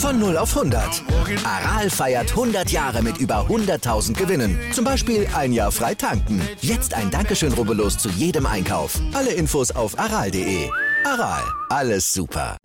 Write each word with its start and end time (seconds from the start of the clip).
Von 0.00 0.18
0 0.18 0.38
auf 0.38 0.56
100. 0.56 1.04
Aral 1.44 1.90
feiert 1.90 2.30
100 2.30 2.70
Jahre 2.70 3.02
mit 3.02 3.18
über 3.18 3.46
100.000 3.50 4.16
Gewinnen. 4.16 4.58
Zum 4.72 4.82
Beispiel 4.82 5.26
ein 5.36 5.52
Jahr 5.52 5.70
frei 5.70 5.94
tanken. 5.94 6.40
Jetzt 6.62 6.94
ein 6.94 7.10
Dankeschön, 7.10 7.52
rubbellos 7.52 7.98
zu 7.98 8.08
jedem 8.08 8.46
Einkauf. 8.46 8.98
Alle 9.12 9.30
Infos 9.32 9.70
auf 9.70 9.98
aral.de. 9.98 10.70
Aral, 11.04 11.42
alles 11.68 12.10
super. 12.14 12.56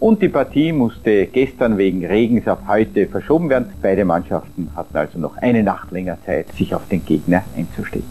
Und 0.00 0.20
die 0.20 0.28
Partie 0.28 0.72
musste 0.72 1.26
gestern 1.26 1.78
wegen 1.78 2.04
Regens 2.04 2.46
auf 2.46 2.58
heute 2.68 3.06
verschoben 3.06 3.48
werden. 3.48 3.72
Beide 3.80 4.04
Mannschaften 4.04 4.70
hatten 4.76 4.94
also 4.98 5.18
noch 5.18 5.38
eine 5.38 5.62
Nacht 5.62 5.90
länger 5.92 6.18
Zeit, 6.26 6.52
sich 6.52 6.74
auf 6.74 6.86
den 6.88 7.02
Gegner 7.06 7.42
einzustellen. 7.56 8.04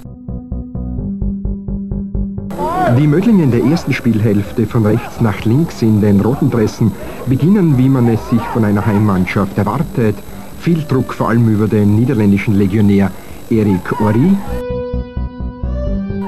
Die 2.98 3.08
Mödlinge 3.08 3.44
in 3.44 3.52
der 3.52 3.64
ersten 3.64 3.94
Spielhälfte 3.94 4.66
von 4.66 4.86
rechts 4.86 5.20
nach 5.20 5.44
links 5.44 5.82
in 5.82 6.02
den 6.02 6.22
roten 6.22 6.50
Dressen 6.50 6.92
beginnen, 7.26 7.78
wie 7.78 7.90
man 7.90 8.08
es 8.08 8.30
sich 8.30 8.42
von 8.54 8.64
einer 8.64 8.86
Heimmannschaft 8.86 9.58
erwartet. 9.58 10.16
Viel 10.60 10.84
Druck 10.84 11.14
vor 11.14 11.30
allem 11.30 11.48
über 11.50 11.68
den 11.68 11.96
niederländischen 11.96 12.56
Legionär 12.56 13.12
Erik 13.50 14.00
Ori. 14.02 14.38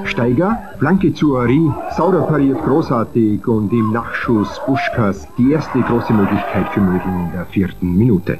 Steiger, 0.05 0.57
Flanke 0.79 1.13
zu 1.13 1.35
Ori, 1.35 1.71
Sauder 1.95 2.21
pariert 2.21 2.63
großartig 2.63 3.47
und 3.47 3.71
im 3.71 3.91
Nachschuss 3.91 4.59
Buschkas 4.65 5.27
die 5.37 5.51
erste 5.51 5.79
große 5.79 6.13
Möglichkeit 6.13 6.67
für 6.73 6.81
Mödling 6.81 7.27
in 7.27 7.31
der 7.33 7.45
vierten 7.45 7.95
Minute. 7.95 8.39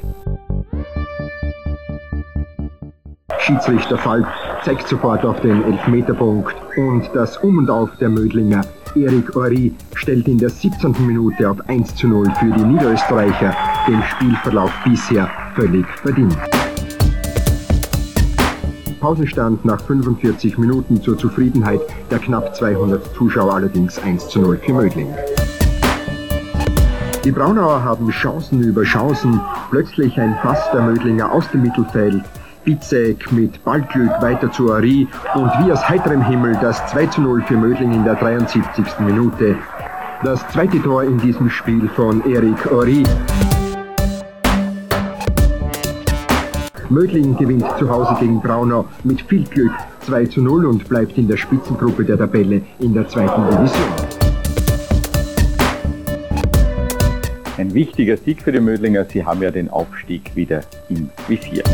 Schiedsrichter 3.38 3.98
Falk 3.98 4.26
zeigt 4.64 4.88
sofort 4.88 5.24
auf 5.24 5.40
den 5.40 5.64
Elfmeterpunkt 5.64 6.54
und 6.76 7.08
das 7.14 7.36
Um 7.38 7.58
und 7.58 7.70
Auf 7.70 7.90
der 8.00 8.08
Mödlinger 8.08 8.62
Erik 8.94 9.36
Ori 9.36 9.74
stellt 9.94 10.28
in 10.28 10.38
der 10.38 10.50
17. 10.50 10.94
Minute 11.06 11.48
auf 11.48 11.56
1 11.68 11.94
zu 11.94 12.08
0 12.08 12.30
für 12.38 12.50
die 12.50 12.64
Niederösterreicher 12.64 13.54
den 13.86 14.02
Spielverlauf 14.02 14.72
bisher 14.84 15.30
völlig 15.54 15.86
verdient. 16.02 16.36
Pausenstand 19.00 19.64
nach 19.64 19.80
45 19.80 20.58
Minuten 20.58 21.00
zur 21.00 21.16
Zufriedenheit 21.16 21.80
der 22.10 22.18
knapp 22.18 22.56
200 22.56 23.14
Zuschauer 23.14 23.54
allerdings 23.54 23.98
1 24.00 24.28
zu 24.28 24.40
0 24.40 24.58
für 24.58 24.72
Mödling. 24.72 25.14
Die 27.24 27.32
Braunauer 27.32 27.84
haben 27.84 28.10
Chancen 28.10 28.62
über 28.62 28.82
Chancen. 28.82 29.40
Plötzlich 29.70 30.18
ein 30.18 30.36
Pass 30.40 30.58
der 30.72 30.82
Mödlinger 30.82 31.30
aus 31.30 31.48
dem 31.50 31.62
Mittelfeld. 31.62 32.22
Bizek 32.64 33.32
mit 33.32 33.62
Ballglück 33.64 34.10
weiter 34.20 34.50
zu 34.50 34.72
Ari 34.72 35.06
und 35.34 35.50
wie 35.60 35.72
aus 35.72 35.88
heiterem 35.88 36.24
Himmel 36.24 36.56
das 36.60 36.86
2 36.88 37.06
zu 37.06 37.20
0 37.20 37.42
für 37.42 37.56
Mödling 37.56 37.92
in 37.92 38.04
der 38.04 38.14
73. 38.14 38.84
Minute. 39.00 39.56
Das 40.22 40.46
zweite 40.48 40.82
Tor 40.82 41.04
in 41.04 41.18
diesem 41.18 41.48
Spiel 41.48 41.88
von 41.88 42.24
Erik 42.30 42.70
Ori. 42.72 43.04
Mödling 46.90 47.36
gewinnt 47.36 47.66
zu 47.78 47.88
Hause 47.88 48.16
gegen 48.18 48.40
Braunau 48.40 48.86
mit 49.04 49.20
viel 49.22 49.44
Glück 49.44 49.72
2 50.00 50.26
zu 50.26 50.40
0 50.40 50.66
und 50.66 50.88
bleibt 50.88 51.18
in 51.18 51.28
der 51.28 51.36
Spitzengruppe 51.36 52.04
der 52.04 52.18
Tabelle 52.18 52.62
in 52.78 52.94
der 52.94 53.06
zweiten 53.08 53.42
Division. 53.50 53.88
Ein 57.58 57.74
wichtiger 57.74 58.16
Sieg 58.16 58.42
für 58.42 58.52
die 58.52 58.60
Mödlinger, 58.60 59.04
sie 59.04 59.24
haben 59.24 59.42
ja 59.42 59.50
den 59.50 59.68
Aufstieg 59.68 60.30
wieder 60.34 60.60
im 60.88 61.10
Visier. 61.26 61.64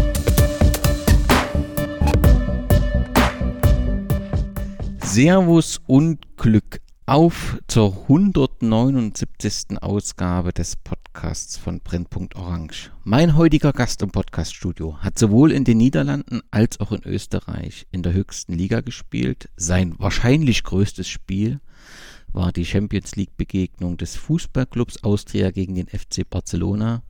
Servus 5.15 5.81
und 5.87 6.37
Glück 6.37 6.81
auf 7.07 7.61
zur 7.69 7.97
179. 8.09 9.81
Ausgabe 9.81 10.53
des 10.53 10.75
Podcasts 10.75 11.57
von 11.57 11.79
Brennpunkt 11.79 12.35
Orange. 12.35 12.91
Mein 13.05 13.37
heutiger 13.37 13.73
Gast 13.73 14.03
im 14.03 14.11
Podcaststudio 14.11 14.99
hat 14.99 15.17
sowohl 15.17 15.53
in 15.53 15.63
den 15.63 15.79
Niederlanden 15.79 16.41
als 16.51 16.81
auch 16.81 16.91
in 16.91 17.05
Österreich 17.05 17.87
in 17.93 18.03
der 18.03 18.13
höchsten 18.13 18.55
Liga 18.55 18.81
gespielt. 18.81 19.51
Sein 19.55 19.95
wahrscheinlich 19.99 20.65
größtes 20.65 21.07
Spiel 21.07 21.61
war 22.35 22.51
die 22.51 22.67
Champions 22.67 23.15
League 23.15 23.37
Begegnung 23.37 23.97
des 23.97 24.17
Fußballclubs 24.17 25.05
Austria 25.05 25.53
gegen 25.53 25.77
den 25.77 25.87
FC 25.87 26.29
Barcelona. 26.29 27.05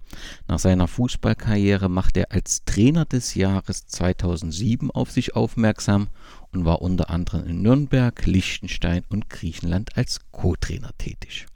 Nach 0.46 0.58
seiner 0.58 0.86
Fußballkarriere 0.86 1.88
machte 1.88 2.20
er 2.20 2.32
als 2.32 2.64
Trainer 2.66 3.06
des 3.06 3.34
Jahres 3.34 3.86
2007 3.86 4.90
auf 4.90 5.10
sich 5.10 5.34
aufmerksam 5.34 6.08
und 6.54 6.64
war 6.64 6.82
unter 6.82 7.10
anderem 7.10 7.46
in 7.46 7.62
Nürnberg, 7.62 8.24
Liechtenstein 8.26 9.04
und 9.08 9.28
Griechenland 9.28 9.96
als 9.96 10.20
Co-Trainer 10.32 10.90
tätig. 10.98 11.46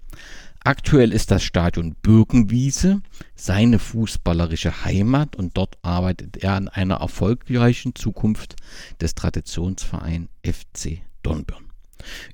Aktuell 0.65 1.13
ist 1.13 1.31
das 1.31 1.45
Stadion 1.45 1.95
Birkenwiese 2.03 3.01
seine 3.35 3.79
fußballerische 3.79 4.85
Heimat 4.85 5.37
und 5.37 5.57
dort 5.57 5.79
arbeitet 5.83 6.39
er 6.39 6.55
an 6.55 6.69
einer 6.69 6.97
erfolgreichen 6.97 7.95
Zukunft 7.95 8.57
des 9.01 9.15
Traditionsvereins 9.15 10.29
FC 10.45 11.01
Dornbirn. 11.23 11.65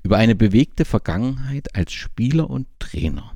Über 0.03 0.17
eine 0.17 0.35
bewegte 0.35 0.85
Vergangenheit 0.85 1.75
als 1.75 1.93
Spieler 1.93 2.49
und 2.49 2.67
Trainer 2.79 3.35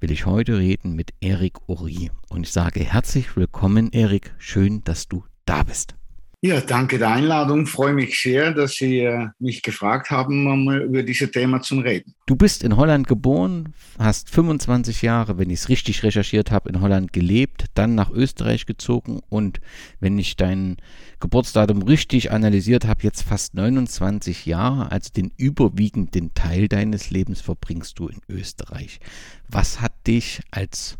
will 0.00 0.10
ich 0.10 0.26
heute 0.26 0.58
reden 0.58 0.94
mit 0.94 1.12
Erik 1.20 1.68
Ori. 1.68 2.10
Und 2.28 2.44
ich 2.44 2.52
sage 2.52 2.80
herzlich 2.80 3.36
willkommen, 3.36 3.90
Erik. 3.92 4.34
Schön, 4.38 4.82
dass 4.84 5.08
du 5.08 5.24
da 5.44 5.62
bist. 5.62 5.97
Ja, 6.40 6.60
danke 6.60 6.98
der 6.98 7.10
Einladung. 7.10 7.66
Freue 7.66 7.92
mich 7.92 8.16
sehr, 8.22 8.52
dass 8.52 8.74
Sie 8.74 9.00
äh, 9.00 9.26
mich 9.40 9.60
gefragt 9.60 10.12
haben, 10.12 10.46
um 10.46 10.70
über 10.70 11.02
dieses 11.02 11.32
Thema 11.32 11.60
zu 11.62 11.80
reden. 11.80 12.14
Du 12.26 12.36
bist 12.36 12.62
in 12.62 12.76
Holland 12.76 13.08
geboren, 13.08 13.74
hast 13.98 14.30
25 14.30 15.02
Jahre, 15.02 15.36
wenn 15.38 15.50
ich 15.50 15.58
es 15.60 15.68
richtig 15.68 16.04
recherchiert 16.04 16.52
habe, 16.52 16.68
in 16.68 16.80
Holland 16.80 17.12
gelebt, 17.12 17.64
dann 17.74 17.96
nach 17.96 18.10
Österreich 18.10 18.66
gezogen 18.66 19.18
und 19.28 19.58
wenn 19.98 20.16
ich 20.16 20.36
dein 20.36 20.76
Geburtsdatum 21.18 21.82
richtig 21.82 22.30
analysiert 22.30 22.86
habe, 22.86 23.02
jetzt 23.02 23.22
fast 23.22 23.54
29 23.54 24.46
Jahre, 24.46 24.92
also 24.92 25.10
den 25.10 25.32
überwiegenden 25.36 26.34
Teil 26.34 26.68
deines 26.68 27.10
Lebens 27.10 27.40
verbringst 27.40 27.98
du 27.98 28.06
in 28.06 28.20
Österreich. 28.28 29.00
Was 29.48 29.80
hat 29.80 30.06
dich 30.06 30.40
als 30.52 30.98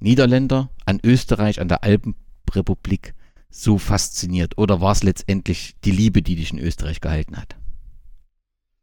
Niederländer 0.00 0.70
an 0.86 1.00
Österreich, 1.04 1.60
an 1.60 1.68
der 1.68 1.84
Alpenrepublik 1.84 3.12
so 3.52 3.78
fasziniert? 3.78 4.58
Oder 4.58 4.80
war 4.80 4.92
es 4.92 5.02
letztendlich 5.02 5.74
die 5.84 5.92
Liebe, 5.92 6.22
die 6.22 6.36
dich 6.36 6.52
in 6.52 6.58
Österreich 6.58 7.00
gehalten 7.00 7.36
hat? 7.36 7.54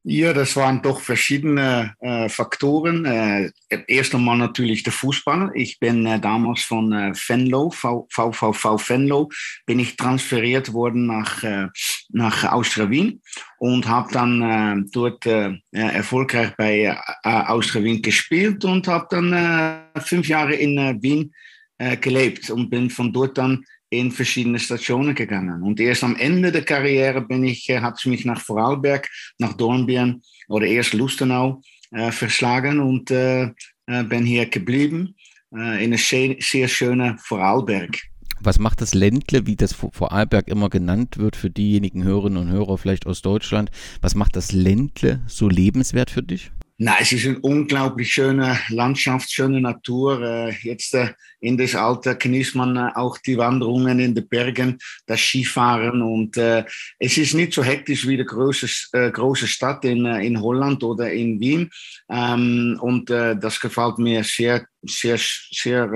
Ja, 0.03 0.31
das 0.31 0.55
waren 0.55 0.81
doch 0.81 1.01
verschiedene 1.01 1.93
äh, 1.99 2.29
Faktoren. 2.29 3.03
Äh, 3.03 3.51
erst 3.87 4.15
einmal 4.15 4.37
natürlich 4.37 4.83
der 4.83 4.93
Fußball. 4.93 5.51
Ich 5.55 5.77
bin 5.77 6.05
äh, 6.05 6.21
damals 6.21 6.61
von 6.61 6.93
äh, 6.93 7.11
Venlo, 7.13 7.69
VVV 7.69 8.89
Venlo, 8.89 9.29
bin 9.65 9.77
ich 9.77 9.97
transferiert 9.97 10.71
worden 10.71 11.05
nach, 11.07 11.43
äh, 11.43 11.67
nach 12.09 12.45
Austria 12.45 12.89
Wien 12.89 13.21
und 13.57 13.89
habe 13.89 14.11
dann 14.13 14.41
äh, 14.41 14.89
dort 14.93 15.25
äh, 15.25 15.51
erfolgreich 15.73 16.55
bei 16.55 16.79
äh, 16.83 16.95
Austria 17.23 17.83
Wien 17.83 18.01
gespielt 18.01 18.63
und 18.63 18.87
habe 18.87 19.07
dann 19.09 19.33
äh, 19.33 19.99
fünf 19.99 20.29
Jahre 20.29 20.55
in 20.55 20.77
äh, 20.77 20.95
Wien 21.01 21.33
äh, 21.77 21.97
gelebt 21.97 22.49
und 22.49 22.69
bin 22.69 22.89
von 22.89 23.11
dort 23.11 23.37
dann 23.37 23.65
in 23.89 24.11
verschiedene 24.11 24.59
Stationen 24.59 25.15
gegangen. 25.15 25.63
Und 25.63 25.79
erst 25.79 26.03
am 26.03 26.15
Ende 26.15 26.51
der 26.51 26.63
Karriere 26.63 27.21
bin 27.21 27.43
ich, 27.43 27.69
äh, 27.69 27.81
hat 27.81 27.97
es 27.97 28.05
mich 28.05 28.25
nach 28.25 28.39
Vorarlberg, 28.39 29.09
nach 29.39 29.53
Dornbirn 29.53 30.21
oder 30.47 30.67
erst 30.67 30.93
Lustenau 30.93 31.61
äh, 31.91 32.11
verschlagen 32.11 32.79
und 32.79 33.11
äh, 33.11 33.51
äh 33.87 34.03
bin 34.03 34.25
hier 34.25 34.45
geblieben 34.45 35.15
äh, 35.53 35.83
in 35.83 35.91
einem 35.91 35.97
sehr, 35.97 36.35
sehr 36.39 36.67
schönen 36.67 37.17
Vorarlberg. 37.17 37.97
Was 38.41 38.57
macht 38.57 38.79
das 38.79 38.93
Ländle, 38.93 39.47
wie 39.47 39.57
das 39.57 39.73
Vorarlberg 39.73 40.47
immer 40.47 40.69
genannt 40.69 41.17
wird, 41.17 41.35
für 41.35 41.49
diejenigen 41.49 42.03
Hörerinnen 42.03 42.37
und 42.37 42.49
Hörer 42.49 42.77
vielleicht 42.77 43.05
aus 43.05 43.21
Deutschland? 43.21 43.69
Was 44.01 44.15
macht 44.15 44.37
das 44.37 44.53
Ländle 44.53 45.21
so 45.27 45.49
lebenswert 45.49 46.09
für 46.09 46.23
dich? 46.23 46.51
Na, 46.81 46.95
es 47.01 47.11
ist 47.11 47.25
eine 47.25 47.37
unglaublich 47.39 48.09
schöne 48.13 48.57
Landschaft, 48.69 49.29
schöne 49.29 49.59
Natur. 49.59 50.21
Äh, 50.21 50.55
jetzt 50.61 50.93
äh, 50.93 51.09
in 51.41 51.57
das 51.57 51.75
Alter 51.75 52.15
genießt 52.15 52.55
man 52.55 52.77
äh, 52.77 52.91
auch 52.95 53.17
die 53.17 53.37
Wanderungen 53.37 53.99
in 53.99 54.15
den 54.15 54.25
Bergen, 54.29 54.77
das 55.05 55.19
Skifahren 55.19 56.01
und 56.01 56.37
es 56.37 57.17
ist 57.17 57.33
nicht 57.33 57.51
so 57.51 57.63
hektisch 57.63 58.07
wie 58.07 58.15
die 58.15 58.23
große, 58.23 59.11
große 59.11 59.47
Stadt 59.47 59.83
in, 59.83 60.05
in 60.05 60.39
Holland 60.39 60.81
oder 60.81 61.11
in 61.11 61.37
Wien. 61.41 61.69
Ähm, 62.09 62.77
und 62.79 63.09
das 63.09 63.59
gefällt 63.59 63.97
mir 63.97 64.23
sehr 64.23 64.65
sehr, 64.81 65.19
sehr 65.51 65.91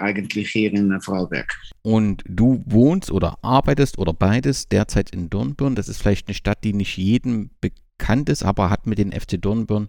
eigentlich 0.00 0.50
hier 0.50 0.72
in 0.72 1.00
Vorarlberg. 1.00 1.52
Und 1.82 2.22
du 2.28 2.62
wohnst 2.66 3.10
oder 3.10 3.36
arbeitest 3.42 3.98
oder 3.98 4.12
beides 4.12 4.68
derzeit 4.68 5.10
in 5.10 5.28
Dornbirn. 5.28 5.74
Das 5.74 5.88
ist 5.88 6.00
vielleicht 6.00 6.28
eine 6.28 6.34
Stadt, 6.34 6.62
die 6.62 6.72
nicht 6.72 6.96
jedem 6.96 7.50
bekannt 7.60 7.82
ist, 8.28 8.44
aber 8.44 8.70
hat 8.70 8.86
mit 8.86 8.98
den 8.98 9.12
FC 9.12 9.40
Dornbirn 9.40 9.88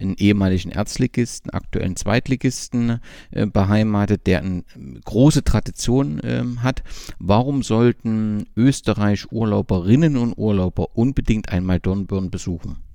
einen 0.00 0.14
ehemaligen 0.14 0.70
Erzligisten, 0.70 1.50
aktuellen 1.50 1.96
Zweitligisten 1.96 3.00
äh, 3.30 3.46
beheimatet, 3.46 4.26
der 4.26 4.40
eine 4.40 4.64
große 5.04 5.44
Tradition 5.44 6.20
äh, 6.20 6.44
hat. 6.62 6.82
Warum 7.18 7.62
sollten 7.62 8.46
Österreich 8.56 9.30
Urlauberinnen 9.30 10.16
und 10.16 10.34
Urlauber 10.38 10.96
unbedingt 10.96 11.50
einmal 11.50 11.80
Dornbirn 11.80 12.30
besuchen? 12.30 12.89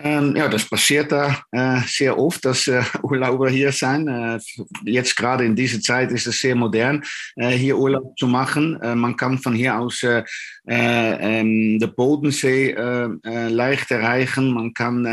Ähm, 0.00 0.36
ja, 0.36 0.46
das 0.46 0.64
passiert 0.64 1.10
da 1.10 1.42
äh, 1.50 1.80
sehr 1.86 2.16
oft, 2.16 2.44
dass 2.44 2.68
äh, 2.68 2.82
Urlauber 3.02 3.50
hier 3.50 3.72
sind. 3.72 4.06
Äh, 4.06 4.38
jetzt 4.84 5.16
gerade 5.16 5.44
in 5.44 5.56
dieser 5.56 5.80
Zeit 5.80 6.12
ist 6.12 6.28
es 6.28 6.38
sehr 6.38 6.54
modern, 6.54 7.02
äh, 7.34 7.50
hier 7.50 7.76
Urlaub 7.76 8.16
zu 8.16 8.28
machen. 8.28 8.80
Äh, 8.80 8.94
man 8.94 9.16
kann 9.16 9.38
von 9.38 9.54
hier 9.54 9.76
aus 9.76 10.04
äh, 10.04 10.22
ähm, 10.68 11.80
den 11.80 11.94
Bodensee 11.94 12.74
leicht 13.24 13.90
erreichen, 13.90 14.52
man 14.52 14.74
kann 14.74 15.04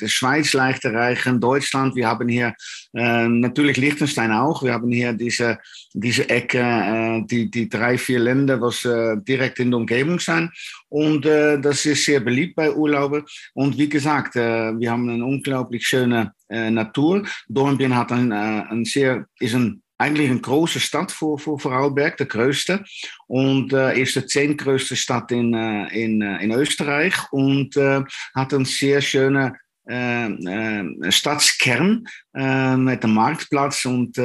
die 0.00 0.08
Schweiz 0.08 0.52
leicht 0.52 0.84
erreichen, 0.84 1.40
Deutschland. 1.40 1.96
Wir 1.96 2.06
haben 2.06 2.28
hier 2.28 2.54
natürlich 2.92 3.76
Liechtenstein 3.78 4.30
auch. 4.30 4.62
Wir 4.62 4.74
haben 4.74 4.90
hier 4.92 5.12
diese, 5.12 5.58
diese 5.92 6.28
Ecke, 6.28 7.24
die, 7.28 7.50
die 7.50 7.68
drei, 7.68 7.98
vier 7.98 8.20
Länder, 8.20 8.60
was 8.60 8.82
direkt 9.24 9.58
in 9.58 9.72
der 9.72 9.80
Umgebung 9.80 10.20
sind. 10.20 10.50
Und 10.92 11.24
das 11.24 11.86
ist 11.86 12.04
sehr 12.04 12.20
beliebt 12.20 12.54
bei 12.54 12.70
Urlaubern. 12.70 13.24
Und 13.54 13.78
wie 13.78 13.88
gesagt, 13.88 14.36
äh, 14.36 14.78
wir 14.78 14.90
haben 14.90 15.08
eine 15.08 15.24
unglaublich 15.24 15.86
schöne 15.86 16.34
äh, 16.50 16.70
Natur. 16.70 17.24
Dornbirn 17.48 17.96
hat 17.96 18.12
ein, 18.12 18.30
äh, 18.30 18.64
ein 18.68 18.84
sehr, 18.84 19.24
ist 19.40 19.54
ein 19.54 19.82
eigentlich 19.96 20.30
eine 20.30 20.40
große 20.40 20.80
Stadt 20.80 21.10
für, 21.10 21.38
für 21.38 21.58
Vorarlberg, 21.58 22.18
der 22.18 22.26
größte. 22.26 22.84
Und 23.26 23.72
äh, 23.72 23.98
ist 23.98 24.16
die 24.16 24.26
zehntgrößte 24.26 24.94
Stadt 24.96 25.32
in, 25.32 25.54
äh, 25.54 25.86
in, 25.88 26.20
in 26.20 26.52
Österreich 26.52 27.14
und 27.30 27.74
äh, 27.78 28.02
hat 28.34 28.52
einen 28.52 28.66
sehr 28.66 29.00
schönen 29.00 29.52
äh, 29.88 30.26
äh, 30.26 31.10
Stadtkern 31.10 32.06
äh, 32.34 32.76
mit 32.76 33.02
dem 33.02 33.14
Marktplatz 33.14 33.84
und 33.84 34.16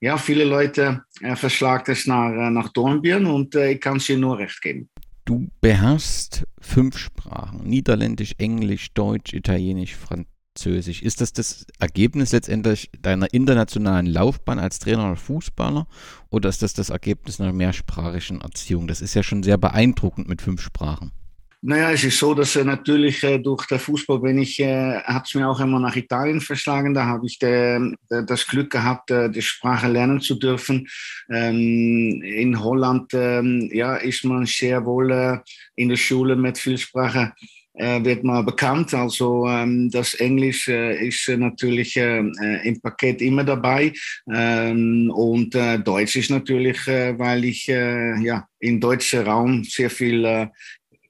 ja, 0.00 0.16
viele 0.16 0.44
Leute 0.44 1.02
äh, 1.20 1.36
verschlagen 1.36 1.92
es 1.92 2.06
nach, 2.06 2.50
nach 2.50 2.72
Dornbirn 2.72 3.26
und 3.26 3.54
ich 3.54 3.80
kann 3.80 3.98
es 3.98 4.06
dir 4.06 4.18
nur 4.18 4.38
recht 4.38 4.60
geben. 4.60 4.88
Du 5.28 5.50
beherrschst 5.60 6.46
fünf 6.58 6.96
Sprachen: 6.96 7.62
Niederländisch, 7.68 8.34
Englisch, 8.38 8.94
Deutsch, 8.94 9.34
Italienisch, 9.34 9.94
Französisch. 9.94 11.02
Ist 11.02 11.20
das 11.20 11.34
das 11.34 11.66
Ergebnis 11.78 12.32
letztendlich 12.32 12.90
deiner 12.98 13.34
internationalen 13.34 14.06
Laufbahn 14.06 14.58
als 14.58 14.78
Trainer 14.78 15.04
oder 15.04 15.16
Fußballer 15.16 15.86
oder 16.30 16.48
ist 16.48 16.62
das 16.62 16.72
das 16.72 16.88
Ergebnis 16.88 17.42
einer 17.42 17.52
mehrsprachigen 17.52 18.40
Erziehung? 18.40 18.88
Das 18.88 19.02
ist 19.02 19.12
ja 19.12 19.22
schon 19.22 19.42
sehr 19.42 19.58
beeindruckend 19.58 20.28
mit 20.28 20.40
fünf 20.40 20.62
Sprachen. 20.62 21.12
Naja, 21.60 21.90
es 21.90 22.04
ist 22.04 22.18
so, 22.20 22.34
dass 22.34 22.54
äh, 22.54 22.62
natürlich 22.62 23.24
äh, 23.24 23.38
durch 23.38 23.66
den 23.66 23.80
Fußball 23.80 24.20
bin 24.20 24.38
ich, 24.38 24.60
äh, 24.60 25.00
hat 25.02 25.26
es 25.26 25.34
mir 25.34 25.48
auch 25.48 25.58
immer 25.58 25.80
nach 25.80 25.96
Italien 25.96 26.40
verschlagen. 26.40 26.94
Da 26.94 27.06
habe 27.06 27.26
ich 27.26 27.36
de, 27.40 27.94
de, 28.08 28.24
das 28.24 28.46
Glück 28.46 28.70
gehabt, 28.70 29.10
äh, 29.10 29.28
die 29.28 29.42
Sprache 29.42 29.88
lernen 29.88 30.20
zu 30.20 30.36
dürfen. 30.36 30.86
Ähm, 31.28 32.22
in 32.22 32.62
Holland 32.62 33.12
ähm, 33.12 33.68
ja, 33.72 33.96
ist 33.96 34.24
man 34.24 34.46
sehr 34.46 34.84
wohl 34.86 35.10
äh, 35.10 35.38
in 35.74 35.88
der 35.88 35.96
Schule 35.96 36.36
mit 36.36 36.58
viel 36.58 36.78
Sprache 36.78 37.32
äh, 37.78 38.04
wird 38.04 38.24
man 38.24 38.44
bekannt. 38.44 38.92
Also 38.94 39.46
ähm, 39.46 39.90
das 39.90 40.14
Englisch 40.14 40.68
äh, 40.68 41.06
ist 41.06 41.28
natürlich 41.28 41.96
äh, 41.96 42.18
im 42.64 42.80
Paket 42.80 43.22
immer 43.22 43.44
dabei 43.44 43.92
ähm, 44.32 45.10
und 45.14 45.54
äh, 45.54 45.78
Deutsch 45.78 46.16
ist 46.16 46.30
natürlich, 46.30 46.86
äh, 46.88 47.18
weil 47.18 47.44
ich 47.44 47.68
äh, 47.68 48.20
ja 48.20 48.46
im 48.60 48.80
deutschen 48.80 49.24
Raum 49.26 49.64
sehr 49.64 49.90
viel 49.90 50.50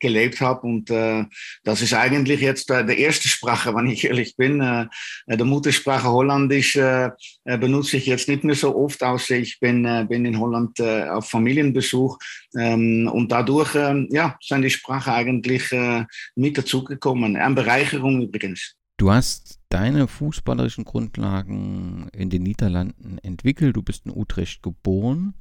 gelebt 0.00 0.40
habe. 0.40 0.66
Und 0.66 0.90
äh, 0.90 1.24
das 1.64 1.82
ist 1.82 1.94
eigentlich 1.94 2.40
jetzt 2.40 2.70
äh, 2.70 2.84
der 2.84 2.98
erste 2.98 3.28
Sprache, 3.28 3.74
wenn 3.74 3.86
ich 3.86 4.04
ehrlich 4.04 4.36
bin. 4.36 4.60
Äh, 4.60 4.86
der 5.26 5.44
Muttersprache 5.44 6.08
Holländisch 6.08 6.76
äh, 6.76 7.10
äh, 7.44 7.58
benutze 7.58 7.96
ich 7.96 8.06
jetzt 8.06 8.28
nicht 8.28 8.44
mehr 8.44 8.54
so 8.54 8.76
oft, 8.76 9.02
außer 9.02 9.36
ich 9.36 9.58
bin, 9.60 9.84
äh, 9.84 10.06
bin 10.08 10.24
in 10.24 10.38
Holland 10.38 10.78
äh, 10.80 11.04
auf 11.08 11.28
Familienbesuch. 11.28 12.18
Ähm, 12.56 13.10
und 13.12 13.32
dadurch 13.32 13.74
äh, 13.74 14.06
ja, 14.10 14.36
sind 14.40 14.62
die 14.62 14.70
Sprache 14.70 15.12
eigentlich 15.12 15.72
äh, 15.72 16.04
mit 16.34 16.58
dazugekommen. 16.58 17.36
Eine 17.36 17.54
Bereicherung 17.54 18.22
übrigens. 18.22 18.74
Du 18.98 19.12
hast 19.12 19.60
deine 19.68 20.08
fußballerischen 20.08 20.84
Grundlagen 20.84 22.08
in 22.12 22.30
den 22.30 22.42
Niederlanden 22.42 23.18
entwickelt. 23.18 23.76
Du 23.76 23.82
bist 23.82 24.06
in 24.06 24.12
Utrecht 24.12 24.62
geboren. 24.62 25.34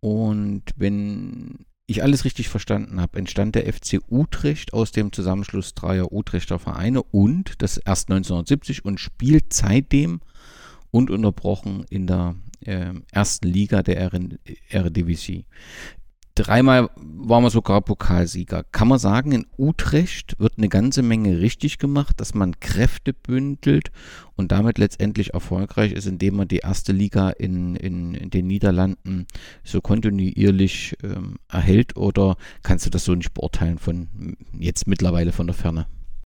Und 0.00 0.62
wenn 0.76 1.66
ich 1.86 2.02
alles 2.02 2.24
richtig 2.24 2.48
verstanden 2.48 3.00
habe, 3.00 3.18
entstand 3.18 3.54
der 3.54 3.70
FC 3.72 4.00
Utrecht 4.08 4.72
aus 4.72 4.92
dem 4.92 5.12
Zusammenschluss 5.12 5.74
dreier 5.74 6.12
Utrechter 6.12 6.58
Vereine 6.58 7.02
und 7.02 7.60
das 7.62 7.76
erst 7.76 8.10
1970 8.10 8.84
und 8.84 9.00
spielt 9.00 9.52
seitdem 9.52 10.20
ununterbrochen 10.90 11.84
in 11.90 12.06
der 12.06 12.36
äh, 12.60 12.94
ersten 13.10 13.48
Liga 13.48 13.82
der 13.82 14.10
Eredivisie. 14.70 15.44
Dreimal 16.36 16.90
waren 16.96 17.44
wir 17.44 17.50
sogar 17.50 17.80
Pokalsieger. 17.80 18.64
Kann 18.72 18.88
man 18.88 18.98
sagen, 18.98 19.30
in 19.30 19.46
Utrecht 19.56 20.34
wird 20.40 20.54
eine 20.58 20.68
ganze 20.68 21.02
Menge 21.02 21.38
richtig 21.38 21.78
gemacht, 21.78 22.20
dass 22.20 22.34
man 22.34 22.58
Kräfte 22.58 23.12
bündelt 23.12 23.92
und 24.34 24.50
damit 24.50 24.78
letztendlich 24.78 25.32
erfolgreich 25.32 25.92
ist, 25.92 26.06
indem 26.06 26.34
man 26.34 26.48
die 26.48 26.58
erste 26.58 26.90
Liga 26.90 27.30
in, 27.30 27.76
in, 27.76 28.14
in 28.14 28.30
den 28.30 28.48
Niederlanden 28.48 29.26
so 29.62 29.80
kontinuierlich 29.80 30.96
ähm, 31.04 31.36
erhält? 31.48 31.96
Oder 31.96 32.36
kannst 32.64 32.84
du 32.84 32.90
das 32.90 33.04
so 33.04 33.14
nicht 33.14 33.32
beurteilen 33.32 33.78
von 33.78 34.08
jetzt 34.58 34.88
mittlerweile 34.88 35.30
von 35.30 35.46
der 35.46 35.54
Ferne? 35.54 35.86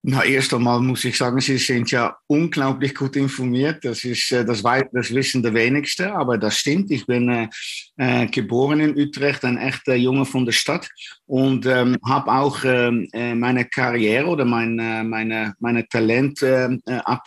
Na, 0.01 0.23
erst 0.23 0.53
einmal 0.53 0.79
muss 0.79 1.03
ich 1.03 1.17
sagen, 1.17 1.41
Sie 1.41 1.57
sind 1.57 1.91
ja 1.91 2.15
unglaublich 2.27 2.95
gut 2.95 3.17
informiert. 3.17 3.83
Das 3.83 4.05
ist, 4.05 4.31
äh, 4.31 4.45
das, 4.45 4.63
das 4.63 5.13
wissen 5.13 5.43
die 5.43 5.53
wenigsten, 5.53 6.07
aber 6.07 6.37
das 6.37 6.57
stimmt. 6.57 6.89
Ich 6.89 7.05
bin 7.05 7.27
äh, 7.27 7.49
äh, 7.97 8.27
geboren 8.27 8.79
in 8.79 8.97
Utrecht, 8.97 9.43
ein 9.43 9.57
echter 9.57 9.95
Junge 9.95 10.25
von 10.25 10.45
der 10.45 10.53
Stadt 10.53 10.87
und 11.25 11.65
ähm, 11.65 11.97
habe 12.07 12.31
auch 12.31 12.63
ähm, 12.63 13.09
äh, 13.11 13.35
meine 13.35 13.65
Karriere 13.65 14.27
oder 14.27 14.45
mein, 14.45 14.79
äh, 14.79 15.03
meine, 15.03 15.53
meine 15.59 15.85
Talent 15.85 16.41
äh, 16.43 16.77
ab, 17.03 17.25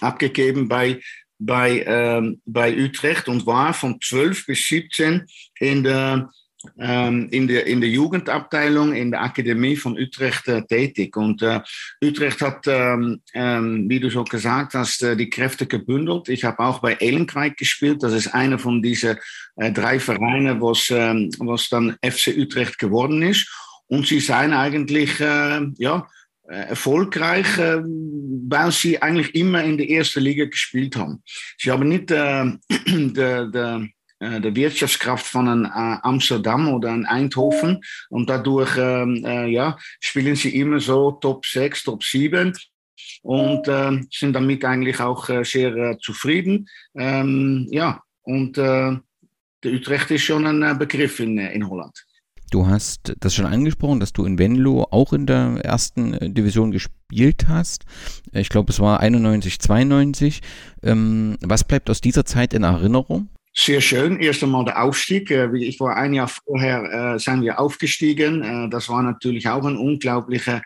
abgegeben 0.00 0.68
bei 0.68 1.00
bei, 1.44 1.82
ähm, 1.86 2.40
bei 2.44 2.76
Utrecht 2.76 3.26
und 3.28 3.46
war 3.46 3.74
von 3.74 4.00
12 4.00 4.46
bis 4.46 4.64
17 4.68 5.26
in 5.58 5.82
der 5.82 6.12
ähm, 6.14 6.28
in, 6.76 7.48
der, 7.48 7.66
in 7.66 7.80
der 7.80 7.90
Jugendabteilung 7.90 8.94
in 8.94 9.10
der 9.10 9.22
Akademie 9.22 9.76
von 9.76 9.98
Utrecht 9.98 10.46
äh, 10.48 10.62
tätig. 10.62 11.16
Und 11.16 11.42
äh, 11.42 11.60
Utrecht 12.02 12.40
hat, 12.40 12.66
ähm, 12.66 13.20
ähm, 13.34 13.88
wie 13.88 14.00
du 14.00 14.10
schon 14.10 14.24
gesagt 14.24 14.74
hast, 14.74 15.02
äh, 15.02 15.16
die 15.16 15.30
Kräfte 15.30 15.66
gebündelt. 15.66 16.28
Ich 16.28 16.44
habe 16.44 16.60
auch 16.60 16.78
bei 16.80 16.94
Ehlenkrijk 16.94 17.56
gespielt. 17.56 18.02
Das 18.02 18.12
ist 18.12 18.28
einer 18.28 18.58
von 18.58 18.82
diesen 18.82 19.18
äh, 19.56 19.72
drei 19.72 19.98
Vereinen, 19.98 20.60
was, 20.60 20.88
ähm, 20.90 21.30
was 21.38 21.68
dann 21.68 21.96
FC 22.04 22.28
Utrecht 22.36 22.78
geworden 22.78 23.22
ist. 23.22 23.50
Und 23.88 24.06
sie 24.06 24.20
sind 24.20 24.52
eigentlich, 24.52 25.20
äh, 25.20 25.60
ja, 25.78 26.06
äh, 26.48 26.70
erfolgreich, 26.70 27.46
weil 27.56 28.72
sie 28.72 29.00
eigentlich 29.00 29.34
immer 29.34 29.62
in 29.62 29.78
der 29.78 29.88
ersten 29.88 30.20
Liga 30.20 30.44
gespielt 30.44 30.96
haben. 30.96 31.22
Sie 31.56 31.70
haben 31.70 31.88
nicht 31.88 32.10
äh, 32.10 32.44
der 32.86 33.50
äh, 33.54 33.88
der 34.22 34.54
Wirtschaftskraft 34.54 35.26
von 35.26 35.64
äh, 35.64 35.68
Amsterdam 36.02 36.68
oder 36.68 36.90
einem 36.90 37.06
Eindhoven. 37.06 37.80
Und 38.08 38.30
dadurch 38.30 38.76
ähm, 38.78 39.24
äh, 39.24 39.48
ja, 39.48 39.76
spielen 40.00 40.36
sie 40.36 40.56
immer 40.56 40.80
so 40.80 41.12
Top 41.12 41.44
6, 41.46 41.84
Top 41.84 42.04
7 42.04 42.52
und 43.22 43.68
äh, 43.68 44.00
sind 44.10 44.32
damit 44.34 44.64
eigentlich 44.64 45.00
auch 45.00 45.28
äh, 45.28 45.44
sehr 45.44 45.74
äh, 45.74 45.98
zufrieden. 45.98 46.68
Ähm, 46.94 47.66
ja, 47.70 48.00
und 48.22 48.56
der 48.56 49.02
Utrecht 49.64 50.10
ist 50.12 50.22
schon 50.22 50.46
ein 50.46 50.78
Begriff 50.78 51.18
in, 51.18 51.38
in 51.38 51.68
Holland. 51.68 52.04
Du 52.52 52.66
hast 52.66 53.14
das 53.18 53.34
schon 53.34 53.46
angesprochen, 53.46 53.98
dass 53.98 54.12
du 54.12 54.24
in 54.24 54.38
Venlo 54.38 54.86
auch 54.90 55.12
in 55.12 55.26
der 55.26 55.58
ersten 55.64 56.34
Division 56.34 56.70
gespielt 56.70 57.48
hast. 57.48 57.84
Ich 58.32 58.48
glaube, 58.48 58.70
es 58.70 58.78
war 58.78 59.00
91, 59.00 59.58
92. 59.58 60.40
Ähm, 60.82 61.36
was 61.40 61.64
bleibt 61.64 61.90
aus 61.90 62.00
dieser 62.00 62.24
Zeit 62.24 62.54
in 62.54 62.62
Erinnerung? 62.62 63.28
Sehr 63.54 63.82
schön. 63.82 64.18
Erst 64.18 64.42
einmal 64.42 64.64
der 64.64 64.82
Aufstieg. 64.82 65.30
Äh, 65.30 65.54
ich 65.58 65.78
war 65.78 65.96
ein 65.96 66.14
Jahr 66.14 66.28
vorher, 66.28 67.14
äh, 67.14 67.18
sind 67.18 67.42
wir 67.42 67.60
aufgestiegen. 67.60 68.42
Äh, 68.42 68.70
das 68.70 68.88
war 68.88 69.02
natürlich 69.02 69.46
auch 69.48 69.64
eine 69.64 69.78
unglaubliche 69.78 70.62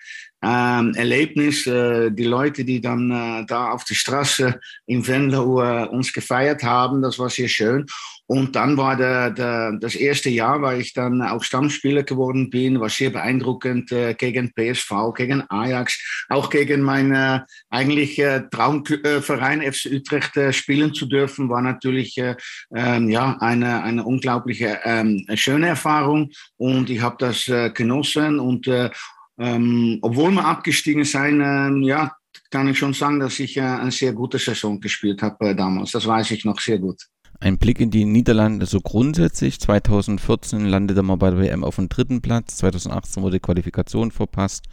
ähm, 0.46 0.94
Erlebnis. 0.94 1.66
Äh, 1.66 2.10
die 2.12 2.24
Leute, 2.24 2.64
die 2.64 2.80
dann 2.80 3.10
äh, 3.10 3.46
da 3.46 3.70
auf 3.70 3.84
der 3.84 3.94
Straße 3.94 4.60
in 4.86 5.06
Venlo 5.06 5.62
äh, 5.62 5.86
uns 5.88 6.12
gefeiert 6.12 6.62
haben, 6.62 7.02
das 7.02 7.18
war 7.18 7.30
sehr 7.30 7.48
schön. 7.48 7.86
Und 8.28 8.56
dann 8.56 8.76
war 8.76 8.96
der, 8.96 9.30
der, 9.30 9.72
das 9.80 9.94
erste 9.94 10.30
Jahr, 10.30 10.60
weil 10.60 10.80
ich 10.80 10.92
dann 10.92 11.22
auch 11.22 11.44
Stammspieler 11.44 12.02
geworden 12.02 12.50
bin, 12.50 12.80
war 12.80 12.88
sehr 12.88 13.10
beeindruckend 13.10 13.92
äh, 13.92 14.14
gegen 14.14 14.52
PSV, 14.52 15.14
gegen 15.14 15.44
Ajax, 15.48 16.26
auch 16.28 16.50
gegen 16.50 16.82
meinen 16.82 17.14
äh, 17.14 17.40
eigentlich 17.70 18.18
äh, 18.18 18.42
Traumverein 18.50 19.62
FC 19.62 19.92
Utrecht 19.92 20.36
äh, 20.36 20.52
spielen 20.52 20.92
zu 20.92 21.06
dürfen, 21.06 21.48
war 21.48 21.62
natürlich 21.62 22.18
äh, 22.18 22.34
ähm, 22.74 23.10
ja 23.10 23.36
eine, 23.38 23.84
eine 23.84 24.02
unglaubliche 24.02 24.80
ähm, 24.82 25.24
schöne 25.34 25.68
Erfahrung 25.68 26.30
und 26.56 26.90
ich 26.90 27.00
habe 27.00 27.16
das 27.20 27.46
äh, 27.46 27.70
genossen 27.70 28.40
und 28.40 28.66
äh, 28.66 28.90
ähm, 29.38 29.98
obwohl 30.02 30.30
wir 30.32 30.44
abgestiegen 30.44 31.04
sind, 31.04 31.40
ähm, 31.40 31.82
ja, 31.82 32.12
kann 32.50 32.68
ich 32.68 32.78
schon 32.78 32.92
sagen, 32.92 33.20
dass 33.20 33.38
ich 33.40 33.56
äh, 33.56 33.60
eine 33.60 33.90
sehr 33.90 34.12
gute 34.12 34.38
Saison 34.38 34.80
gespielt 34.80 35.22
habe 35.22 35.50
äh, 35.50 35.54
damals. 35.54 35.92
Das 35.92 36.06
weiß 36.06 36.30
ich 36.30 36.44
noch 36.44 36.60
sehr 36.60 36.78
gut. 36.78 37.02
Ein 37.38 37.58
Blick 37.58 37.80
in 37.80 37.90
die 37.90 38.06
Niederlande 38.06 38.64
so 38.64 38.80
grundsätzlich. 38.80 39.60
2014 39.60 40.64
landete 40.64 41.02
man 41.02 41.18
bei 41.18 41.30
der 41.30 41.38
WM 41.38 41.64
auf 41.64 41.76
dem 41.76 41.90
dritten 41.90 42.22
Platz. 42.22 42.56
2018 42.56 43.22
wurde 43.22 43.40
Qualifikation 43.40 44.10
verpasst. 44.10 44.64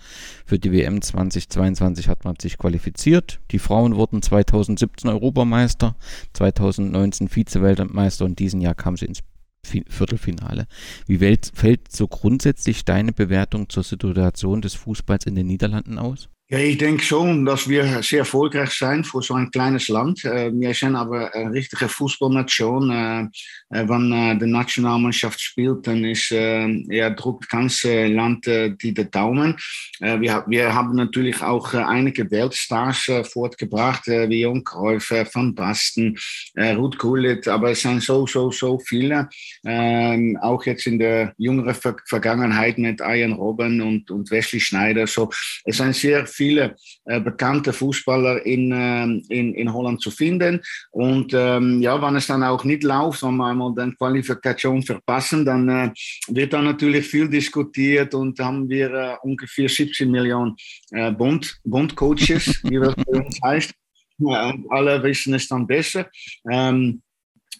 Für 0.45 0.59
die 0.59 0.71
WM 0.71 1.01
2022 1.01 2.07
hat 2.07 2.23
man 2.23 2.35
sich 2.39 2.57
qualifiziert. 2.57 3.41
Die 3.51 3.59
Frauen 3.59 3.95
wurden 3.95 4.21
2017 4.21 5.09
Europameister, 5.09 5.95
2019 6.33 7.27
Vize-Weltmeister 7.27 8.23
und 8.23 8.39
diesen 8.39 8.61
Jahr 8.61 8.75
kam 8.75 8.95
sie 8.95 9.05
ins 9.05 9.23
Viertelfinale. 9.65 10.67
Wie 11.07 11.19
fällt 11.53 11.91
so 11.91 12.07
grundsätzlich 12.07 12.85
deine 12.85 13.13
Bewertung 13.13 13.69
zur 13.69 13.83
Situation 13.83 14.61
des 14.61 14.75
Fußballs 14.75 15.25
in 15.25 15.35
den 15.35 15.47
Niederlanden 15.47 15.97
aus? 15.97 16.29
Ja, 16.53 16.59
ich 16.59 16.77
denke 16.77 17.03
schon, 17.03 17.45
dass 17.45 17.67
wir 17.67 18.03
sehr 18.03 18.19
erfolgreich 18.19 18.69
sein 18.73 19.03
für 19.03 19.23
so 19.23 19.33
ein 19.33 19.49
kleines 19.49 19.87
Land. 19.87 20.23
Äh, 20.23 20.51
wir 20.53 20.71
sind 20.75 20.95
aber 20.95 21.33
eine 21.33 21.51
richtige 21.51 21.89
Fußballnation. 21.89 22.91
Äh, 22.91 23.21
äh, 23.71 23.89
wenn 23.89 24.37
die 24.37 24.45
Nationalmannschaft 24.45 25.41
spielt, 25.41 25.87
dann 25.87 26.05
ist 26.05 26.29
ja 26.29 27.09
drückt 27.09 27.49
ganze 27.49 28.05
Land 28.05 28.45
die 28.45 28.93
Daumen. 28.93 29.57
Wir, 29.99 30.73
haben 30.75 30.95
natürlich 30.95 31.41
auch 31.41 31.73
einige 31.73 32.29
Weltstars 32.29 33.09
fortgebracht, 33.31 34.05
wie 34.05 34.41
Jon 34.41 34.63
Cruyff, 34.63 35.09
Van 35.09 35.55
Basten, 35.55 36.15
Ruud 36.55 36.99
Gullit, 36.99 37.47
aber 37.47 37.71
es 37.71 37.81
sind 37.81 38.03
so, 38.03 38.27
so, 38.27 38.51
so 38.51 38.77
viele. 38.77 39.27
Ähm, 39.65 40.37
auch 40.39 40.63
jetzt 40.65 40.85
in 40.85 40.99
der 40.99 41.33
jüngeren 41.37 41.75
Vergangenheit 42.05 42.77
mit 42.77 43.01
Ian 43.01 43.33
Robben 43.33 43.81
und, 43.81 44.11
und 44.11 44.29
Wesley 44.29 44.59
Schneider. 44.59 45.07
So, 45.07 45.31
es 45.65 45.77
sind 45.77 45.95
sehr 45.95 46.27
viele 46.27 46.42
viele 46.43 46.75
äh, 47.05 47.21
bekannte 47.21 47.71
Fußballer 47.71 48.45
in, 48.45 48.71
äh, 48.71 49.03
in, 49.33 49.53
in 49.53 49.73
Holland 49.73 50.01
zu 50.01 50.11
finden. 50.11 50.61
Und 50.91 51.31
ähm, 51.33 51.81
ja, 51.81 52.01
wenn 52.01 52.15
es 52.15 52.27
dann 52.27 52.43
auch 52.43 52.63
nicht 52.65 52.83
läuft, 52.83 53.23
wenn 53.23 53.37
wir 53.37 53.47
einmal 53.47 53.73
die 53.73 53.95
Qualifikation 53.95 54.83
verpassen, 54.83 55.45
dann 55.45 55.69
äh, 55.69 55.91
wird 56.27 56.51
da 56.53 56.61
natürlich 56.61 57.07
viel 57.07 57.29
diskutiert 57.29 58.13
und 58.13 58.39
haben 58.39 58.69
wir 58.69 58.93
äh, 58.93 59.15
ungefähr 59.23 59.69
17 59.69 60.11
Millionen 60.11 60.55
äh, 60.91 61.11
Bund, 61.11 61.55
Bundcoaches, 61.63 62.61
wie 62.63 62.79
das 62.79 62.95
bei 62.95 63.19
uns 63.19 63.39
heißt. 63.43 63.73
Ja, 64.19 64.53
alle 64.69 65.01
wissen 65.03 65.33
es 65.33 65.47
dann 65.47 65.65
besser. 65.65 66.09
Ähm, 66.49 67.01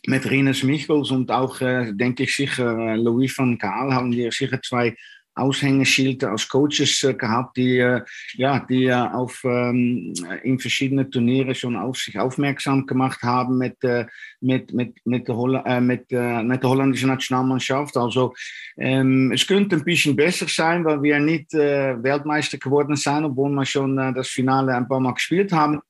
mit 0.06 0.30
Rinus 0.30 0.64
Michels 0.64 1.12
und 1.12 1.32
auch, 1.32 1.62
äh, 1.62 1.94
denke 1.94 2.24
ich 2.24 2.36
sicher, 2.36 2.78
äh, 2.78 2.96
Louis 2.98 3.38
van 3.38 3.58
Gaal 3.58 3.94
haben 3.94 4.12
wir 4.12 4.32
sicher 4.32 4.62
zwei 4.62 4.96
Aushängeschilder 5.36 6.32
als 6.32 6.48
Coaches 6.48 7.04
äh, 7.04 7.14
gehabt, 7.14 7.58
die, 7.58 7.80
äh, 7.80 8.02
ja, 8.36 8.60
die 8.60 8.86
äh, 8.86 8.94
auf, 8.94 9.42
ähm, 9.44 10.14
in 10.44 10.60
verschiedenen 10.60 11.10
Turniere 11.10 11.56
schon 11.56 11.76
auf 11.76 11.98
sich 11.98 12.20
aufmerksam 12.20 12.86
gemacht 12.86 13.22
haben 13.24 13.58
mit, 13.58 13.84
äh, 13.84 14.06
mit, 14.42 14.74
mit, 14.74 14.96
mit, 15.06 15.28
der, 15.28 15.36
Holl 15.36 15.56
äh, 15.66 15.82
mit, 15.82 16.12
äh, 16.12 16.44
mit 16.44 16.62
der 16.62 16.70
holländischen 16.70 17.10
Nationalmannschaft. 17.10 17.98
Also 17.98 18.34
ähm, 18.78 19.32
es 19.32 19.48
könnte 19.48 19.78
ein 19.78 19.84
bisschen 19.84 20.16
besser 20.16 20.48
sein, 20.48 20.86
weil 20.86 21.02
wir 21.02 21.20
nicht 21.20 21.54
Weltmeister 21.54 22.58
geworden 22.58 22.96
sind, 22.96 23.26
obwohl 23.26 23.50
wir 23.52 23.66
schon 23.66 23.96
das 23.96 24.28
Finale 24.28 24.76
ein 24.76 24.88
paar 24.88 25.00
Mal 25.00 25.14
gespielt 25.14 25.52
haben. 25.52 25.82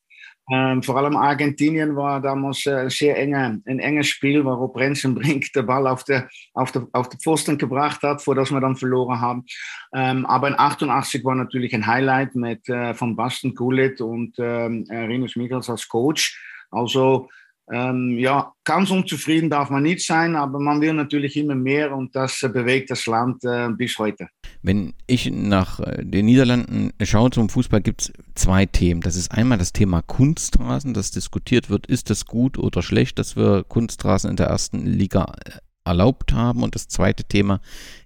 Ähm, 0.51 0.83
vor 0.83 0.97
allem 0.97 1.15
Argentinien 1.15 1.95
war 1.95 2.21
damals 2.21 2.65
äh, 2.65 2.89
sehr 2.89 3.17
enge, 3.17 3.61
ein 3.65 3.79
enges 3.79 4.07
Spiel, 4.07 4.43
wo 4.43 4.67
Brenzenbrink 4.67 5.51
den 5.55 5.65
Ball 5.65 5.87
auf 5.87 6.03
der, 6.03 6.27
auf, 6.53 6.71
der, 6.71 6.87
auf 6.91 7.07
der 7.07 7.19
Pfosten 7.19 7.57
gebracht 7.57 8.01
hat, 8.03 8.21
vor 8.21 8.35
dass 8.35 8.51
wir 8.51 8.59
dann 8.59 8.75
verloren 8.75 9.21
haben. 9.21 9.45
Ähm, 9.93 10.25
aber 10.25 10.49
in 10.49 10.59
88 10.59 11.23
war 11.23 11.35
natürlich 11.35 11.73
ein 11.73 11.87
Highlight 11.87 12.35
mit 12.35 12.67
äh, 12.67 12.93
von 12.93 13.15
Basten 13.15 13.55
Kulit 13.55 14.01
und 14.01 14.35
ähm, 14.37 14.85
Rinus 14.89 15.35
Michels 15.37 15.69
als 15.69 15.87
Coach. 15.87 16.37
Also 16.71 17.29
ähm, 17.71 18.17
ja, 18.17 18.51
ganz 18.65 18.91
unzufrieden 18.91 19.49
darf 19.49 19.69
man 19.69 19.83
nicht 19.83 20.05
sein, 20.05 20.35
aber 20.35 20.59
man 20.59 20.81
will 20.81 20.93
natürlich 20.93 21.37
immer 21.37 21.55
mehr 21.55 21.95
und 21.95 22.13
das 22.15 22.43
äh, 22.43 22.49
bewegt 22.49 22.91
das 22.91 23.05
Land 23.05 23.43
äh, 23.45 23.69
bis 23.69 23.97
heute. 23.97 24.27
Wenn 24.61 24.93
ich 25.07 25.31
nach 25.31 25.79
äh, 25.79 26.03
den 26.03 26.25
Niederlanden 26.25 26.91
schaue 27.01 27.29
zum 27.29 27.47
Fußball, 27.47 27.81
gibt 27.81 28.01
es 28.01 28.13
zwei 28.35 28.65
Themen. 28.65 28.99
Das 28.99 29.15
ist 29.15 29.31
einmal 29.31 29.57
das 29.57 29.71
Thema 29.71 30.01
Kunstrasen, 30.01 30.93
das 30.93 31.11
diskutiert 31.11 31.69
wird, 31.69 31.87
ist 31.87 32.09
das 32.09 32.25
gut 32.25 32.57
oder 32.57 32.81
schlecht, 32.81 33.17
dass 33.17 33.37
wir 33.37 33.63
Kunstrasen 33.63 34.31
in 34.31 34.35
der 34.35 34.47
ersten 34.47 34.85
Liga 34.85 35.33
äh, 35.45 35.51
erlaubt 35.85 36.33
haben. 36.33 36.63
Und 36.63 36.75
das 36.75 36.89
zweite 36.89 37.23
Thema 37.23 37.61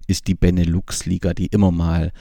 ist 0.07 0.27
die 0.27 0.35
Benelux-Liga, 0.35 1.33
die 1.33 1.47
immer 1.47 1.71
mal 1.71 2.11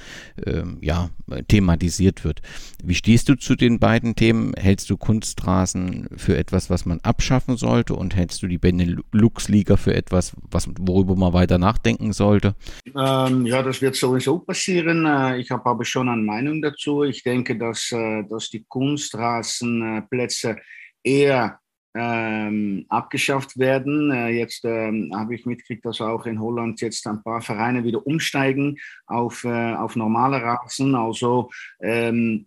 ähm, 0.44 0.78
ja, 0.80 1.10
thematisiert 1.48 2.24
wird. 2.24 2.42
Wie 2.84 2.94
stehst 2.94 3.28
du 3.28 3.36
zu 3.36 3.54
den 3.54 3.78
beiden 3.78 4.14
Themen? 4.14 4.52
Hältst 4.54 4.90
du 4.90 4.96
Kunstrasen 4.96 6.08
für 6.16 6.36
etwas, 6.36 6.68
was 6.70 6.84
man 6.84 7.00
abschaffen 7.00 7.56
sollte 7.56 7.94
und 7.94 8.16
hältst 8.16 8.42
du 8.42 8.48
die 8.48 8.58
Benelux-Liga 8.58 9.76
für 9.76 9.94
etwas, 9.94 10.32
was, 10.50 10.68
worüber 10.78 11.16
man 11.16 11.32
weiter 11.32 11.58
nachdenken 11.58 12.12
sollte? 12.12 12.54
Ähm, 12.96 13.46
ja, 13.46 13.62
das 13.62 13.80
wird 13.80 13.96
sowieso 13.96 14.40
passieren. 14.40 15.06
Äh, 15.06 15.38
ich 15.38 15.50
habe 15.50 15.66
aber 15.66 15.84
schon 15.84 16.08
eine 16.08 16.22
Meinung 16.22 16.60
dazu. 16.62 17.04
Ich 17.04 17.22
denke, 17.22 17.56
dass, 17.56 17.92
äh, 17.92 18.24
dass 18.28 18.50
die 18.50 18.64
Kunstrasenplätze 18.68 20.56
eher 21.02 21.60
ähm, 21.96 22.84
abgeschafft 22.88 23.58
werden. 23.58 24.10
Äh, 24.10 24.30
jetzt 24.30 24.64
ähm, 24.64 25.10
habe 25.14 25.34
ich 25.34 25.46
mitgekriegt, 25.46 25.84
dass 25.84 26.00
auch 26.00 26.26
in 26.26 26.40
Holland 26.40 26.80
jetzt 26.80 27.06
ein 27.06 27.22
paar 27.22 27.40
Vereine 27.40 27.84
wieder 27.84 28.06
umsteigen 28.06 28.78
auf, 29.06 29.44
äh, 29.44 29.74
auf 29.74 29.96
normale 29.96 30.42
Rasen. 30.42 30.94
Also 30.94 31.50
ähm, 31.80 32.46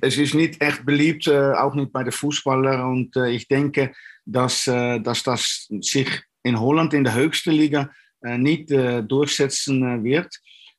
es 0.00 0.16
ist 0.16 0.34
nicht 0.34 0.60
echt 0.62 0.84
beliebt, 0.86 1.26
äh, 1.26 1.52
auch 1.52 1.74
nicht 1.74 1.92
bei 1.92 2.02
den 2.02 2.12
Fußballern. 2.12 2.80
Und 2.90 3.16
äh, 3.16 3.30
ich 3.30 3.48
denke, 3.48 3.92
dass, 4.24 4.66
äh, 4.66 5.00
dass 5.00 5.22
das 5.22 5.68
sich 5.80 6.08
in 6.42 6.58
Holland 6.58 6.94
in 6.94 7.04
der 7.04 7.14
höchsten 7.14 7.52
Liga 7.52 7.90
äh, 8.22 8.38
nicht 8.38 8.70
durchsetzen 8.70 10.04
wird. 10.04 10.32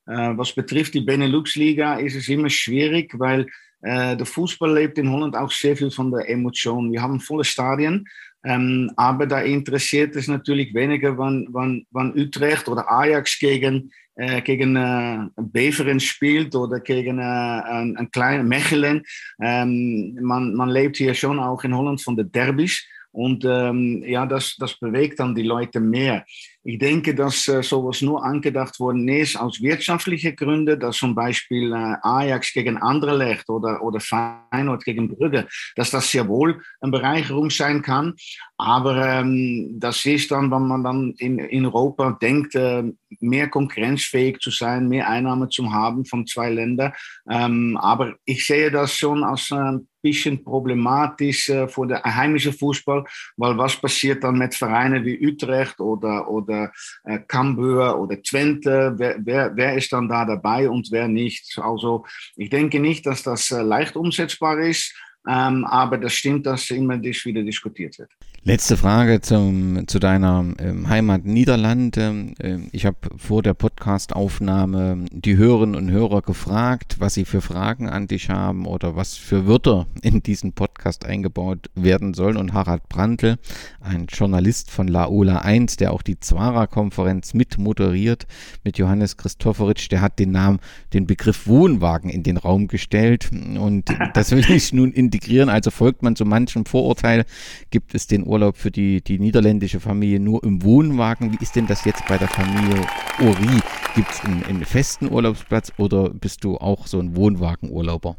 was 0.06 0.54
betrifft 0.54 0.94
die 0.94 1.02
Benelux-Liga 1.02 1.98
ist 1.98 2.14
es 2.14 2.28
immer 2.28 2.48
schwierig, 2.48 3.12
weil 3.18 3.46
der 3.80 4.26
Fußball 4.26 4.74
lebt 4.74 4.98
in 4.98 5.10
Holland 5.10 5.36
auch 5.36 5.52
sehr 5.52 5.76
viel 5.76 5.90
von 5.90 6.10
der 6.10 6.28
Emotion. 6.28 6.90
Wir 6.90 7.00
haben 7.00 7.20
volle 7.20 7.44
Stadien, 7.44 8.06
ähm, 8.44 8.90
aber 8.96 9.26
da 9.26 9.40
interessiert 9.40 10.14
es 10.16 10.28
natürlich 10.28 10.72
weniger, 10.74 11.18
wann, 11.18 11.46
wann, 11.50 11.86
wann 11.90 12.16
Utrecht 12.16 12.68
oder 12.68 12.90
Ajax 12.90 13.38
gegen, 13.38 13.90
äh, 14.14 14.42
gegen 14.42 14.76
äh, 14.76 15.26
Beveren 15.36 16.00
spielt 16.00 16.54
oder 16.54 16.80
gegen 16.80 17.18
äh, 17.18 17.22
ein 17.22 18.08
kleiner 18.12 18.44
Mechelen. 18.44 19.02
Ähm, 19.42 20.16
man, 20.20 20.54
man 20.54 20.68
lebt 20.68 20.96
hier 20.96 21.14
schon 21.14 21.40
auch 21.40 21.64
in 21.64 21.76
Holland 21.76 22.00
von 22.00 22.16
der 22.16 22.26
Derbys. 22.26 22.86
Und 23.10 23.44
ähm, 23.44 24.04
ja, 24.06 24.26
das, 24.26 24.54
das 24.58 24.78
bewegt 24.78 25.18
dann 25.18 25.34
die 25.34 25.42
Leute 25.42 25.80
mehr. 25.80 26.24
Ich 26.64 26.78
denke, 26.78 27.14
dass 27.14 27.46
äh, 27.48 27.62
sowas 27.62 28.02
nur 28.02 28.24
angedacht 28.24 28.80
worden 28.80 29.08
ist 29.08 29.36
aus 29.36 29.62
wirtschaftlichen 29.62 30.34
Gründen, 30.34 30.78
dass 30.78 30.96
zum 30.96 31.14
Beispiel 31.14 31.72
äh, 31.72 31.96
Ajax 32.02 32.52
gegen 32.52 32.76
Anderlecht 32.76 33.48
oder, 33.48 33.82
oder 33.82 34.00
Feyenoord 34.00 34.84
gegen 34.84 35.08
Brügge, 35.08 35.46
dass 35.76 35.92
das 35.92 36.10
sehr 36.10 36.26
wohl 36.28 36.60
eine 36.80 36.92
Bereicherung 36.92 37.50
sein 37.50 37.80
kann. 37.82 38.14
Aber 38.56 38.96
ähm, 38.96 39.76
das 39.78 40.04
ist 40.04 40.30
dann, 40.32 40.50
wenn 40.50 40.66
man 40.66 40.82
dann 40.82 41.14
in, 41.18 41.38
in 41.38 41.64
Europa 41.64 42.18
denkt, 42.20 42.56
äh, 42.56 42.82
mehr 43.20 43.48
konkurrenzfähig 43.48 44.40
zu 44.40 44.50
sein, 44.50 44.88
mehr 44.88 45.08
Einnahmen 45.08 45.50
zu 45.50 45.72
haben 45.72 46.04
von 46.04 46.26
zwei 46.26 46.50
Ländern. 46.50 46.92
Ähm, 47.30 47.76
aber 47.80 48.16
ich 48.24 48.46
sehe 48.46 48.70
das 48.70 48.92
schon 48.94 49.22
als 49.22 49.52
ein 49.52 49.86
bisschen 50.02 50.42
problematisch 50.44 51.48
äh, 51.48 51.68
für 51.68 51.86
den 51.86 52.02
heimischen 52.02 52.52
Fußball, 52.52 53.04
weil 53.36 53.58
was 53.58 53.76
passiert 53.76 54.24
dann 54.24 54.38
mit 54.38 54.54
Vereinen 54.54 55.04
wie 55.04 55.26
Utrecht 55.26 55.80
oder, 55.80 56.28
oder 56.28 56.47
oder 56.48 56.72
äh, 57.04 57.18
Cambuur 57.26 57.98
oder 57.98 58.20
Twente, 58.22 58.94
wer, 58.96 59.16
wer, 59.24 59.56
wer 59.56 59.76
ist 59.76 59.92
dann 59.92 60.08
da 60.08 60.24
dabei 60.24 60.68
und 60.68 60.88
wer 60.90 61.08
nicht. 61.08 61.58
Also 61.58 62.04
ich 62.36 62.50
denke 62.50 62.80
nicht, 62.80 63.06
dass 63.06 63.22
das 63.22 63.50
äh, 63.50 63.62
leicht 63.62 63.96
umsetzbar 63.96 64.58
ist. 64.58 64.94
Ähm, 65.28 65.64
aber 65.66 65.98
das 65.98 66.14
stimmt, 66.14 66.46
dass 66.46 66.70
immer 66.70 66.96
das 66.96 67.24
wieder 67.24 67.42
diskutiert 67.42 67.98
wird. 67.98 68.10
Letzte 68.44 68.76
Frage 68.76 69.20
zum, 69.20 69.88
zu 69.88 69.98
deiner 69.98 70.44
ähm, 70.58 70.88
Heimat 70.88 71.24
Niederlande. 71.24 72.32
Ähm, 72.40 72.68
ich 72.70 72.86
habe 72.86 72.96
vor 73.16 73.42
der 73.42 73.52
Podcastaufnahme 73.52 75.06
die 75.10 75.36
Hörerinnen 75.36 75.74
und 75.74 75.90
Hörer 75.90 76.22
gefragt, 76.22 76.96
was 77.00 77.14
sie 77.14 77.24
für 77.24 77.40
Fragen 77.40 77.88
an 77.88 78.06
dich 78.06 78.30
haben 78.30 78.64
oder 78.64 78.94
was 78.94 79.16
für 79.16 79.46
Wörter 79.46 79.86
in 80.02 80.22
diesen 80.22 80.52
Podcast 80.52 81.04
eingebaut 81.04 81.68
werden 81.74 82.14
sollen. 82.14 82.36
Und 82.36 82.52
Harald 82.52 82.88
Brandl, 82.88 83.38
ein 83.80 84.06
Journalist 84.06 84.70
von 84.70 84.86
Laola 84.86 85.38
1, 85.38 85.76
der 85.76 85.92
auch 85.92 86.02
die 86.02 86.20
Zwara-Konferenz 86.20 87.34
mit 87.34 87.58
moderiert, 87.58 88.26
mit 88.62 88.78
Johannes 88.78 89.16
Christopheritsch, 89.16 89.90
der 89.90 90.00
hat 90.00 90.20
den 90.20 90.30
Namen, 90.30 90.60
den 90.94 91.06
Begriff 91.06 91.48
Wohnwagen 91.48 92.08
in 92.08 92.22
den 92.22 92.36
Raum 92.36 92.68
gestellt. 92.68 93.30
Und 93.32 93.92
das 94.14 94.30
will 94.30 94.48
ich 94.48 94.72
nun 94.72 94.92
integrieren. 94.92 95.48
Also 95.48 95.72
folgt 95.72 96.04
man 96.04 96.14
zu 96.14 96.24
manchem 96.24 96.64
Vorurteil, 96.64 97.26
gibt 97.70 97.94
es 97.94 98.06
den 98.06 98.27
Urlaub 98.28 98.56
für 98.56 98.70
die, 98.70 99.02
die 99.02 99.18
niederländische 99.18 99.80
Familie 99.80 100.20
nur 100.20 100.44
im 100.44 100.62
Wohnwagen. 100.62 101.32
Wie 101.32 101.42
ist 101.42 101.56
denn 101.56 101.66
das 101.66 101.84
jetzt 101.84 102.06
bei 102.06 102.18
der 102.18 102.28
Familie 102.28 102.86
Ori? 103.20 103.60
Gibt 103.94 104.10
es 104.10 104.20
einen, 104.24 104.44
einen 104.44 104.64
festen 104.64 105.10
Urlaubsplatz 105.10 105.72
oder 105.78 106.10
bist 106.10 106.44
du 106.44 106.58
auch 106.58 106.86
so 106.86 107.00
ein 107.00 107.16
Wohnwagenurlauber? 107.16 108.16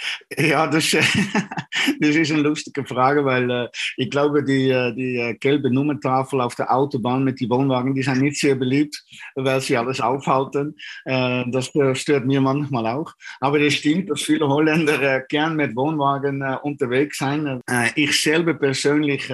Ja, 0.38 0.66
das, 0.70 0.90
das 0.90 2.16
ist 2.16 2.32
eine 2.32 2.42
lustige 2.42 2.84
Frage, 2.84 3.24
weil 3.24 3.50
äh, 3.50 3.68
ich 3.96 4.10
glaube, 4.10 4.42
die, 4.44 4.70
äh, 4.70 4.94
die 4.94 5.36
gelbe 5.38 5.70
Nummertafel 5.70 6.40
auf 6.40 6.54
der 6.54 6.72
Autobahn 6.72 7.24
mit 7.24 7.40
den 7.40 7.50
Wohnwagen, 7.50 7.94
die 7.94 8.02
sind 8.02 8.20
nicht 8.20 8.38
sehr 8.38 8.54
beliebt, 8.54 9.02
weil 9.34 9.60
sie 9.60 9.76
alles 9.76 10.00
aufhalten. 10.00 10.76
Äh, 11.04 11.44
das 11.50 11.72
stört 11.94 12.26
mir 12.26 12.40
manchmal 12.40 12.86
auch. 12.86 13.12
Aber 13.40 13.60
es 13.60 13.74
stimmt, 13.74 14.10
dass 14.10 14.22
viele 14.22 14.48
Holländer 14.48 15.00
äh, 15.02 15.22
gern 15.28 15.56
mit 15.56 15.76
Wohnwagen 15.76 16.42
unterwegs 16.62 17.18
sind. 17.18 17.60
ich 17.94 18.22
selber 18.22 18.54
persönlich 18.54 19.30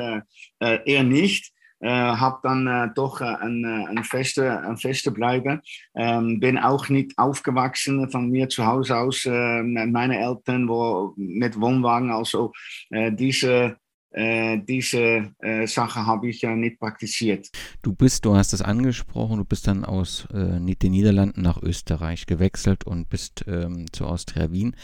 eher 0.59 1.03
nicht 1.03 1.53
äh, 1.81 1.89
habe 1.89 2.39
dann 2.43 2.67
äh, 2.67 2.89
doch 2.95 3.21
äh, 3.21 3.25
ein, 3.25 3.65
äh, 3.65 3.87
ein, 3.87 4.05
feste, 4.05 4.61
ein 4.61 4.77
feste 4.77 5.11
Bleibe. 5.11 5.61
Ähm, 5.95 6.41
bin 6.41 6.59
auch 6.59 6.89
nicht 6.89 7.19
aufgewachsen 7.19 8.11
von 8.11 8.31
mir 8.31 8.49
zu 8.49 8.67
Hause 8.67 8.97
aus. 8.97 9.27
Äh, 9.27 9.63
meine 9.63 10.19
Eltern 10.19 10.69
wo 10.69 11.13
mit 11.17 11.61
Wohnwagen, 11.61 12.11
also 12.11 12.53
äh, 12.91 13.13
diese 13.13 13.77
äh, 14.11 14.59
diese 14.59 15.35
Sache 15.67 16.07
habe 16.07 16.29
ich 16.31 16.41
ja 16.41 16.57
nicht 16.57 16.81
praktiziert. 16.81 17.51
Du 17.83 17.93
bist, 17.93 18.25
du 18.25 18.35
hast 18.35 18.55
es 18.55 18.63
angesprochen, 18.63 19.37
du 19.37 19.45
bist 19.45 19.67
dann 19.67 19.85
aus 19.85 20.27
den 20.33 20.65
Niederlanden 20.65 21.43
nach 21.43 21.63
Österreich 21.63 22.25
gewechselt 22.25 22.85
und 22.87 23.11
bist 23.11 23.45
ähm, 23.47 23.93
zu 23.93 24.07
Austria 24.07 24.51
Wien. 24.51 24.75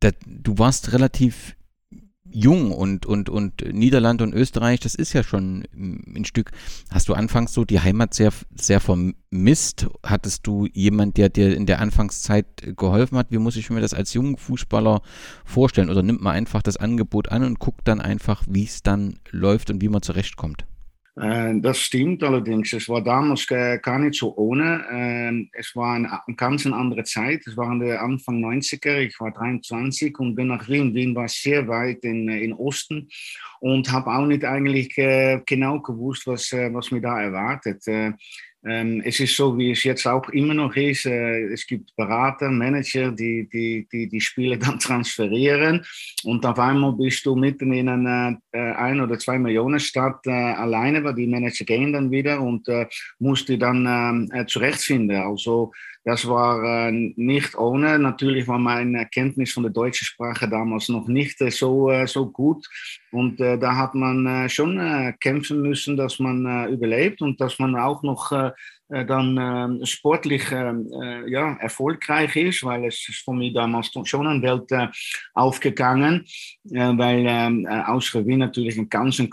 Da, 0.00 0.10
du 0.26 0.58
warst 0.58 0.92
relativ 0.92 1.55
jung 2.36 2.70
und, 2.70 3.06
und, 3.06 3.30
und 3.30 3.64
Niederland 3.72 4.20
und 4.20 4.34
Österreich, 4.34 4.80
das 4.80 4.94
ist 4.94 5.14
ja 5.14 5.22
schon 5.22 5.64
ein 5.74 6.26
Stück. 6.26 6.50
Hast 6.90 7.08
du 7.08 7.14
anfangs 7.14 7.54
so 7.54 7.64
die 7.64 7.80
Heimat 7.80 8.12
sehr, 8.12 8.30
sehr 8.54 8.78
vermisst? 8.80 9.86
Hattest 10.02 10.46
du 10.46 10.66
jemand, 10.66 11.16
der 11.16 11.30
dir 11.30 11.56
in 11.56 11.64
der 11.64 11.80
Anfangszeit 11.80 12.76
geholfen 12.76 13.16
hat? 13.16 13.30
Wie 13.30 13.38
muss 13.38 13.56
ich 13.56 13.70
mir 13.70 13.80
das 13.80 13.94
als 13.94 14.12
jungen 14.12 14.36
Fußballer 14.36 15.00
vorstellen? 15.46 15.88
Oder 15.88 16.02
nimmt 16.02 16.20
man 16.20 16.34
einfach 16.34 16.60
das 16.60 16.76
Angebot 16.76 17.30
an 17.30 17.42
und 17.42 17.58
guckt 17.58 17.88
dann 17.88 18.02
einfach, 18.02 18.44
wie 18.46 18.64
es 18.64 18.82
dann 18.82 19.18
läuft 19.30 19.70
und 19.70 19.80
wie 19.80 19.88
man 19.88 20.02
zurechtkommt? 20.02 20.66
Äh, 21.18 21.60
das 21.60 21.78
stimmt 21.78 22.22
allerdings. 22.22 22.72
Es 22.72 22.88
war 22.88 23.02
damals 23.02 23.46
gar 23.46 23.98
nicht 23.98 24.18
so 24.18 24.36
ohne. 24.36 24.84
Äh, 24.90 25.58
es 25.58 25.74
war 25.74 25.94
eine 25.94 26.36
ganz 26.36 26.66
andere 26.66 27.04
Zeit. 27.04 27.46
Es 27.46 27.56
der 27.56 28.02
Anfang 28.02 28.44
90er. 28.44 28.98
Ich 28.98 29.18
war 29.18 29.32
23 29.32 30.18
und 30.18 30.34
bin 30.34 30.48
nach 30.48 30.68
Wien. 30.68 30.94
Wien 30.94 31.14
war 31.14 31.28
sehr 31.28 31.66
weit 31.68 32.04
in, 32.04 32.28
in 32.28 32.52
Osten 32.52 33.08
und 33.60 33.90
habe 33.90 34.10
auch 34.10 34.26
nicht 34.26 34.44
eigentlich 34.44 34.96
äh, 34.98 35.40
genau 35.46 35.80
gewusst, 35.80 36.26
was, 36.26 36.52
was 36.52 36.90
mir 36.90 37.00
da 37.00 37.20
erwartet. 37.20 37.82
Ähm, 38.66 39.00
es 39.04 39.20
ist 39.20 39.36
so, 39.36 39.56
wie 39.56 39.70
es 39.70 39.84
jetzt 39.84 40.06
auch 40.06 40.28
immer 40.30 40.52
noch 40.52 40.74
ist. 40.74 41.06
Äh, 41.06 41.44
es 41.52 41.66
gibt 41.66 41.94
Berater, 41.94 42.50
Manager, 42.50 43.12
die, 43.12 43.48
die, 43.48 43.86
die 43.92 44.08
die 44.08 44.20
Spiele 44.20 44.58
dann 44.58 44.80
transferieren. 44.80 45.84
Und 46.24 46.44
auf 46.44 46.58
einmal 46.58 46.92
bist 46.92 47.24
du 47.26 47.36
mitten 47.36 47.72
in 47.72 47.88
einer 47.88 48.40
äh, 48.50 48.58
ein- 48.58 49.00
oder 49.00 49.18
zwei 49.18 49.38
Millionen 49.38 49.78
Stadt 49.78 50.26
äh, 50.26 50.30
alleine, 50.30 51.04
weil 51.04 51.14
die 51.14 51.28
Manager 51.28 51.64
gehen 51.64 51.92
dann 51.92 52.10
wieder 52.10 52.40
und 52.40 52.66
musst 53.18 53.48
die 53.48 53.58
dann 53.58 53.86
ähm, 53.86 54.30
äh, 54.32 54.46
zurechtfinden. 54.46 55.16
Also 55.16 55.72
das 56.04 56.26
war 56.28 56.92
nicht 56.92 57.56
ohne. 57.56 57.98
Natürlich 57.98 58.46
war 58.46 58.58
meine 58.58 59.06
Kenntnis 59.06 59.52
von 59.52 59.64
der 59.64 59.72
deutschen 59.72 60.04
Sprache 60.04 60.48
damals 60.48 60.88
noch 60.88 61.08
nicht 61.08 61.38
so, 61.50 61.90
so 62.06 62.26
gut. 62.30 62.64
Und 63.16 63.40
äh, 63.40 63.56
da 63.58 63.76
hat 63.76 63.94
man 63.94 64.26
äh, 64.26 64.48
schon 64.50 64.78
äh, 64.78 65.14
kämpfen 65.18 65.62
müssen, 65.62 65.96
dass 65.96 66.18
man 66.18 66.68
überlebt 66.68 67.22
und 67.22 67.40
dass 67.40 67.58
man 67.58 67.74
auch 67.74 68.02
noch 68.02 68.52
dann 68.88 69.36
ähm, 69.36 69.84
sportlich 69.84 70.44
ähm, 70.52 70.88
ja, 71.26 71.56
erfolgreich 71.56 72.36
ist, 72.36 72.62
weil 72.62 72.84
es 72.84 73.08
ist 73.08 73.24
von 73.24 73.38
mir 73.38 73.52
damals 73.52 73.90
schon 74.04 74.28
eine 74.28 74.42
Welt 74.42 74.70
aufgegangen, 75.34 76.24
weil 76.62 77.24
ähm, 77.26 77.66
aus 77.66 78.14
Wien 78.14 78.38
natürlich 78.38 78.78
ein 78.78 78.88
ganz, 78.88 79.18
ein, 79.18 79.28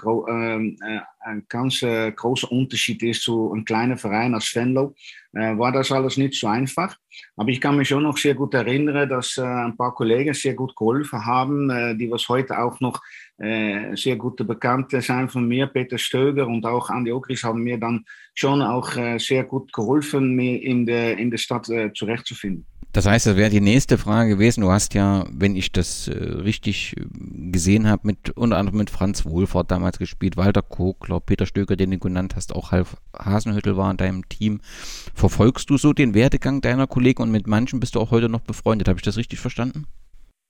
ein 1.19 1.46
ganz 1.48 1.86
großer 2.15 2.52
Unterschied 2.52 3.04
ist 3.04 3.22
zu 3.22 3.52
einem 3.54 3.63
kleinen 3.63 4.00
Verein 4.00 4.34
als 4.34 4.56
Venlo 4.56 4.96
äh, 5.34 5.58
war 5.58 5.72
das 5.72 5.91
alles 5.91 6.17
nicht 6.17 6.36
so 6.36 6.48
einfach. 6.48 6.96
Aber 7.36 7.50
ich 7.50 7.60
kann 7.60 7.76
mich 7.76 7.88
schon 7.88 8.04
noch 8.04 8.17
sehr 8.17 8.36
gut 8.36 8.54
erinnern, 8.54 9.10
dass 9.10 9.38
äh, 9.38 9.41
ein 9.41 9.76
paar 9.76 9.93
Kollegen 9.93 10.34
sehr 10.34 10.54
gut 10.54 10.76
geholfen 10.76 11.26
haben, 11.26 11.69
äh, 11.69 11.96
die 11.96 12.10
was 12.10 12.30
heute 12.30 12.60
auch 12.60 12.80
noch 12.80 13.02
äh, 13.43 13.95
sehr 13.95 14.15
gute 14.15 14.45
Bekannte 14.45 15.01
sind 15.01 15.32
von 15.32 15.47
mir, 15.47 15.67
Peter 15.67 15.97
Stöger 15.97 16.47
und 16.47 16.65
auch 16.65 16.89
Andi 16.89 17.12
Okris 17.12 17.43
haben 17.43 17.63
mir 17.63 17.77
dann 17.77 18.06
schon 18.34 18.62
auch 18.62 18.95
äh, 18.95 19.17
sehr 19.17 19.43
gut 19.43 19.73
geholfen, 19.73 20.36
mir 20.36 20.62
in 20.62 20.86
der, 20.86 21.17
in 21.17 21.29
der 21.29 21.38
Stadt 21.38 21.69
äh, 21.69 21.91
zurechtzufinden. 21.93 22.65
Das 22.93 23.08
heißt, 23.08 23.25
das 23.25 23.38
wäre 23.38 23.49
die 23.49 23.60
nächste 23.60 23.97
Frage 23.97 24.29
gewesen. 24.29 24.62
Du 24.62 24.69
hast 24.69 24.93
ja, 24.93 25.25
wenn 25.32 25.56
ich 25.56 25.71
das 25.71 26.08
äh, 26.08 26.13
richtig 26.13 26.95
äh, 26.95 27.01
gesehen 27.51 27.88
habe, 27.88 28.06
mit 28.06 28.29
unter 28.38 28.58
anderem 28.58 28.77
mit 28.77 28.91
Franz 28.91 29.25
Wohlfahrt 29.25 29.71
damals 29.71 29.97
gespielt, 29.97 30.38
Walter 30.38 30.62
Kogler, 30.62 31.19
Peter 31.19 31.47
Stöger, 31.47 31.75
den 31.75 31.89
du 31.89 31.97
genannt 31.97 32.36
hast, 32.36 32.53
auch 32.53 32.71
Half 32.71 32.95
Hasenhüttel 33.17 33.77
war 33.77 33.89
in 33.89 33.97
deinem 33.97 34.29
Team. 34.29 34.62
Verfolgst 35.15 35.71
du 35.71 35.77
so 35.77 35.91
den 35.91 36.13
Werdegang 36.13 36.62
deiner 36.62 36.86
Kollegen 36.86 37.23
und 37.23 37.32
mit 37.32 37.47
manchen 37.47 37.79
bist 37.79 37.95
du 37.95 37.99
auch 37.99 38.12
heute 38.12 38.29
noch 38.29 38.41
befreundet? 38.41 38.88
Habe 38.88 38.99
ich 38.99 39.03
das 39.03 39.17
richtig 39.17 39.39
verstanden? 39.39 39.88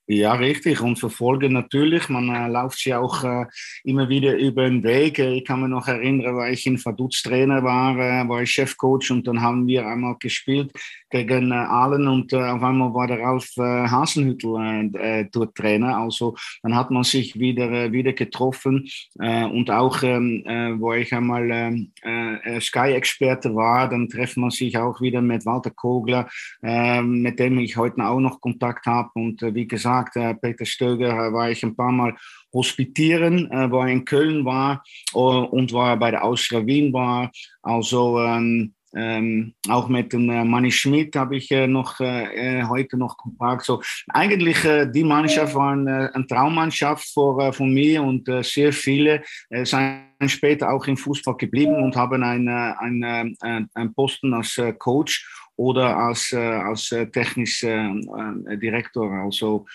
Ja, 0.06 0.34
richtig. 0.34 0.82
Und 0.82 1.00
verfolgen 1.00 1.54
natürlich. 1.54 2.10
Man 2.10 2.28
äh, 2.28 2.50
läuft 2.50 2.80
sie 2.80 2.94
auch 2.94 3.24
äh, 3.24 3.46
immer 3.86 4.10
wieder 4.10 4.36
über 4.38 4.66
den 4.66 4.84
Weg. 4.84 5.18
Ich 5.18 5.46
kann 5.46 5.62
mich 5.62 5.70
noch 5.70 5.88
erinnern, 5.88 6.36
weil 6.36 6.54
ich 6.54 6.68
in 6.68 6.84
Vaduz 6.84 7.22
Trainer 7.24 7.64
war, 7.64 7.98
äh, 7.98 8.28
war 8.28 8.42
ich 8.42 8.52
Chefcoach 8.52 9.12
und 9.12 9.26
dann 9.26 9.42
haben 9.42 9.66
wir 9.66 9.88
einmal 9.88 10.18
gespielt 10.20 10.74
gegen 11.10 11.52
äh, 11.52 11.56
Aalen 11.56 12.08
und 12.10 12.34
äh, 12.34 12.36
auf 12.36 12.62
einmal 12.62 12.94
war 12.94 13.08
der 13.08 13.20
Ralf 13.20 13.48
äh, 13.56 13.62
Hasenhüttel 13.62 14.92
äh, 14.94 15.22
äh, 15.22 15.30
dort 15.32 15.56
Trainer. 15.56 15.98
Also 15.98 16.36
dann 16.64 16.76
hat 16.76 16.92
man 16.92 17.04
sich 17.04 17.40
wieder, 17.40 17.72
äh, 17.72 17.92
wieder 17.94 18.12
getroffen 18.12 18.90
äh, 19.20 19.46
und 19.46 19.72
auch, 19.72 20.04
ähm, 20.04 20.44
äh, 20.46 20.78
wo 20.78 20.92
ich 20.92 21.14
einmal 21.14 21.50
ähm, 21.50 21.92
äh, 22.02 22.60
Sky-Experte 22.60 23.56
war, 23.56 23.88
dann 23.88 24.10
trifft 24.10 24.36
man 24.36 24.50
sich 24.50 24.78
auch 24.78 25.00
wieder 25.00 25.22
mit 25.22 25.46
Walter 25.46 25.72
Kogler, 25.72 26.28
äh, 26.62 27.02
mit 27.02 27.40
dem 27.40 27.58
ich 27.60 27.78
heute 27.78 28.04
auch 28.06 28.20
noch 28.20 28.42
Kontakt 28.42 28.86
habe 28.86 29.12
und 29.14 29.42
äh, 29.44 29.56
wie 29.56 29.68
gesagt, 29.68 29.93
gesagt, 30.02 30.16
äh, 30.16 30.34
Peter 30.36 30.66
Stöger 30.66 31.34
war 31.34 31.50
ich 31.50 31.64
ein 31.64 31.76
paar 31.76 31.92
Mal 31.92 32.16
hospitieren, 32.54 33.52
äh, 33.52 33.70
wo 33.70 33.82
er 33.82 33.88
in 33.88 34.06
Köln 34.06 34.46
war 34.46 34.84
äh, 35.14 35.18
und 35.18 35.72
wo 35.72 35.82
er 35.82 35.98
bei 35.98 36.12
der 36.12 36.24
Austria 36.24 36.66
Wien 36.66 36.94
war. 36.94 37.32
Also 37.62 38.20
ähm, 38.20 38.74
ähm, 38.96 39.56
auch 39.70 39.88
mit 39.88 40.14
dem 40.14 40.30
äh, 40.30 40.44
Manni 40.44 40.72
Schmidt 40.72 41.16
habe 41.16 41.38
ich 41.38 41.50
äh, 41.50 41.66
noch 41.66 42.00
äh, 42.00 42.64
heute 42.64 42.96
noch 42.96 43.18
Kontakt. 43.18 43.66
So, 43.66 43.82
eigentlich 44.10 44.58
die 44.94 45.04
Mannschaft 45.04 45.56
war 45.56 45.72
eine, 45.72 46.14
eine 46.14 46.28
Traummannschaft 46.28 47.12
vor, 47.12 47.52
von 47.54 47.74
mir 47.74 48.04
und 48.04 48.30
sehr 48.46 48.72
viele 48.72 49.24
sind 49.50 50.06
später 50.28 50.72
auch 50.72 50.86
im 50.86 50.96
Fußball 50.96 51.38
geblieben 51.38 51.76
und 51.76 51.96
haben 51.96 52.22
einen, 52.22 52.48
einen, 52.48 53.36
einen 53.74 53.94
Posten 53.96 54.34
als 54.34 54.62
Coach 54.78 55.43
oder 55.56 55.96
als, 55.98 56.32
äh, 56.32 56.38
als 56.38 56.92
äh, 56.92 57.08
technischer 57.08 57.94
äh, 58.48 58.58
Direktor. 58.58 59.12
Also 59.12 59.66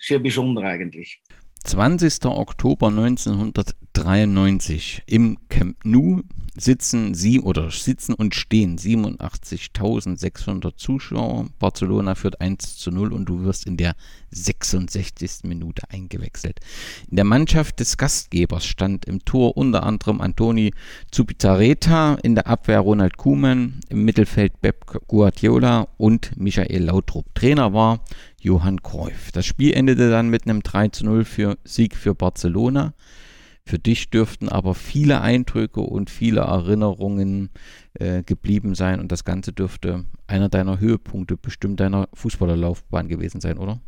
sehr 0.00 0.18
besonder 0.18 0.62
eigentlich. 0.62 1.20
20. 1.64 2.24
Oktober 2.24 2.88
1993 2.88 5.02
im 5.06 5.38
Camp 5.48 5.76
Nou 5.84 6.22
sitzen 6.56 7.14
sie 7.14 7.40
oder 7.40 7.70
sitzen 7.70 8.14
und 8.14 8.34
stehen 8.34 8.76
87.600 8.76 10.76
Zuschauer. 10.76 11.46
Barcelona 11.58 12.14
führt 12.14 12.40
1 12.40 12.76
zu 12.76 12.90
0 12.90 13.12
und 13.12 13.26
du 13.26 13.44
wirst 13.44 13.66
in 13.66 13.76
der 13.76 13.94
66. 14.30 15.44
Minute 15.44 15.82
eingewechselt. 15.90 16.60
In 17.10 17.16
der 17.16 17.24
Mannschaft 17.24 17.80
des 17.80 17.96
Gastgebers 17.96 18.64
stand 18.64 19.06
im 19.06 19.24
Tor 19.24 19.56
unter 19.56 19.84
anderem 19.84 20.20
Antoni 20.20 20.72
Zubizarreta, 21.10 22.14
in 22.22 22.34
der 22.34 22.46
Abwehr 22.46 22.80
Ronald 22.80 23.16
Kuhmann, 23.16 23.80
im 23.88 24.04
Mittelfeld 24.04 24.60
Pep 24.60 24.84
Guardiola 25.08 25.88
und 25.98 26.36
Michael 26.36 26.84
Lautrup. 26.84 27.34
Trainer 27.34 27.72
war 27.72 28.00
Johann 28.40 28.82
Cruyff. 28.82 29.30
Das 29.32 29.46
Spiel 29.46 29.74
endete 29.74 30.10
dann 30.10 30.28
mit 30.28 30.44
einem 30.44 30.62
3 30.62 30.88
zu 30.88 31.04
0 31.04 31.24
für 31.24 31.58
Sieg 31.64 31.94
für 31.94 32.14
Barcelona. 32.14 32.94
Für 33.64 33.78
dich 33.78 34.10
dürften 34.10 34.48
aber 34.48 34.74
viele 34.74 35.20
Eindrücke 35.20 35.80
und 35.80 36.10
viele 36.10 36.40
Erinnerungen 36.40 37.50
äh, 37.94 38.22
geblieben 38.22 38.74
sein 38.74 38.98
und 38.98 39.12
das 39.12 39.24
Ganze 39.24 39.52
dürfte 39.52 40.06
einer 40.26 40.48
deiner 40.48 40.80
Höhepunkte 40.80 41.36
bestimmt 41.36 41.78
deiner 41.78 42.08
Fußballerlaufbahn 42.14 43.08
gewesen 43.08 43.40
sein, 43.40 43.58
oder? 43.58 43.80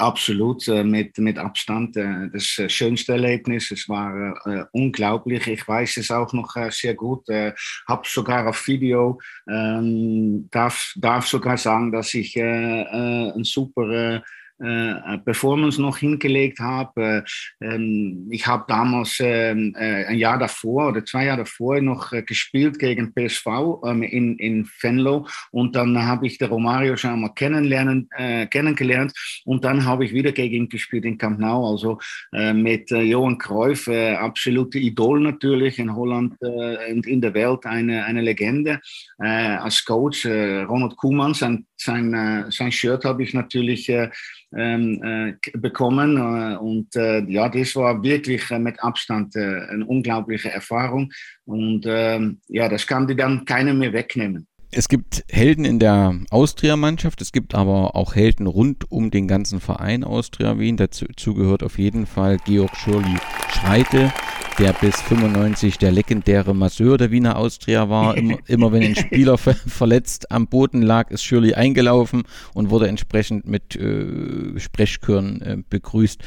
Absolut, 0.00 0.68
äh, 0.68 0.84
mit, 0.84 1.18
mit 1.18 1.38
Abstand 1.38 1.96
das 1.96 2.56
äh, 2.58 2.68
schönste 2.68 3.12
Erlebnis. 3.12 3.72
Es 3.72 3.88
war 3.88 4.68
unglaublich. 4.70 5.48
Ich 5.48 5.66
weiß 5.66 5.96
es 5.96 6.12
auch 6.12 6.32
noch 6.32 6.54
sehr 6.70 6.94
gut. 6.94 7.28
Äh, 7.28 7.52
habe 7.88 8.02
sogar 8.06 8.46
auf 8.46 8.68
Video, 8.68 9.20
ähm, 9.48 10.48
darf, 10.52 10.92
darf 10.96 11.26
sogar 11.26 11.56
sagen, 11.56 11.90
dass 11.90 12.14
ich 12.14 12.36
äh, 12.36 12.84
ein 13.32 13.42
super 13.42 14.22
äh, 14.60 15.18
Performance 15.18 15.80
noch 15.80 15.98
hingelegt 15.98 16.58
habe. 16.60 17.24
Ähm, 17.60 18.28
ich 18.30 18.46
habe 18.46 18.64
damals 18.68 19.18
ähm, 19.20 19.74
äh, 19.76 20.04
ein 20.06 20.18
Jahr 20.18 20.38
davor 20.38 20.88
oder 20.88 21.04
zwei 21.04 21.26
Jahre 21.26 21.38
davor 21.38 21.80
noch 21.80 22.12
äh, 22.12 22.22
gespielt 22.22 22.78
gegen 22.78 23.12
PSV 23.12 23.46
ähm, 23.84 24.02
in, 24.02 24.36
in 24.38 24.68
Venlo 24.80 25.26
und 25.50 25.76
dann 25.76 26.04
habe 26.04 26.26
ich 26.26 26.38
den 26.38 26.48
Romario 26.48 26.96
schon 26.96 27.20
mal 27.20 27.34
kennenlernen, 27.34 28.08
äh, 28.16 28.46
kennengelernt 28.46 29.12
und 29.44 29.64
dann 29.64 29.84
habe 29.84 30.04
ich 30.04 30.12
wieder 30.12 30.32
gegen 30.32 30.54
ihn 30.54 30.68
gespielt 30.68 31.04
in 31.04 31.18
Camp 31.18 31.38
Nou, 31.38 31.70
also 31.70 31.98
äh, 32.32 32.52
mit 32.52 32.90
äh, 32.90 33.02
Johan 33.02 33.38
Cruyff, 33.38 33.86
äh, 33.86 34.14
absolute 34.14 34.78
Idol 34.78 35.20
natürlich 35.20 35.78
in 35.78 35.94
Holland 35.94 36.34
äh, 36.42 36.92
und 36.92 37.06
in 37.06 37.20
der 37.20 37.34
Welt 37.34 37.64
eine, 37.66 38.04
eine 38.04 38.22
Legende. 38.22 38.80
Äh, 39.22 39.56
als 39.56 39.84
Coach 39.84 40.24
äh, 40.24 40.62
Ronald 40.62 40.96
Koeman, 40.96 41.34
sein, 41.34 41.66
sein, 41.80 42.12
äh, 42.14 42.50
sein 42.50 42.72
Shirt 42.72 43.04
habe 43.04 43.22
ich 43.22 43.34
natürlich 43.34 43.88
äh, 43.88 44.10
ähm, 44.56 45.02
äh, 45.02 45.58
bekommen. 45.58 46.16
Äh, 46.16 46.56
und 46.56 46.94
äh, 46.96 47.20
ja, 47.24 47.48
das 47.48 47.76
war 47.76 48.02
wirklich 48.02 48.50
äh, 48.50 48.58
mit 48.58 48.82
Abstand 48.82 49.36
eine 49.36 49.84
unglaubliche 49.86 50.50
Erfahrung. 50.50 51.12
Und 51.44 51.84
ähm, 51.86 52.40
ja, 52.48 52.68
das 52.68 52.86
kann 52.86 53.06
dir 53.06 53.16
dann 53.16 53.44
keiner 53.44 53.74
mehr 53.74 53.92
wegnehmen. 53.92 54.46
Es 54.70 54.88
gibt 54.88 55.24
Helden 55.30 55.64
in 55.64 55.78
der 55.78 56.14
Austria-Mannschaft, 56.30 57.22
es 57.22 57.32
gibt 57.32 57.54
aber 57.54 57.96
auch 57.96 58.14
Helden 58.14 58.46
rund 58.46 58.90
um 58.90 59.10
den 59.10 59.26
ganzen 59.26 59.60
Verein 59.60 60.04
Austria 60.04 60.58
Wien. 60.58 60.76
Dazu 60.76 61.06
gehört 61.32 61.62
auf 61.62 61.78
jeden 61.78 62.04
Fall 62.04 62.36
Georg 62.44 62.76
Schürli 62.76 63.16
Schreite, 63.50 64.12
der 64.58 64.72
bis 64.72 65.00
95 65.02 65.78
der 65.78 65.92
legendäre 65.92 66.52
Masseur 66.52 66.98
der 66.98 67.12
Wiener 67.12 67.36
Austria 67.36 67.88
war. 67.88 68.16
Immer, 68.16 68.38
immer 68.46 68.72
wenn 68.72 68.82
ein 68.82 68.96
Spieler 68.96 69.38
ver 69.38 69.54
verletzt 69.54 70.32
am 70.32 70.48
Boden 70.48 70.82
lag, 70.82 71.10
ist 71.10 71.22
Shirley 71.22 71.54
eingelaufen 71.54 72.24
und 72.54 72.70
wurde 72.70 72.88
entsprechend 72.88 73.46
mit 73.46 73.76
äh, 73.76 74.58
Sprechchören 74.58 75.40
äh, 75.42 75.56
begrüßt. 75.68 76.20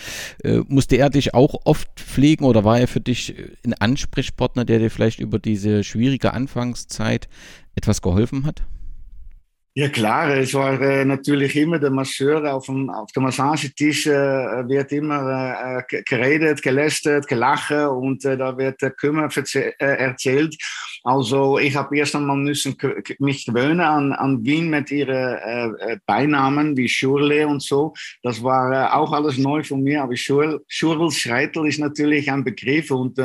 Äh, 0.44 0.62
musste 0.68 0.96
er 0.96 1.10
dich 1.10 1.34
auch 1.34 1.56
oft 1.66 1.90
pflegen 2.00 2.46
oder 2.46 2.64
war 2.64 2.80
er 2.80 2.88
für 2.88 3.02
dich 3.02 3.36
ein 3.66 3.74
Ansprechpartner, 3.74 4.64
der 4.64 4.80
dir 4.80 4.90
vielleicht 4.90 5.20
über 5.20 5.38
diese 5.38 5.84
schwierige 5.84 6.34
Anfangszeit 6.34 7.28
etwas 7.76 8.02
geholfen 8.02 8.46
hat? 8.46 8.64
Ja 9.74 9.88
klar, 9.88 10.28
es 10.36 10.54
war 10.54 10.82
äh, 10.82 11.06
natürlich 11.06 11.56
immer 11.56 11.80
der 11.80 11.92
Masseur 11.92 12.54
auf 12.54 12.66
dem, 12.66 12.90
auf 12.90 13.10
dem 13.14 13.24
Massagetisch, 13.24 14.06
äh, 14.06 14.68
wird 14.68 14.92
immer 14.92 15.86
äh, 15.90 16.02
geredet, 16.04 16.62
gelästert, 16.62 17.26
gelacht 17.26 17.72
und 17.72 18.26
äh, 18.26 18.36
da 18.36 18.58
wird 18.58 18.82
der 18.82 18.92
Kümmer 18.92 19.30
äh, 19.34 19.72
erzählt. 19.80 20.58
Also 21.06 21.58
ich 21.58 21.74
habe 21.78 21.98
erst 21.98 22.18
einmal 22.18 22.36
müssen 22.36 22.76
mich 23.20 23.46
gewöhnen 23.46 23.80
an, 23.80 24.12
an 24.12 24.44
Wien 24.44 24.70
mit 24.70 24.92
ihren 24.92 25.38
äh, 25.38 25.98
Beinamen 26.06 26.76
wie 26.76 26.90
Schurle 26.90 27.48
und 27.48 27.64
so. 27.64 27.94
Das 28.24 28.44
war 28.44 28.94
auch 28.94 29.14
alles 29.14 29.38
neu 29.38 29.64
von 29.64 29.82
mir, 29.82 30.04
aber 30.04 30.18
Schurl 30.18 30.62
Schreitel 31.12 31.66
ist 31.66 31.80
natürlich 31.80 32.30
ein 32.30 32.44
Begriff 32.44 32.92
und 32.92 33.18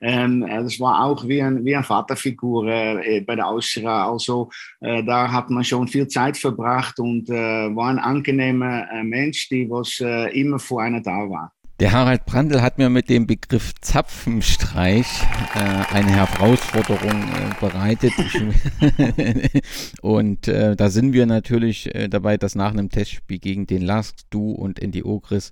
ähm, 0.00 0.46
das 0.48 0.80
war 0.80 1.04
auch 1.04 1.28
wie 1.28 1.42
ein, 1.42 1.66
wie 1.66 1.76
eine 1.76 1.84
Vaterfigur 1.84 2.64
bei 2.64 3.36
der 3.36 3.46
Austria. 3.46 4.08
Also 4.10 4.50
da 4.80 5.30
hat 5.30 5.50
man 5.50 5.62
schon 5.62 5.81
schon 5.82 5.88
viel 5.88 6.08
Zeit 6.08 6.36
verbracht 6.36 6.98
und 7.00 7.28
äh, 7.28 7.74
war 7.74 7.88
ein 7.88 7.98
angenehmer 7.98 8.88
äh, 8.92 9.02
Mensch, 9.02 9.48
die 9.48 9.68
was 9.68 10.00
äh, 10.00 10.28
immer 10.38 10.58
vor 10.58 10.82
einer 10.82 11.00
da 11.00 11.28
war. 11.28 11.52
Der 11.82 11.90
Harald 11.90 12.26
Brandl 12.26 12.62
hat 12.62 12.78
mir 12.78 12.88
mit 12.90 13.08
dem 13.08 13.26
Begriff 13.26 13.72
Zapfenstreich 13.80 15.04
äh, 15.56 15.58
eine 15.58 16.12
Herausforderung 16.12 17.10
äh, 17.10 17.54
bereitet. 17.58 18.12
und 20.00 20.46
äh, 20.46 20.76
da 20.76 20.90
sind 20.90 21.12
wir 21.12 21.26
natürlich 21.26 21.92
äh, 21.92 22.06
dabei, 22.08 22.36
dass 22.36 22.54
nach 22.54 22.70
einem 22.70 22.88
Testspiel 22.88 23.40
gegen 23.40 23.66
den 23.66 23.82
Lask, 23.82 24.14
du 24.30 24.52
und 24.52 24.78
Andy 24.78 25.02
Ogris 25.02 25.50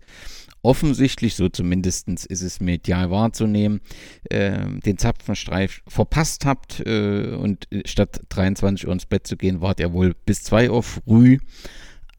offensichtlich, 0.63 1.35
so 1.35 1.49
zumindest 1.49 2.09
ist 2.09 2.43
es 2.43 2.61
medial 2.61 3.11
wahrzunehmen, 3.11 3.81
äh, 4.31 4.67
den 4.87 4.99
Zapfenstreif 4.99 5.83
verpasst 5.89 6.47
habt 6.47 6.79
äh, 6.87 7.35
und 7.35 7.67
statt 7.87 8.21
23 8.29 8.87
Uhr 8.87 8.93
ins 8.93 9.07
Bett 9.07 9.27
zu 9.27 9.37
gehen, 9.37 9.63
wart 9.63 9.81
ihr 9.81 9.93
wohl 9.93 10.15
bis 10.27 10.45
2 10.45 10.71
Uhr 10.71 10.85
früh 10.85 11.39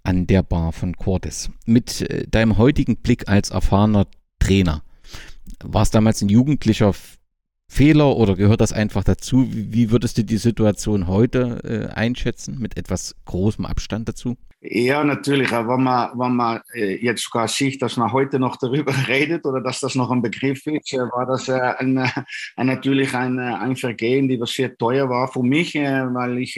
an 0.04 0.28
der 0.28 0.44
Bar 0.44 0.72
von 0.72 0.96
Cordes. 0.96 1.50
Mit 1.66 2.02
äh, 2.02 2.28
deinem 2.28 2.58
heutigen 2.58 2.98
Blick 2.98 3.28
als 3.28 3.50
erfahrener 3.50 4.08
Trainer, 4.40 4.84
war 5.64 5.84
es 5.84 5.92
damals 5.92 6.22
ein 6.22 6.30
jugendlicher 6.30 6.94
Fehler 7.72 8.18
oder 8.18 8.36
gehört 8.36 8.60
das 8.60 8.74
einfach 8.74 9.04
dazu? 9.04 9.48
Wie, 9.50 9.92
würdest 9.92 10.18
du 10.18 10.24
die 10.24 10.38
Situation 10.38 11.08
heute 11.08 11.90
äh, 11.94 11.94
einschätzen, 11.94 12.60
mit 12.60 12.76
etwas 12.78 13.16
großem 13.26 13.66
Abstand 13.66 14.10
dazu? 14.10 14.36
Ja, 14.60 15.04
natürlich. 15.04 15.52
Wenn 15.52 15.82
man, 15.82 16.12
wenn 16.20 16.36
man 16.36 16.62
äh, 16.76 17.04
jetzt 17.04 17.24
sogar 17.24 17.48
sieht, 17.48 17.82
dass 17.82 17.98
man 17.98 18.12
heute 18.12 18.40
noch 18.40 18.58
darüber 18.58 18.94
redet 19.08 19.46
oder 19.46 19.62
dass 19.62 19.80
das 19.80 19.96
noch 19.96 20.12
ein 20.12 20.22
Begriff 20.22 20.68
ist, 20.68 20.94
äh, 20.94 20.98
war 20.98 21.26
das 21.26 21.50
ein, 21.50 21.98
ein, 21.98 22.68
natürlich 22.68 23.14
ein, 23.16 23.40
ein 23.40 23.76
Vergehen, 23.78 24.28
die 24.28 24.40
was 24.40 24.52
sehr 24.52 24.78
teuer 24.78 25.10
war 25.10 25.30
für 25.30 25.42
mich, 25.42 25.74
weil 25.76 26.40
ich 26.40 26.58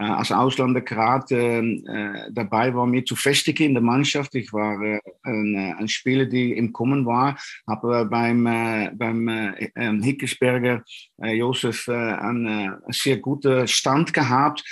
als 0.00 0.32
Ausländer 0.32 0.80
gerade 0.80 2.30
dabei 2.30 2.74
war, 2.74 2.86
mich 2.86 3.06
zu 3.06 3.16
festigen 3.16 3.64
in 3.64 3.74
der 3.74 3.82
Mannschaft. 3.82 4.34
Ich 4.34 4.52
war 4.52 4.78
ein, 5.22 5.74
ein 5.78 5.88
Spieler, 5.88 6.26
die 6.26 6.52
im 6.52 6.72
Kommen 6.72 7.04
war, 7.06 7.36
habe 7.68 8.06
beim, 8.06 8.44
beim 8.44 9.28
ähm, 9.76 10.02
Hickesberger 10.02 10.82
Josef 11.18 11.88
einen 11.88 12.76
sehr 12.88 13.18
guten 13.18 13.68
Stand 13.68 14.14
gehabt. 14.14 14.64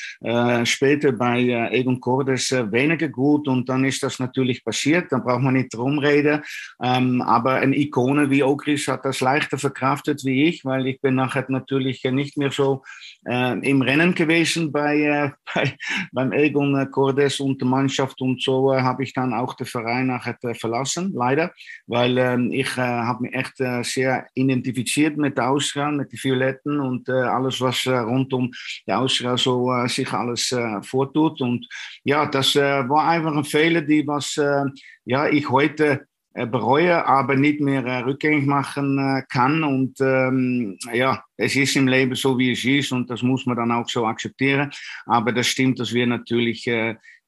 Später 0.64 1.12
bei 1.12 1.68
Egon 1.72 2.00
Cordes 2.00 2.52
äh, 2.52 2.70
weniger 2.72 3.08
gut 3.08 3.48
und 3.48 3.68
dann 3.68 3.84
ist 3.84 4.02
das 4.02 4.18
natürlich 4.18 4.64
passiert, 4.64 5.10
dann 5.10 5.22
braucht 5.22 5.42
man 5.42 5.54
nicht 5.54 5.74
drum 5.74 5.98
reden. 5.98 6.42
Ähm, 6.82 7.22
aber 7.22 7.54
eine 7.54 7.76
Ikone 7.76 8.30
wie 8.30 8.42
Ogris 8.42 8.88
hat 8.88 9.04
das 9.04 9.20
leichter 9.20 9.58
verkraftet 9.58 10.24
wie 10.24 10.44
ich, 10.44 10.64
weil 10.64 10.86
ich 10.86 11.00
bin 11.00 11.14
nachher 11.14 11.46
natürlich 11.48 12.02
nicht 12.04 12.36
mehr 12.36 12.50
so 12.50 12.82
äh, 13.26 13.58
im 13.68 13.82
Rennen 13.82 14.14
gewesen 14.14 14.72
bei, 14.72 15.00
äh, 15.00 15.30
bei 15.54 15.76
beim 16.12 16.32
Egon 16.32 16.90
Cordes 16.90 17.40
und 17.40 17.60
der 17.60 17.68
Mannschaft 17.68 18.20
und 18.20 18.42
so 18.42 18.72
äh, 18.72 18.80
habe 18.80 19.02
ich 19.02 19.12
dann 19.12 19.32
auch 19.32 19.54
den 19.54 19.66
Verein 19.66 20.08
nachher 20.08 20.36
äh, 20.42 20.54
verlassen, 20.54 21.12
leider, 21.14 21.52
weil 21.86 22.18
ähm, 22.18 22.50
ich 22.52 22.76
äh, 22.76 22.80
habe 22.80 23.22
mich 23.22 23.34
echt 23.34 23.56
sehr 23.82 24.26
identifiziert 24.34 25.16
mit 25.16 25.36
der 25.36 25.50
Austria, 25.50 25.90
mit 25.90 26.12
den 26.12 26.18
Violetten 26.22 26.80
und 26.80 27.08
alles, 27.08 27.60
was 27.60 27.86
rund 27.86 28.32
um 28.32 28.50
die 28.86 28.92
Austria 28.92 29.36
so 29.36 29.72
sich 29.86 30.12
alles 30.12 30.54
vortut. 30.82 31.40
Und 31.40 31.66
ja, 32.04 32.26
das 32.26 32.54
äh, 32.56 32.88
war 32.88 33.08
einfach 33.08 33.36
ein 33.36 33.44
Fehler, 33.44 33.82
die 33.82 34.06
was 34.06 34.36
äh, 34.36 34.64
ja, 35.04 35.26
ich 35.26 35.48
heute 35.48 35.84
äh, 35.86 35.98
bereue, 36.46 37.06
aber 37.06 37.36
nicht 37.36 37.60
mehr 37.60 37.84
äh, 37.84 37.98
rückgängig 38.00 38.46
machen 38.46 38.98
äh, 38.98 39.22
kann. 39.28 39.64
Und 39.64 40.00
ähm, 40.00 40.78
ja, 40.92 41.22
es 41.36 41.56
ist 41.56 41.76
im 41.76 41.88
Leben 41.88 42.14
so, 42.14 42.38
wie 42.38 42.52
es 42.52 42.64
ist 42.64 42.92
und 42.92 43.10
das 43.10 43.22
muss 43.22 43.46
man 43.46 43.56
dann 43.56 43.72
auch 43.72 43.88
so 43.88 44.06
akzeptieren. 44.06 44.70
Aber 45.06 45.32
das 45.32 45.46
stimmt, 45.46 45.80
dass 45.80 45.92
wir 45.92 46.06
natürlich 46.06 46.68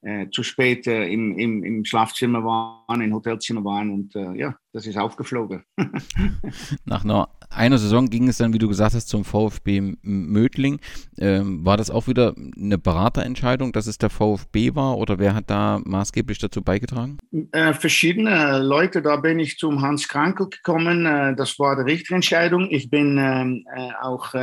äh, 0.03 0.29
zu 0.31 0.41
spät 0.41 0.87
äh, 0.87 1.05
im, 1.07 1.37
im, 1.37 1.63
im 1.63 1.85
Schlafzimmer 1.85 2.43
waren, 2.43 3.01
im 3.01 3.13
Hotelzimmer 3.13 3.63
waren 3.63 3.91
und 3.91 4.15
äh, 4.15 4.33
ja, 4.33 4.55
das 4.73 4.87
ist 4.87 4.97
aufgeflogen. 4.97 5.63
Nach 6.85 7.03
einer, 7.03 7.29
einer 7.49 7.77
Saison 7.77 8.09
ging 8.09 8.27
es 8.27 8.37
dann, 8.37 8.53
wie 8.53 8.57
du 8.57 8.67
gesagt 8.67 8.95
hast, 8.95 9.09
zum 9.09 9.23
VfB 9.23 9.95
Mödling. 10.01 10.79
Ähm, 11.19 11.63
war 11.65 11.77
das 11.77 11.91
auch 11.91 12.07
wieder 12.07 12.33
eine 12.57 12.79
Beraterentscheidung, 12.79 13.73
dass 13.73 13.85
es 13.85 13.99
der 13.99 14.09
VfB 14.09 14.73
war 14.73 14.97
oder 14.97 15.19
wer 15.19 15.35
hat 15.35 15.51
da 15.51 15.79
maßgeblich 15.83 16.39
dazu 16.39 16.63
beigetragen? 16.63 17.19
Äh, 17.51 17.73
verschiedene 17.73 18.59
Leute, 18.59 19.03
da 19.03 19.17
bin 19.17 19.39
ich 19.39 19.57
zum 19.57 19.81
Hans 19.81 20.07
Krankel 20.07 20.49
gekommen, 20.49 21.05
äh, 21.05 21.35
das 21.35 21.59
war 21.59 21.75
die 21.75 21.91
richtige 21.91 22.15
Entscheidung. 22.15 22.69
Ich 22.71 22.89
bin 22.89 23.17
ähm, 23.19 23.65
äh, 23.75 23.91
auch 24.01 24.33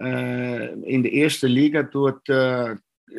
in 0.00 1.02
der 1.02 1.12
ersten 1.12 1.48
Liga 1.48 1.82
dort 1.82 2.28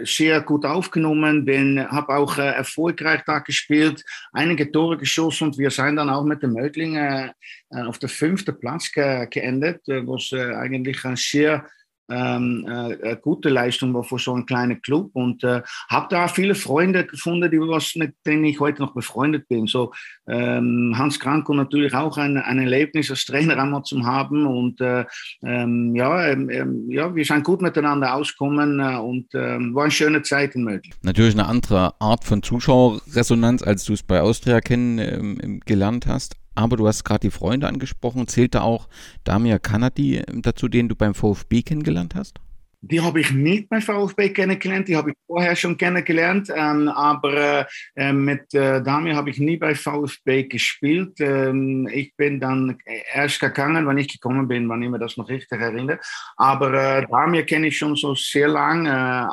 sehr 0.04 0.41
gut 0.41 0.65
aufgenommen, 0.65 1.45
bin, 1.45 1.80
habe 1.89 2.15
auch 2.15 2.38
äh, 2.38 2.47
erfolgreich 2.47 3.21
da 3.25 3.39
gespielt, 3.39 4.04
einige 4.32 4.71
Tore 4.71 4.97
geschossen 4.97 5.45
und 5.45 5.58
wir 5.58 5.71
sind 5.71 5.95
dann 5.95 6.10
auch 6.10 6.23
mit 6.23 6.43
den 6.43 6.54
Mödlingen 6.54 7.32
äh, 7.71 7.82
auf 7.82 7.99
der 7.99 8.10
fünften 8.10 8.60
Platz 8.60 8.91
ge 8.91 9.28
geendet, 9.30 9.88
äh, 9.88 10.06
was 10.06 10.32
äh, 10.32 10.54
eigentlich 10.54 11.04
ein 11.06 11.15
sehr 11.15 11.65
ähm, 12.10 12.65
äh, 12.67 13.15
gute 13.22 13.50
Leistung 13.50 13.93
war 13.93 14.04
für 14.04 14.19
so 14.19 14.34
einen 14.34 14.45
kleinen 14.45 14.82
Club 14.82 15.12
und 15.13 15.43
äh, 15.43 15.62
habe 15.89 16.08
da 16.10 16.28
viele 16.28 16.56
Freunde 16.56 17.06
gefunden, 17.06 17.50
die 17.52 17.60
was, 17.60 17.95
mit 17.95 18.15
denen 18.26 18.45
ich 18.45 18.60
heute 18.60 18.82
noch 18.82 18.93
befreundet 18.93 19.48
bin. 19.48 19.67
So 19.67 19.93
ähm, 20.28 20.95
Hans 20.98 21.19
Kranko 21.19 21.54
natürlich 21.54 21.93
auch 21.93 22.17
ein, 22.17 22.38
ein 22.38 22.60
Erlebnis 22.60 23.10
als 23.10 23.26
Trainer 23.26 23.58
einmal 23.58 23.84
zu 23.84 24.04
haben 24.06 24.45
und 24.45 24.82
äh, 24.82 25.06
ähm, 25.43 25.95
ja, 25.95 26.28
ähm, 26.28 26.50
ähm, 26.50 26.89
ja, 26.89 27.13
wir 27.13 27.26
sind 27.26 27.43
gut 27.43 27.62
miteinander 27.62 28.15
auskommen 28.15 28.80
äh, 28.80 28.98
und 28.98 29.28
ähm, 29.34 29.76
war 29.76 29.84
eine 29.84 29.91
schöne 29.91 30.22
Zeit 30.22 30.56
in 30.56 30.63
Mödling. 30.63 30.93
Natürlich 31.04 31.34
eine 31.34 31.48
andere 31.48 32.00
Art 32.00 32.24
von 32.24 32.43
Zuschauerresonanz, 32.43 33.63
als 33.63 33.86
du 33.86 33.93
es 33.93 34.04
bei 34.04 34.22
Austria 34.22 34.62
kennen 34.62 35.60
gelernt 35.65 36.08
hast. 36.08 36.38
Aber 36.60 36.76
du 36.76 36.86
hast 36.89 37.06
gerade 37.06 37.22
die 37.22 37.32
Freunde 37.32 37.69
angesprochen. 37.69 38.28
Zählt 38.28 38.54
da 38.54 38.63
auch 38.63 38.89
Damir 39.24 39.60
Kanadi 39.60 40.22
dazu, 40.41 40.67
den 40.67 40.89
du 40.89 40.95
beim 40.95 41.13
VfB 41.15 41.62
kennengelernt 41.62 42.15
hast? 42.15 42.41
Die 42.82 43.02
habe 43.02 43.20
ich 43.20 43.32
nicht 43.32 43.68
bei 43.68 43.82
VfB 43.82 44.30
kennengelernt, 44.30 44.88
die 44.88 44.96
habe 44.96 45.12
ich 45.12 45.18
vorher 45.28 45.56
schon 45.58 45.76
kennengelernt, 45.78 46.50
ähm, 46.56 46.88
aber 46.88 47.68
äh, 47.96 48.13
mit 48.13 48.54
äh, 48.54 48.82
Damir 48.82 49.18
habe 49.18 49.30
ich 49.32 49.38
nie 49.38 49.58
bei 49.58 49.76
VfB 49.76 50.44
gespielt. 50.44 51.20
Ähm, 51.20 51.89
ich 51.92 52.15
bin 52.15 52.39
dann 52.39 52.78
erst 53.13 53.42
gegangen, 53.42 53.86
wenn 53.86 53.98
ich 53.98 54.08
gekommen 54.08 54.48
bin, 54.48 54.70
wann 54.70 54.82
ich 54.82 54.89
mir 54.89 54.98
das 54.98 55.18
noch 55.18 55.28
richtig 55.28 55.60
erinnere. 55.60 56.00
Aber 56.38 56.74
äh, 56.74 57.06
Damir 57.06 57.46
kenne 57.46 57.68
ich 57.68 57.78
schon 57.78 57.98
so 57.98 58.15
sehr 58.15 58.48
lang. 58.48 58.86
Äh, 58.86 59.28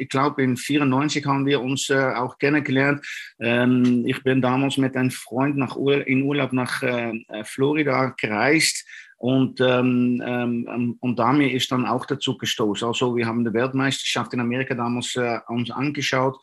ich 0.00 0.08
glaube, 0.08 0.44
in 0.44 0.56
94 0.56 1.26
haben 1.26 1.44
wir 1.44 1.60
uns 1.60 1.90
äh, 1.90 1.96
auch 2.14 2.38
kennengelernt. 2.38 3.04
Ähm, 3.40 4.04
ich 4.06 4.22
bin 4.22 4.40
damals 4.40 4.76
mit 4.76 4.96
einem 4.96 5.10
Freund 5.10 5.56
nach 5.56 5.74
Ur 5.74 6.06
in 6.06 6.22
Urlaub 6.22 6.52
nach 6.52 6.84
äh, 6.84 7.12
Florida 7.42 8.14
gereist. 8.16 8.86
Und, 9.22 9.60
ähm, 9.60 10.20
ähm, 10.26 10.96
und 10.98 11.16
damit 11.16 11.52
ist 11.52 11.70
dann 11.70 11.86
auch 11.86 12.06
dazu 12.06 12.36
gestoßen. 12.36 12.88
Also 12.88 13.14
wir 13.14 13.24
haben 13.24 13.44
die 13.44 13.52
Weltmeisterschaft 13.52 14.34
in 14.34 14.40
Amerika 14.40 14.74
damals 14.74 15.14
äh, 15.14 15.38
uns 15.46 15.70
angeschaut, 15.70 16.40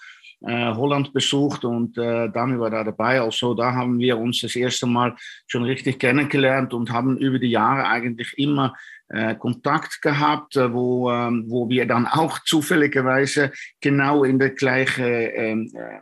äh, 0.48 0.74
Holland 0.74 1.12
besucht 1.12 1.66
und 1.66 1.98
äh, 1.98 2.30
Dami 2.30 2.58
war 2.58 2.70
da 2.70 2.86
dabei. 2.86 3.20
Also 3.20 3.54
da 3.54 3.74
haben 3.74 4.00
wir 4.00 4.18
uns 4.18 4.40
das 4.40 4.56
erste 4.56 4.88
Mal 4.88 5.14
schon 5.46 5.64
richtig 5.64 6.00
kennengelernt 6.00 6.74
und 6.74 6.90
haben 6.90 7.18
über 7.18 7.38
die 7.38 7.52
Jahre 7.52 7.86
eigentlich 7.86 8.38
immer 8.38 8.74
äh, 9.10 9.36
Kontakt 9.36 10.02
gehabt, 10.02 10.56
äh, 10.56 10.72
wo, 10.72 11.12
ähm, 11.12 11.48
wo 11.50 11.68
wir 11.68 11.86
dann 11.86 12.08
auch 12.08 12.40
zufälligerweise 12.46 13.52
genau 13.82 14.24
in 14.24 14.40
der 14.40 14.52
gleichen 14.52 15.04
ähm, 15.04 15.72
äh, 15.76 15.80
äh, 15.80 16.00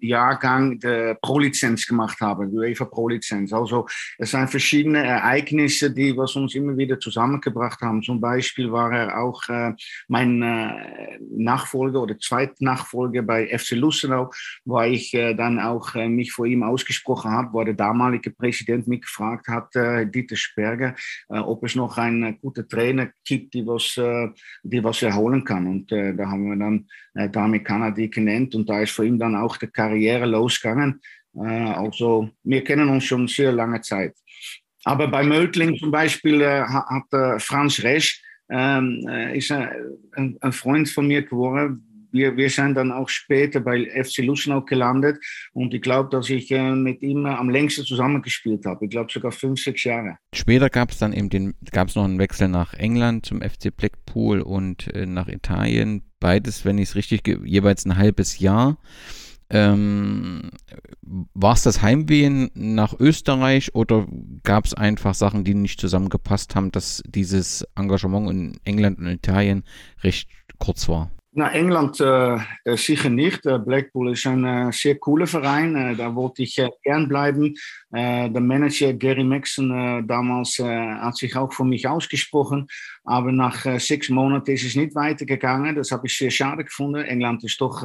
Jahrgang 0.00 0.78
der 0.78 1.14
Pro-Lizenz 1.14 1.86
gemacht 1.86 2.20
habe, 2.20 2.46
UEFA 2.46 2.84
Pro-Lizenz. 2.84 3.52
Also 3.52 3.86
es 4.18 4.30
sind 4.30 4.48
verschiedene 4.48 5.04
Ereignisse, 5.04 5.90
die 5.90 6.16
was 6.16 6.36
uns 6.36 6.54
immer 6.54 6.76
wieder 6.76 6.98
zusammengebracht 6.98 7.80
haben. 7.80 8.02
Zum 8.02 8.20
Beispiel 8.20 8.70
war 8.70 8.92
er 8.92 9.18
auch 9.20 9.48
äh, 9.48 9.72
mein 10.08 10.42
äh, 10.42 11.18
Nachfolger 11.30 12.02
oder 12.02 12.18
Zweitnachfolger 12.18 13.22
bei 13.22 13.46
FC 13.46 13.72
Lustenau, 13.72 14.30
wo 14.64 14.80
ich 14.80 15.14
äh, 15.14 15.34
dann 15.34 15.58
auch 15.58 15.94
äh, 15.94 16.08
mich 16.08 16.32
vor 16.32 16.46
ihm 16.46 16.62
ausgesprochen 16.62 17.30
habe, 17.30 17.52
wo 17.52 17.64
der 17.64 17.74
damalige 17.74 18.30
Präsident 18.30 18.86
mich 18.86 19.02
gefragt 19.02 19.48
hat, 19.48 19.74
äh, 19.76 20.06
Dieter 20.06 20.36
Sperger, 20.36 20.94
äh, 21.28 21.38
ob 21.38 21.64
es 21.64 21.74
noch 21.74 21.98
einen 21.98 22.38
guten 22.40 22.68
Trainer 22.68 23.10
gibt, 23.24 23.54
die 23.54 23.66
was, 23.66 23.94
die 24.62 24.84
was 24.84 25.02
erholen 25.02 25.44
kann. 25.44 25.66
Und 25.66 25.92
da 25.92 26.26
haben 26.26 26.48
wir 26.48 26.56
dann 26.56 26.86
äh, 27.14 27.28
Dami 27.28 27.62
Kanadi 27.62 28.08
genannt 28.08 28.54
und 28.54 28.68
da 28.68 28.80
ist 28.80 28.92
für 28.92 29.04
ihn 29.04 29.18
dann 29.18 29.36
auch 29.36 29.41
die 29.58 29.66
Karriere 29.66 30.26
losgegangen. 30.26 31.00
Äh, 31.34 31.40
also 31.40 32.30
wir 32.44 32.62
kennen 32.64 32.88
uns 32.88 33.04
schon 33.04 33.28
sehr 33.28 33.52
lange 33.52 33.80
Zeit. 33.80 34.14
Aber 34.84 35.08
bei 35.08 35.22
Mödling 35.22 35.76
zum 35.78 35.90
Beispiel 35.90 36.40
äh, 36.40 36.62
hat 36.62 37.12
äh, 37.12 37.38
Franz 37.38 37.82
Resch, 37.82 38.22
äh, 38.50 39.36
ist 39.36 39.52
ein, 39.52 40.38
Freund 40.50 40.88
von 40.88 41.06
mir 41.06 41.22
geworden. 41.22 41.88
Wir, 42.14 42.36
wir 42.36 42.50
sind 42.50 42.74
dann 42.74 42.92
auch 42.92 43.08
später 43.08 43.60
bei 43.60 43.86
FC 43.86 44.18
Lustenau 44.18 44.60
gelandet 44.60 45.18
und 45.54 45.72
ich 45.72 45.80
glaube, 45.80 46.10
dass 46.10 46.28
ich 46.28 46.50
mit 46.50 47.00
ihm 47.00 47.24
am 47.24 47.48
längsten 47.48 47.84
zusammengespielt 47.84 48.66
habe. 48.66 48.84
Ich 48.84 48.90
glaube 48.90 49.10
sogar 49.10 49.32
fünf, 49.32 49.62
sechs 49.62 49.84
Jahre. 49.84 50.18
Später 50.34 50.68
gab 50.68 50.90
es 50.90 50.98
dann 50.98 51.14
eben 51.14 51.30
den, 51.30 51.54
gab 51.70 51.88
es 51.88 51.94
noch 51.94 52.04
einen 52.04 52.18
Wechsel 52.18 52.48
nach 52.48 52.74
England 52.74 53.24
zum 53.24 53.40
FC 53.40 53.74
Blackpool 53.74 54.42
und 54.42 54.94
äh, 54.94 55.06
nach 55.06 55.28
Italien. 55.28 56.02
Beides, 56.20 56.66
wenn 56.66 56.76
ich 56.76 56.90
es 56.90 56.96
richtig, 56.96 57.26
jeweils 57.46 57.86
ein 57.86 57.96
halbes 57.96 58.38
Jahr. 58.38 58.76
Ähm, 59.52 60.50
War 61.34 61.52
es 61.52 61.62
das 61.62 61.82
Heimwehen 61.82 62.50
nach 62.54 62.98
Österreich 62.98 63.74
oder 63.74 64.06
gab 64.42 64.64
es 64.64 64.72
einfach 64.72 65.14
Sachen, 65.14 65.44
die 65.44 65.54
nicht 65.54 65.78
zusammengepasst 65.78 66.54
haben, 66.56 66.72
dass 66.72 67.02
dieses 67.06 67.66
Engagement 67.76 68.30
in 68.30 68.58
England 68.64 68.98
und 68.98 69.06
Italien 69.08 69.64
recht 70.02 70.28
kurz 70.58 70.88
war? 70.88 71.10
Na, 71.34 71.50
England 71.50 71.98
äh, 71.98 72.36
äh 72.64 72.76
sicher 72.76 73.08
nicht. 73.08 73.46
Äh, 73.46 73.58
Blackpool 73.58 74.12
ist 74.12 74.26
ein 74.26 74.44
äh, 74.44 74.70
sehr 74.70 74.96
cooler 74.96 75.26
Verein. 75.26 75.74
Äh, 75.74 75.96
da 75.96 76.14
wollte 76.14 76.42
ich 76.42 76.60
gern 76.82 77.08
bleiben. 77.08 77.54
der 77.90 78.40
Manager 78.40 78.92
Gary 78.94 79.24
Maxon 79.24 80.06
damals 80.06 80.58
hat 80.58 81.16
sich 81.16 81.36
auch 81.36 81.52
für 81.52 81.64
mich 81.64 81.86
ausgesprochen. 81.86 82.66
Aber 83.04 83.32
nach 83.32 83.66
sechs 83.78 84.08
Monaten 84.08 84.50
ist 84.50 84.64
es 84.64 84.76
nicht 84.76 84.94
weitergegangen. 84.94 85.76
Das 85.76 85.90
habe 85.90 86.06
ich 86.06 86.16
sehr 86.16 86.30
schade 86.30 86.64
gefunden. 86.64 87.04
England 87.04 87.44
ist 87.44 87.60
doch 87.60 87.84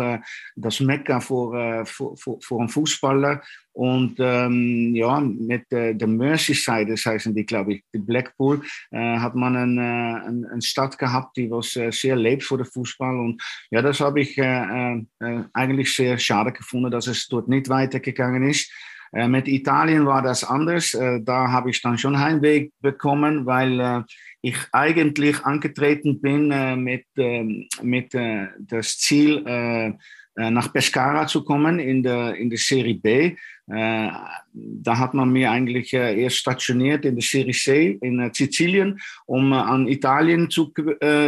das 0.56 0.80
Mekka 0.80 1.20
für, 1.20 1.86
für, 1.86 2.16
für, 2.16 2.38
für 2.40 2.60
einen 2.60 2.70
Fußballer. 2.70 3.42
Und 3.78 4.16
ähm, 4.18 4.96
ja, 4.96 5.20
mit 5.20 5.72
äh, 5.72 5.94
der 5.94 6.08
Merseyside, 6.08 6.94
das 6.94 7.06
heißen 7.06 7.36
die, 7.36 7.46
glaube 7.46 7.74
ich, 7.76 7.84
die 7.94 8.00
Blackpool, 8.00 8.64
äh, 8.90 9.20
hat 9.20 9.36
man 9.36 9.56
eine, 9.56 10.24
eine, 10.26 10.50
eine 10.52 10.62
Stadt 10.64 10.98
gehabt, 10.98 11.38
die 11.38 11.52
was 11.52 11.76
äh, 11.76 11.92
sehr 11.92 12.16
lebt 12.16 12.44
für 12.44 12.58
den 12.58 12.66
Fußball. 12.66 13.16
Und 13.16 13.40
ja, 13.70 13.84
das 13.84 14.00
habe 14.00 14.22
ich 14.22 14.36
äh, 14.40 14.96
äh, 15.20 15.44
eigentlich 15.54 15.94
sehr 15.94 16.18
schade 16.18 16.54
gefunden, 16.54 16.90
dass 16.90 17.06
es 17.06 17.28
dort 17.28 17.50
nicht 17.50 17.70
weitergegangen 17.70 18.50
ist. 18.50 18.68
Äh, 19.14 19.28
mit 19.28 19.48
Italien 19.48 20.08
war 20.08 20.24
das 20.24 20.44
anders. 20.44 20.98
da 21.22 21.52
habe 21.52 21.70
ich 21.70 21.80
dann 21.80 22.00
schon 22.00 22.18
Heimweg 22.18 22.72
bekommen, 22.82 23.46
weil 23.46 24.06
ich 24.42 24.58
eigentlich 24.72 25.46
angetreten 25.46 26.20
bin 26.20 26.48
mit, 26.84 27.06
ähm, 27.16 27.68
mit 27.84 28.16
das 28.16 28.98
Ziel, 28.98 29.46
nach 30.38 30.72
Pescara 30.72 31.26
zu 31.26 31.44
kommen 31.44 31.80
in 31.80 32.04
der, 32.04 32.36
in 32.36 32.50
der 32.50 32.60
Serie 32.60 32.94
B. 32.94 33.36
Äh, 33.70 34.10
da 34.54 34.98
hat 34.98 35.14
man 35.14 35.30
mir 35.30 35.52
eigentlich 35.52 35.92
äh, 35.94 36.22
erst 36.22 36.38
stationiert 36.38 37.04
in 37.04 37.16
der 37.16 37.24
Serie 37.24 37.54
C 37.54 37.98
in 38.02 38.20
äh, 38.20 38.30
Sizilien, 38.34 38.98
um 39.26 39.52
an 39.52 39.88
Italien 39.90 40.50
zu, 40.50 40.72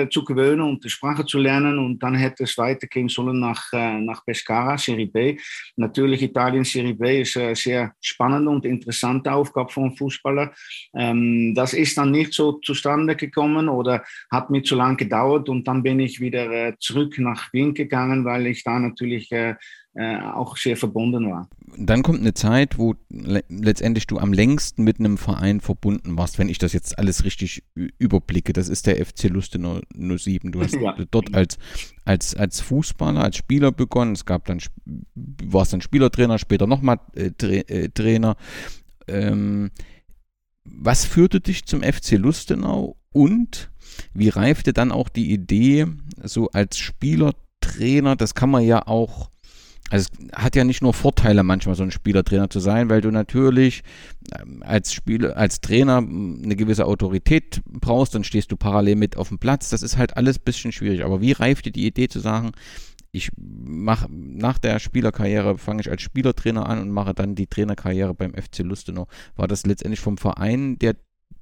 zu 0.10 0.24
gewöhnen 0.24 0.62
und 0.62 0.84
die 0.84 0.90
Sprache 0.90 1.26
zu 1.26 1.38
lernen. 1.38 1.80
Und 1.80 2.02
dann 2.02 2.16
hätte 2.16 2.44
es 2.44 2.58
weitergehen 2.58 3.10
sollen 3.10 3.40
nach, 3.40 3.72
nach 3.74 4.26
Pescara, 4.26 4.78
Serie 4.78 5.08
B. 5.08 5.38
Natürlich 5.76 6.22
Italien 6.22 6.64
Serie 6.64 6.96
B 6.96 7.22
ist 7.22 7.36
eine 7.36 7.56
sehr 7.56 7.94
spannende 8.00 8.50
und 8.50 8.66
interessante 8.66 9.34
Aufgabe 9.34 9.70
einen 9.76 9.98
Fußballer. 9.98 10.54
Ähm, 10.96 11.54
das 11.56 11.74
ist 11.74 11.98
dann 11.98 12.12
nicht 12.12 12.34
so 12.34 12.54
zustande 12.54 13.16
gekommen 13.16 13.68
oder 13.68 14.04
hat 14.32 14.50
mir 14.50 14.64
zu 14.64 14.76
lange 14.76 14.96
gedauert. 14.96 15.50
Und 15.50 15.68
dann 15.68 15.84
bin 15.84 16.00
ich 16.00 16.22
wieder 16.22 16.78
zurück 16.80 17.18
nach 17.20 17.52
Wien 17.52 17.74
gegangen, 17.74 18.24
weil 18.24 18.48
ich 18.48 18.64
da 18.64 18.80
natürlich 18.80 18.99
äh, 19.96 20.18
auch 20.22 20.56
sehr 20.56 20.78
verbunden 20.78 21.30
war. 21.30 21.50
Dann 21.78 22.04
kommt 22.04 22.20
eine 22.20 22.34
Zeit, 22.34 22.78
wo 22.78 22.96
le 23.10 23.44
letztendlich 23.50 24.08
du 24.08 24.18
am 24.18 24.32
längsten 24.32 24.84
mit 24.84 25.00
einem 25.00 25.18
Verein 25.18 25.62
verbunden 25.62 26.18
warst, 26.18 26.38
wenn 26.38 26.48
ich 26.48 26.58
das 26.58 26.74
jetzt 26.74 26.98
alles 26.98 27.24
richtig 27.24 27.64
überblicke. 27.74 28.54
Das 28.54 28.70
ist 28.70 28.88
der 28.88 29.04
FC 29.04 29.24
Lustenau 29.26 29.82
07. 29.94 30.52
Du 30.52 30.62
hast 30.62 30.76
ja. 30.82 30.96
dort 31.12 31.34
als, 31.34 31.58
als, 32.06 32.36
als 32.36 32.62
Fußballer, 32.62 33.24
als 33.24 33.38
Spieler 33.38 33.72
begonnen. 33.72 34.14
Es 34.14 34.26
gab 34.26 34.46
dann, 34.46 34.60
warst 35.16 35.74
dann 35.74 35.82
Spielertrainer, 35.82 36.38
später 36.38 36.68
nochmal 36.68 37.00
äh, 37.16 37.32
Tra 37.32 37.48
äh, 37.48 37.90
Trainer. 37.90 38.36
Ähm, 39.08 39.72
was 40.64 41.06
führte 41.06 41.42
dich 41.42 41.66
zum 41.66 41.82
FC 41.82 42.12
Lustenau 42.12 42.96
und 43.12 43.72
wie 44.14 44.30
reifte 44.30 44.72
dann 44.72 44.92
auch 44.92 45.10
die 45.10 45.32
Idee, 45.32 45.88
so 46.24 46.50
als 46.52 46.78
Spielertrainer, 47.64 48.16
das 48.16 48.36
kann 48.36 48.50
man 48.50 48.64
ja 48.64 48.88
auch 48.88 49.30
also 49.92 50.08
es 50.20 50.40
hat 50.40 50.56
ja 50.56 50.64
nicht 50.64 50.84
nur 50.84 50.94
Vorteile 50.94 51.42
manchmal 51.42 51.74
so 51.74 51.82
ein 51.82 51.90
Spielertrainer 51.90 52.48
zu 52.48 52.60
sein, 52.60 52.90
weil 52.92 53.02
du 53.02 53.10
natürlich 53.10 53.82
ähm, 54.40 54.62
als 54.64 54.94
Spieler, 54.94 55.36
als 55.36 55.62
Trainer 55.62 55.98
eine 55.98 56.56
gewisse 56.56 56.86
Autorität 56.86 57.62
brauchst, 57.66 58.14
dann 58.14 58.24
stehst 58.24 58.52
du 58.52 58.56
parallel 58.56 58.98
mit 58.98 59.18
auf 59.18 59.30
dem 59.30 59.40
Platz. 59.40 59.70
Das 59.70 59.82
ist 59.82 59.98
halt 59.98 60.16
alles 60.16 60.38
ein 60.38 60.44
bisschen 60.46 60.72
schwierig. 60.72 61.04
Aber 61.04 61.22
wie 61.22 61.32
reift 61.32 61.66
dir 61.66 61.72
die 61.72 61.88
Idee 61.88 62.08
zu 62.08 62.20
sagen, 62.20 62.52
ich 63.12 63.32
mache 63.36 64.08
nach 64.12 64.60
der 64.60 64.78
Spielerkarriere 64.78 65.58
fange 65.58 65.82
ich 65.82 65.90
als 65.90 66.04
Spielertrainer 66.04 66.70
an 66.70 66.80
und 66.80 66.92
mache 66.92 67.16
dann 67.16 67.34
die 67.34 67.48
Trainerkarriere 67.48 68.14
beim 68.14 68.36
FC 68.36 68.60
Lustenau. 68.60 69.08
War 69.36 69.48
das 69.48 69.66
letztendlich 69.66 70.02
vom 70.02 70.20
Verein, 70.20 70.78
der 70.78 70.98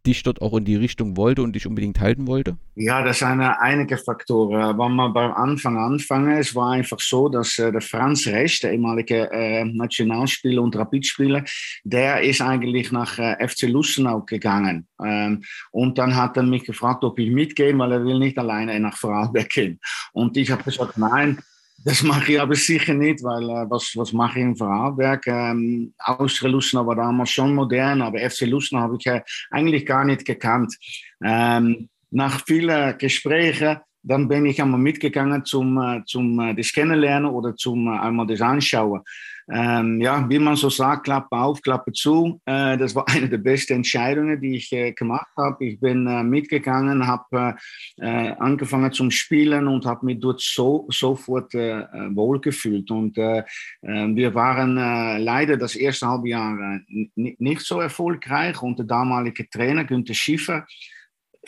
dich 0.07 0.23
dort 0.23 0.41
auch 0.41 0.57
in 0.57 0.65
die 0.65 0.75
Richtung 0.75 1.17
wollte 1.17 1.41
und 1.41 1.53
dich 1.53 1.67
unbedingt 1.67 1.99
halten 1.99 2.27
wollte? 2.27 2.57
Ja, 2.75 3.03
das 3.03 3.19
sind 3.19 3.41
einige 3.41 3.97
Faktoren. 3.97 4.77
Wenn 4.77 4.91
man 4.93 5.13
beim 5.13 5.33
Anfang 5.33 5.77
anfangen, 5.77 6.37
es 6.37 6.55
war 6.55 6.71
einfach 6.71 6.99
so, 6.99 7.29
dass 7.29 7.59
äh, 7.59 7.71
der 7.71 7.81
Franz 7.81 8.25
Resch, 8.25 8.61
der 8.61 8.71
ehemalige 8.71 9.29
äh, 9.31 9.65
Nationalspieler 9.65 10.61
und 10.61 10.75
Rapidspieler, 10.75 11.43
der 11.83 12.21
ist 12.21 12.41
eigentlich 12.41 12.91
nach 12.91 13.19
äh, 13.19 13.47
FC 13.47 13.63
Lustenau 13.63 14.21
gegangen. 14.21 14.87
Ähm, 15.03 15.43
und 15.71 15.97
dann 15.97 16.15
hat 16.15 16.37
er 16.37 16.43
mich 16.43 16.63
gefragt, 16.63 17.03
ob 17.03 17.19
ich 17.19 17.29
mitgehen, 17.29 17.77
weil 17.77 17.91
er 17.91 18.05
will 18.05 18.19
nicht 18.19 18.37
alleine 18.37 18.79
nach 18.79 18.97
Vorarlberg 18.97 19.49
gehen. 19.49 19.79
Und 20.13 20.37
ich 20.37 20.49
habe 20.51 20.63
gesagt, 20.63 20.97
nein, 20.97 21.39
das 21.88 22.04
mache 22.04 22.34
ich 22.34 22.41
aber 22.41 22.54
sicher 22.54 22.93
nicht, 22.93 23.23
weil 23.23 23.43
äh, 23.43 23.69
was, 23.69 23.93
was 23.95 24.12
mache 24.12 24.39
ich 24.39 24.45
in 24.45 24.58
Vorarlberg? 24.58 25.26
Ähm, 25.28 25.93
Austria 26.00 26.50
Lustenau 26.50 26.86
war 26.86 26.97
damals 26.97 27.30
schon 27.30 27.56
modern, 27.56 28.02
aber 28.02 28.19
FC 28.30 28.41
Lustenau 28.41 28.82
habe 28.82 28.97
ich 29.00 29.06
äh, 29.06 29.21
eigentlich 29.52 29.86
gar 29.86 30.04
nicht 30.04 30.26
gekannt. 30.26 30.78
Ähm, 31.23 31.88
nach 32.12 32.43
vielen 32.45 32.97
Gesprächen, 32.97 33.78
dann 34.04 34.28
bin 34.28 34.45
ich 34.47 34.62
einmal 34.62 34.82
mitgegangen 34.82 35.45
zum, 35.45 35.78
äh, 35.78 36.04
zum 36.06 36.38
äh, 36.41 36.54
das 36.56 36.73
Kennenlernen 36.73 37.32
oder 37.32 37.56
zum 37.56 37.88
äh, 37.88 37.97
einmal 37.97 38.28
das 38.28 38.41
Anschauen 38.41 39.02
ähm, 39.49 40.01
ja, 40.01 40.29
wie 40.29 40.39
man 40.39 40.57
so 40.57 40.69
sagt, 40.69 41.05
Klappe 41.05 41.38
auf, 41.38 41.62
Klappe 41.62 41.93
zu. 41.93 42.41
Äh, 42.45 42.77
das 42.77 42.93
war 42.95 43.07
eine 43.07 43.29
der 43.29 43.38
besten 43.38 43.73
Entscheidungen, 43.73 44.39
die 44.41 44.57
ich 44.57 44.71
äh, 44.73 44.91
gemacht 44.91 45.31
habe. 45.38 45.65
Ich 45.65 45.79
bin 45.79 46.05
äh, 46.05 46.23
mitgegangen, 46.23 47.07
habe 47.07 47.55
äh, 47.97 48.31
angefangen 48.39 48.91
zum 48.91 49.10
Spielen 49.10 49.67
und 49.67 49.86
habe 49.86 50.05
mich 50.05 50.19
dort 50.19 50.41
so, 50.41 50.86
sofort 50.89 51.53
äh, 51.53 51.79
äh, 51.79 52.15
wohlgefühlt. 52.15 52.91
Und 52.91 53.17
wir 53.17 54.36
waren 54.36 54.75
leider 54.75 55.57
das 55.57 55.75
erste 55.75 56.07
halbe 56.07 56.29
Jahr 56.29 56.79
nicht 57.15 57.62
so 57.62 57.79
erfolgreich. 57.79 58.62
Und 58.62 58.79
der 58.79 58.86
damalige 58.86 59.49
Trainer 59.49 59.86
Günther 59.86 60.13
Schiffer, 60.13 60.65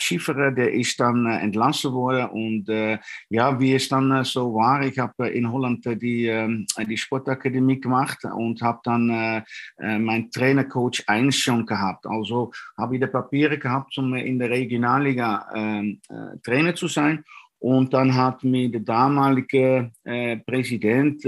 Schifferer, 0.02 0.52
der 0.52 0.72
ist 0.72 0.98
dann 1.00 1.26
äh, 1.26 1.38
entlassen 1.38 1.92
worden. 1.92 2.28
Und 2.30 2.68
äh, 2.68 2.98
ja, 3.28 3.58
wie 3.58 3.74
es 3.74 3.88
dann 3.88 4.10
äh, 4.10 4.24
so 4.24 4.54
war, 4.54 4.82
ich 4.82 4.98
habe 4.98 5.28
in 5.28 5.50
Holland 5.50 5.84
die, 6.00 6.26
ähm, 6.26 6.66
die 6.88 6.96
Sportakademie 6.96 7.80
gemacht 7.80 8.24
und 8.24 8.62
habe 8.62 8.80
dann 8.84 9.10
äh, 9.10 9.98
mein 9.98 10.30
Trainercoach 10.30 11.04
1 11.06 11.36
schon 11.36 11.66
gehabt. 11.66 12.06
Also 12.06 12.52
habe 12.76 12.96
ich 12.96 13.00
die 13.00 13.06
Papiere 13.06 13.58
gehabt, 13.58 13.96
um 13.98 14.14
in 14.14 14.38
der 14.38 14.50
Regionalliga 14.50 15.46
ähm, 15.54 16.00
Trainer 16.42 16.74
zu 16.74 16.88
sein. 16.88 17.24
Und 17.58 17.92
dann 17.92 18.14
hat 18.14 18.42
mir 18.42 18.70
der 18.70 18.80
damalige 18.80 19.90
Präsident 20.02 21.22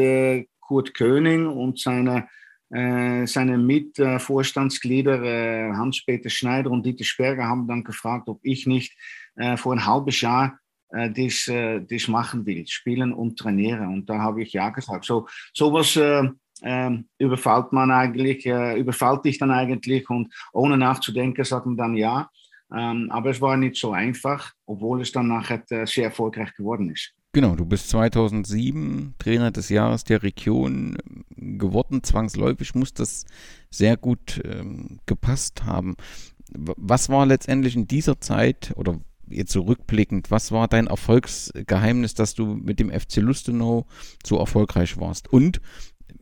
Kurt 0.60 0.94
König 0.94 1.46
und 1.46 1.78
seine 1.78 2.28
seine 2.74 3.58
Mitvorstandsglieder 3.58 5.22
äh, 5.22 5.72
Hans-Peter 5.72 6.30
Schneider 6.30 6.70
und 6.70 6.86
Dieter 6.86 7.04
Sperger 7.04 7.44
haben 7.44 7.68
dann 7.68 7.84
gefragt, 7.84 8.28
ob 8.28 8.40
ich 8.42 8.66
nicht 8.66 8.96
äh, 9.36 9.58
vor 9.58 9.74
ein 9.74 9.84
halbes 9.84 10.20
Jahr 10.20 10.58
das, 10.94 11.46
das 11.46 12.08
machen 12.08 12.44
will, 12.44 12.66
spielen 12.66 13.14
und 13.14 13.38
trainieren. 13.38 13.94
Und 13.94 14.10
da 14.10 14.18
habe 14.18 14.42
ich 14.42 14.52
ja 14.52 14.68
gesagt. 14.68 15.06
So 15.06 15.26
sowas 15.54 15.96
ähm, 15.96 17.08
überfällt 17.16 17.72
man 17.72 17.90
eigentlich, 17.90 18.44
überfällt 18.44 19.24
dich 19.24 19.38
dann 19.38 19.52
eigentlich 19.52 20.10
und 20.10 20.34
ohne 20.52 20.76
nachzudenken 20.76 21.46
sagt 21.46 21.64
man 21.64 21.78
dann 21.78 21.96
ja. 21.96 22.28
Ähm, 22.76 23.08
aber 23.10 23.30
es 23.30 23.40
war 23.40 23.56
nicht 23.56 23.76
so 23.76 23.92
einfach, 23.92 24.52
obwohl 24.66 25.00
es 25.00 25.12
dann 25.12 25.28
nachher 25.28 25.62
sehr 25.86 26.04
erfolgreich 26.04 26.54
geworden 26.54 26.90
ist. 26.90 27.14
Genau, 27.34 27.56
du 27.56 27.64
bist 27.64 27.88
2007 27.88 29.14
Trainer 29.18 29.50
des 29.50 29.70
Jahres 29.70 30.04
der 30.04 30.22
Region 30.22 30.98
geworden. 31.34 32.02
Zwangsläufig 32.02 32.74
muss 32.74 32.92
das 32.92 33.24
sehr 33.70 33.96
gut 33.96 34.42
ähm, 34.44 34.98
gepasst 35.06 35.64
haben. 35.64 35.96
Was 36.50 37.08
war 37.08 37.24
letztendlich 37.24 37.74
in 37.74 37.88
dieser 37.88 38.20
Zeit 38.20 38.74
oder 38.76 39.00
jetzt 39.26 39.52
so 39.52 39.62
rückblickend, 39.62 40.30
was 40.30 40.52
war 40.52 40.68
dein 40.68 40.88
Erfolgsgeheimnis, 40.88 42.12
dass 42.12 42.34
du 42.34 42.44
mit 42.54 42.78
dem 42.78 42.90
FC 42.90 43.16
Lustenau 43.16 43.86
so 44.26 44.38
erfolgreich 44.38 44.98
warst? 44.98 45.32
Und 45.32 45.62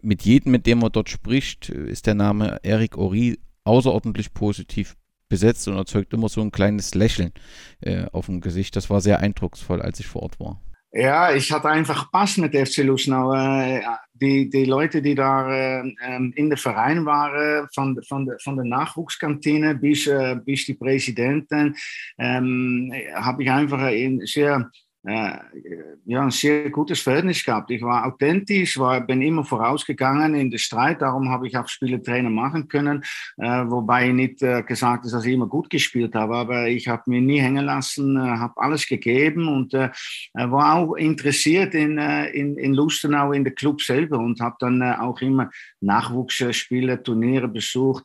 mit 0.03 0.23
jedem, 0.23 0.53
mit 0.53 0.67
dem 0.67 0.79
man 0.79 0.93
dort 0.93 1.09
spricht, 1.09 1.71
ist 1.71 2.07
der 2.07 2.15
Name 2.15 2.61
Eric 2.63 2.97
Ori 2.97 3.41
außerordentlich 3.65 4.33
positiv 4.33 4.97
besetzt 5.29 5.67
und 5.67 5.77
erzeugt 5.77 6.13
immer 6.13 6.29
so 6.29 6.41
ein 6.41 6.53
kleines 6.53 6.95
Lächeln 6.95 7.33
äh, 7.81 8.05
auf 8.13 8.27
dem 8.27 8.41
Gesicht. 8.41 8.77
Das 8.77 8.91
war 8.91 9.01
sehr 9.01 9.19
eindrucksvoll, 9.19 9.83
als 9.83 9.99
ich 9.99 10.07
vor 10.07 10.23
Ort 10.23 10.39
war. 10.39 10.61
Ja, 10.93 11.33
ich 11.33 11.53
hatte 11.53 11.69
einfach 11.69 12.11
Pass 12.11 12.37
mit 12.37 12.55
FC 12.55 12.79
Lustenau. 12.79 13.33
Äh, 13.33 13.81
die, 14.13 14.51
die 14.51 14.65
Leute, 14.65 15.01
die 15.01 15.15
da 15.15 15.49
äh, 15.49 15.95
ähm, 16.05 16.33
in 16.35 16.51
der 16.51 16.59
Verein 16.59 17.07
waren, 17.07 17.69
von, 17.73 18.03
von, 18.03 18.27
der, 18.27 18.39
von 18.41 18.57
der 18.57 18.65
Nachwuchskantine 18.65 19.77
bis, 19.77 20.09
äh, 20.09 20.37
bis 20.45 20.67
die 20.67 20.75
Präsidenten, 20.75 21.77
ähm, 22.19 22.93
habe 23.15 23.43
ich 23.43 23.51
einfach 23.51 23.79
ein 23.79 24.21
sehr 24.25 24.69
ja, 25.03 26.23
ein 26.23 26.31
sehr 26.31 26.69
gutes 26.69 27.01
Verhältnis 27.01 27.43
gehabt. 27.43 27.71
Ich 27.71 27.81
war 27.81 28.07
authentisch, 28.07 28.79
war, 28.79 29.01
bin 29.01 29.23
immer 29.23 29.45
vorausgegangen 29.45 30.35
in 30.35 30.51
den 30.51 30.59
Streit, 30.59 31.01
darum 31.01 31.31
habe 31.31 31.49
ich 31.49 31.57
auch 31.57 31.69
Spieletrainer 31.69 32.29
machen 32.29 32.69
können, 32.69 33.03
äh, 33.39 33.65
wobei 33.67 34.09
ich 34.09 34.15
nicht 34.15 34.43
äh, 34.43 34.63
gesagt 34.63 35.07
ist, 35.07 35.13
dass 35.13 35.25
ich 35.25 35.33
immer 35.33 35.47
gut 35.47 35.71
gespielt 35.71 36.15
habe, 36.15 36.37
aber 36.37 36.69
ich 36.69 36.87
habe 36.89 37.05
mir 37.07 37.23
nie 37.23 37.41
hängen 37.41 37.65
lassen, 37.65 38.17
äh, 38.17 38.21
habe 38.21 38.61
alles 38.61 38.87
gegeben 38.87 39.49
und 39.49 39.73
äh, 39.73 39.89
war 40.35 40.75
auch 40.75 40.95
interessiert 40.97 41.75
in, 41.75 41.97
äh, 41.97 42.29
in, 42.31 42.59
in 42.59 42.75
Lustenau, 42.75 43.33
in 43.33 43.45
der 43.45 43.55
Club 43.55 43.81
selber 43.81 44.19
und 44.19 44.41
habe 44.41 44.57
dann 44.59 44.83
auch 44.83 45.21
immer 45.23 45.51
Nachwuchsspiele, 45.81 47.03
Turniere 47.03 47.49
besucht, 47.49 48.05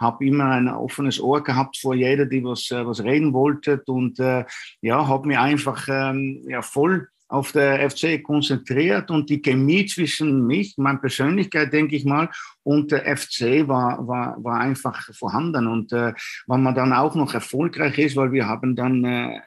habe 0.00 0.26
immer 0.26 0.46
ein 0.46 0.68
offenes 0.68 1.20
Ohr 1.20 1.44
gehabt 1.44 1.76
vor 1.76 1.94
jeder, 1.94 2.26
die 2.26 2.42
was, 2.42 2.68
was 2.70 3.04
reden 3.04 3.32
wollte 3.32 3.82
und 3.86 4.18
ja, 4.18 5.08
habe 5.08 5.28
mir 5.28 5.40
einfach 5.40 5.86
ja, 6.48 6.62
voll 6.62 7.08
auf 7.28 7.52
der 7.52 7.90
FC 7.90 8.22
konzentriert 8.22 9.10
und 9.10 9.28
die 9.30 9.40
Chemie 9.40 9.86
zwischen 9.86 10.46
mich, 10.46 10.76
meiner 10.76 10.98
Persönlichkeit, 10.98 11.72
denke 11.72 11.96
ich 11.96 12.04
mal, 12.04 12.28
und 12.62 12.92
der 12.92 13.16
FC 13.16 13.66
war, 13.66 14.06
war, 14.06 14.36
war 14.42 14.60
einfach 14.60 15.02
vorhanden. 15.14 15.66
Und 15.66 15.92
äh, 15.92 16.12
wenn 16.46 16.62
man 16.62 16.74
dann 16.74 16.92
auch 16.92 17.14
noch 17.14 17.34
erfolgreich 17.34 17.98
ist, 17.98 18.16
weil 18.16 18.32
wir 18.32 18.46
haben 18.46 18.76
dann 18.76 19.04
äh, 19.04 19.40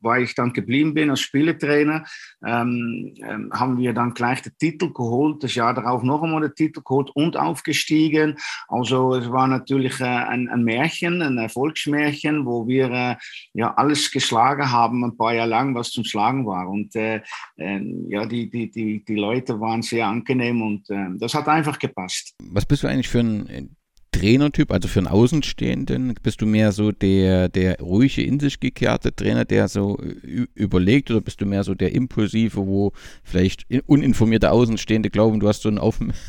weil 0.00 0.22
ich 0.22 0.34
dann 0.34 0.52
geblieben 0.52 0.94
bin 0.94 1.10
als 1.10 1.20
Spieletrainer, 1.20 2.04
ähm, 2.46 3.14
ähm, 3.22 3.50
haben 3.52 3.78
wir 3.78 3.92
dann 3.92 4.14
gleich 4.14 4.42
den 4.42 4.56
Titel 4.58 4.92
geholt, 4.92 5.42
das 5.42 5.54
Jahr 5.54 5.74
darauf 5.74 6.02
noch 6.02 6.22
einmal 6.22 6.42
den 6.42 6.54
Titel 6.54 6.82
geholt 6.84 7.10
und 7.14 7.36
aufgestiegen. 7.36 8.36
Also 8.68 9.14
es 9.14 9.30
war 9.30 9.46
natürlich 9.46 10.00
äh, 10.00 10.04
ein, 10.04 10.48
ein, 10.48 10.64
Märchen, 10.64 11.22
ein 11.22 11.38
Erfolgsmärchen, 11.38 12.46
wo 12.46 12.66
wir 12.66 12.90
äh, 12.90 13.16
ja 13.54 13.74
alles 13.74 14.10
geschlagen 14.10 14.70
haben, 14.70 15.04
ein 15.04 15.16
paar 15.16 15.34
Jahre 15.34 15.48
lang, 15.48 15.74
was 15.74 15.90
zum 15.90 16.04
Schlagen 16.04 16.46
war. 16.46 16.68
Und 16.68 16.94
äh, 16.96 17.22
ähm, 17.56 18.06
ja, 18.08 18.26
die, 18.26 18.50
die, 18.50 18.70
die, 18.70 19.04
die 19.04 19.16
Leute 19.16 19.60
waren 19.60 19.82
sehr 19.82 20.06
angenehm 20.06 20.62
und 20.62 20.88
äh, 20.90 21.08
das 21.18 21.34
hat 21.34 21.48
einfach 21.48 21.78
gepasst. 21.78 22.34
Was 22.42 22.66
bist 22.66 22.82
du 22.82 22.88
eigentlich 22.88 23.08
für 23.08 23.20
ein 23.20 23.76
Trainertyp, 24.18 24.72
also 24.72 24.88
für 24.88 25.00
einen 25.00 25.06
Außenstehenden, 25.06 26.14
bist 26.22 26.40
du 26.40 26.46
mehr 26.46 26.72
so 26.72 26.92
der, 26.92 27.48
der 27.48 27.78
ruhige, 27.80 28.22
in 28.22 28.40
sich 28.40 28.58
gekehrte 28.58 29.14
Trainer, 29.14 29.44
der 29.44 29.68
so 29.68 29.98
überlegt, 30.54 31.10
oder 31.10 31.20
bist 31.20 31.40
du 31.40 31.46
mehr 31.46 31.62
so 31.62 31.74
der 31.74 31.94
impulsive, 31.94 32.66
wo 32.66 32.92
vielleicht 33.22 33.66
uninformierte 33.86 34.50
Außenstehende 34.50 35.10
glauben, 35.10 35.40
du 35.40 35.48
hast 35.48 35.62
so 35.62 35.68
ein 35.68 35.80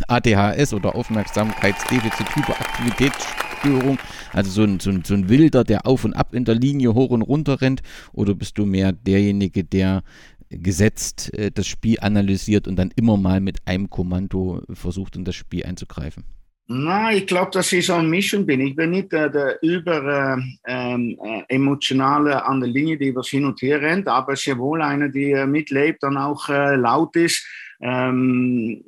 ADHS 0.07 0.73
oder 0.75 0.95
Aufmerksamkeitsdefizit, 0.95 2.35
Hyperaktivitätsstörung, 2.35 3.97
also 4.33 4.51
so 4.51 4.63
ein, 4.63 4.79
so, 4.79 4.91
ein, 4.91 5.03
so 5.03 5.15
ein 5.15 5.29
Wilder, 5.29 5.63
der 5.63 5.87
auf 5.87 6.05
und 6.05 6.13
ab 6.13 6.35
in 6.35 6.45
der 6.45 6.55
Linie 6.55 6.93
hoch 6.93 7.09
und 7.09 7.23
runter 7.23 7.61
rennt, 7.61 7.81
oder 8.13 8.35
bist 8.35 8.57
du 8.57 8.65
mehr 8.65 8.91
derjenige, 8.91 9.63
der 9.63 10.03
gesetzt 10.49 11.33
äh, 11.33 11.51
das 11.51 11.67
Spiel 11.67 11.99
analysiert 12.01 12.67
und 12.67 12.75
dann 12.75 12.91
immer 12.95 13.17
mal 13.17 13.39
mit 13.39 13.65
einem 13.65 13.89
Kommando 13.89 14.61
versucht, 14.73 15.15
in 15.15 15.25
das 15.25 15.35
Spiel 15.35 15.65
einzugreifen? 15.65 16.23
Na, 16.71 17.11
ich 17.11 17.25
glaube, 17.25 17.49
dass 17.49 17.73
ich 17.73 17.87
so 17.87 17.95
eine 17.95 18.07
Mischung 18.07 18.45
bin. 18.45 18.61
Ich 18.61 18.75
bin 18.75 18.91
nicht 18.91 19.11
äh, 19.11 19.31
der 19.31 19.57
über 19.63 20.37
äh, 20.37 20.41
ähm, 20.67 21.17
äh, 21.23 21.43
emotionale 21.47 22.45
an 22.45 22.59
der 22.59 22.69
Linie, 22.69 22.95
die 22.95 23.15
was 23.15 23.29
hin 23.29 23.45
und 23.45 23.59
her 23.63 23.81
rennt, 23.81 24.07
aber 24.07 24.35
sehr 24.35 24.55
wohl 24.59 24.83
eine, 24.83 25.09
die 25.09 25.31
äh, 25.31 25.47
mitlebt 25.47 26.03
und 26.03 26.15
auch 26.15 26.47
äh, 26.47 26.75
laut 26.75 27.15
ist. 27.15 27.43
Ähm, 27.81 28.83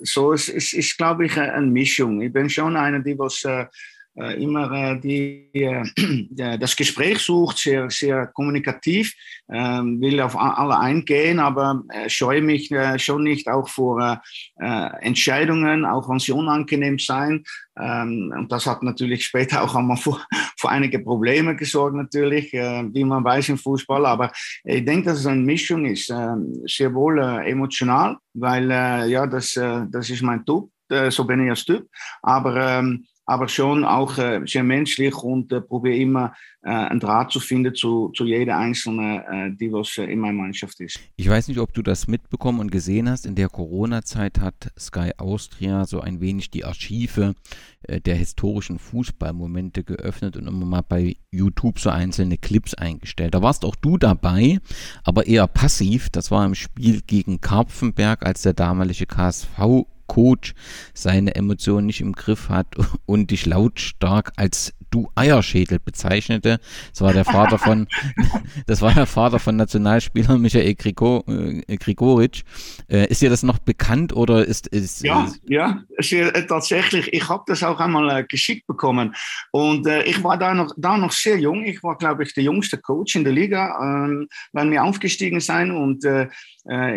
so 0.00 0.32
es 0.32 0.48
ist, 0.48 0.72
ist 0.72 0.98
glaube 0.98 1.26
ich, 1.26 1.38
eine 1.38 1.64
Mischung. 1.64 2.20
Ich 2.22 2.32
bin 2.32 2.50
schon 2.50 2.76
eine, 2.76 3.00
die 3.00 3.16
was 3.16 3.44
äh, 3.44 3.66
immer 4.14 4.70
äh, 4.72 5.00
die, 5.00 5.48
äh, 5.54 5.84
das 6.58 6.76
Gespräch 6.76 7.18
sucht, 7.18 7.58
sehr, 7.58 7.88
sehr 7.88 8.26
kommunikativ, 8.26 9.14
ähm, 9.50 10.00
will 10.00 10.20
auf 10.20 10.36
alle 10.38 10.78
eingehen, 10.78 11.38
aber 11.38 11.82
scheue 12.08 12.42
mich 12.42 12.70
schon 12.96 13.22
nicht 13.22 13.48
auch 13.48 13.68
vor 13.68 14.20
Entscheidungen, 14.58 15.84
auch 15.84 16.08
wenn 16.08 16.18
sie 16.18 16.32
unangenehm 16.32 16.98
sein. 16.98 17.44
Ähm, 17.78 18.32
und 18.36 18.52
das 18.52 18.66
hat 18.66 18.82
natürlich 18.82 19.24
später 19.26 19.62
auch 19.62 19.74
einmal 19.74 19.96
vor, 19.96 20.20
vor 20.58 20.70
einige 20.70 20.98
Probleme 20.98 21.56
gesorgt, 21.56 21.96
natürlich, 21.96 22.52
wie 22.52 23.04
man 23.04 23.24
weiß 23.24 23.50
im 23.50 23.58
Fußball. 23.58 24.04
Aber 24.06 24.30
ich 24.64 24.84
denke, 24.84 25.06
dass 25.06 25.20
es 25.20 25.26
eine 25.26 25.40
Mischung 25.40 25.86
ist, 25.86 26.10
ähm, 26.10 26.62
sehr 26.66 26.92
wohl 26.94 27.18
emotional, 27.18 28.16
weil 28.34 28.68
ja, 29.08 29.26
das, 29.26 29.54
das 29.54 30.10
ist 30.10 30.22
mein 30.22 30.44
Typ, 30.44 30.70
so 31.08 31.24
bin 31.24 31.44
ich 31.44 31.50
als 31.50 31.64
Typ. 31.64 31.88
Aber 32.22 32.82
aber 33.26 33.48
schon 33.48 33.84
auch 33.84 34.18
äh, 34.18 34.40
sehr 34.46 34.64
menschlich 34.64 35.14
und 35.14 35.52
äh, 35.52 35.60
probiere 35.60 35.96
immer 35.96 36.34
äh, 36.62 36.70
einen 36.70 37.00
Draht 37.00 37.30
zu 37.30 37.40
finden 37.40 37.74
zu, 37.74 38.10
zu 38.16 38.24
jeder 38.24 38.56
einzelne, 38.56 39.24
äh, 39.30 39.56
die 39.56 39.72
was 39.72 39.96
äh, 39.98 40.04
in 40.04 40.18
meiner 40.18 40.34
Mannschaft 40.34 40.80
ist. 40.80 40.98
Ich 41.16 41.28
weiß 41.28 41.48
nicht, 41.48 41.58
ob 41.58 41.72
du 41.72 41.82
das 41.82 42.08
mitbekommen 42.08 42.58
und 42.58 42.72
gesehen 42.72 43.08
hast. 43.08 43.26
In 43.26 43.34
der 43.34 43.48
Corona-Zeit 43.48 44.40
hat 44.40 44.72
Sky 44.78 45.12
Austria 45.18 45.84
so 45.84 46.00
ein 46.00 46.20
wenig 46.20 46.50
die 46.50 46.64
Archive 46.64 47.34
äh, 47.82 48.00
der 48.00 48.16
historischen 48.16 48.78
Fußballmomente 48.78 49.84
geöffnet 49.84 50.36
und 50.36 50.48
immer 50.48 50.66
mal 50.66 50.82
bei 50.82 51.16
YouTube 51.30 51.78
so 51.78 51.90
einzelne 51.90 52.38
Clips 52.38 52.74
eingestellt. 52.74 53.34
Da 53.34 53.42
warst 53.42 53.64
auch 53.64 53.76
du 53.76 53.98
dabei, 53.98 54.58
aber 55.04 55.26
eher 55.26 55.46
passiv. 55.46 56.10
Das 56.10 56.30
war 56.32 56.44
im 56.44 56.56
Spiel 56.56 57.02
gegen 57.02 57.40
Karpfenberg, 57.40 58.24
als 58.26 58.42
der 58.42 58.52
damalige 58.52 59.06
KSV 59.06 59.86
Coach 60.12 60.52
seine 60.92 61.36
Emotionen 61.36 61.86
nicht 61.86 62.02
im 62.02 62.12
Griff 62.12 62.50
hat 62.50 62.66
und 63.06 63.30
dich 63.30 63.46
lautstark 63.46 64.32
als 64.36 64.74
du 64.92 65.10
Eierschädel 65.16 65.78
bezeichnete. 65.80 66.60
Das 66.90 67.00
war 67.00 67.12
der 67.12 67.24
Vater 67.24 67.58
von, 67.58 67.88
das 68.66 68.80
war 68.82 68.94
der 68.94 69.06
Vater 69.06 69.38
von 69.38 69.56
Nationalspieler 69.56 70.38
Michael 70.38 70.74
Grigor, 70.74 71.24
äh, 71.28 71.76
Grigoric. 71.76 72.42
Äh, 72.88 73.08
ist 73.08 73.22
dir 73.22 73.30
das 73.30 73.42
noch 73.42 73.58
bekannt 73.58 74.14
oder 74.14 74.44
ist, 74.46 74.68
ist 74.68 75.02
ja, 75.02 75.24
ist, 75.24 76.10
ja, 76.10 76.28
äh, 76.28 76.46
tatsächlich. 76.46 77.12
Ich 77.12 77.28
habe 77.28 77.42
das 77.46 77.62
auch 77.62 77.80
einmal 77.80 78.20
äh, 78.20 78.24
geschickt 78.24 78.66
bekommen 78.66 79.14
und 79.50 79.86
äh, 79.86 80.04
ich 80.04 80.22
war 80.22 80.38
da 80.38 80.54
noch, 80.54 80.72
da 80.76 80.96
noch 80.96 81.12
sehr 81.12 81.38
jung. 81.38 81.64
Ich 81.64 81.82
war, 81.82 81.96
glaube 81.96 82.22
ich, 82.22 82.34
der 82.34 82.44
jüngste 82.44 82.78
Coach 82.78 83.16
in 83.16 83.24
der 83.24 83.32
Liga, 83.32 83.78
ähm, 83.80 84.28
wenn 84.52 84.70
wir 84.70 84.84
aufgestiegen 84.84 85.40
sind 85.40 85.70
und 85.70 86.04
äh, 86.04 86.28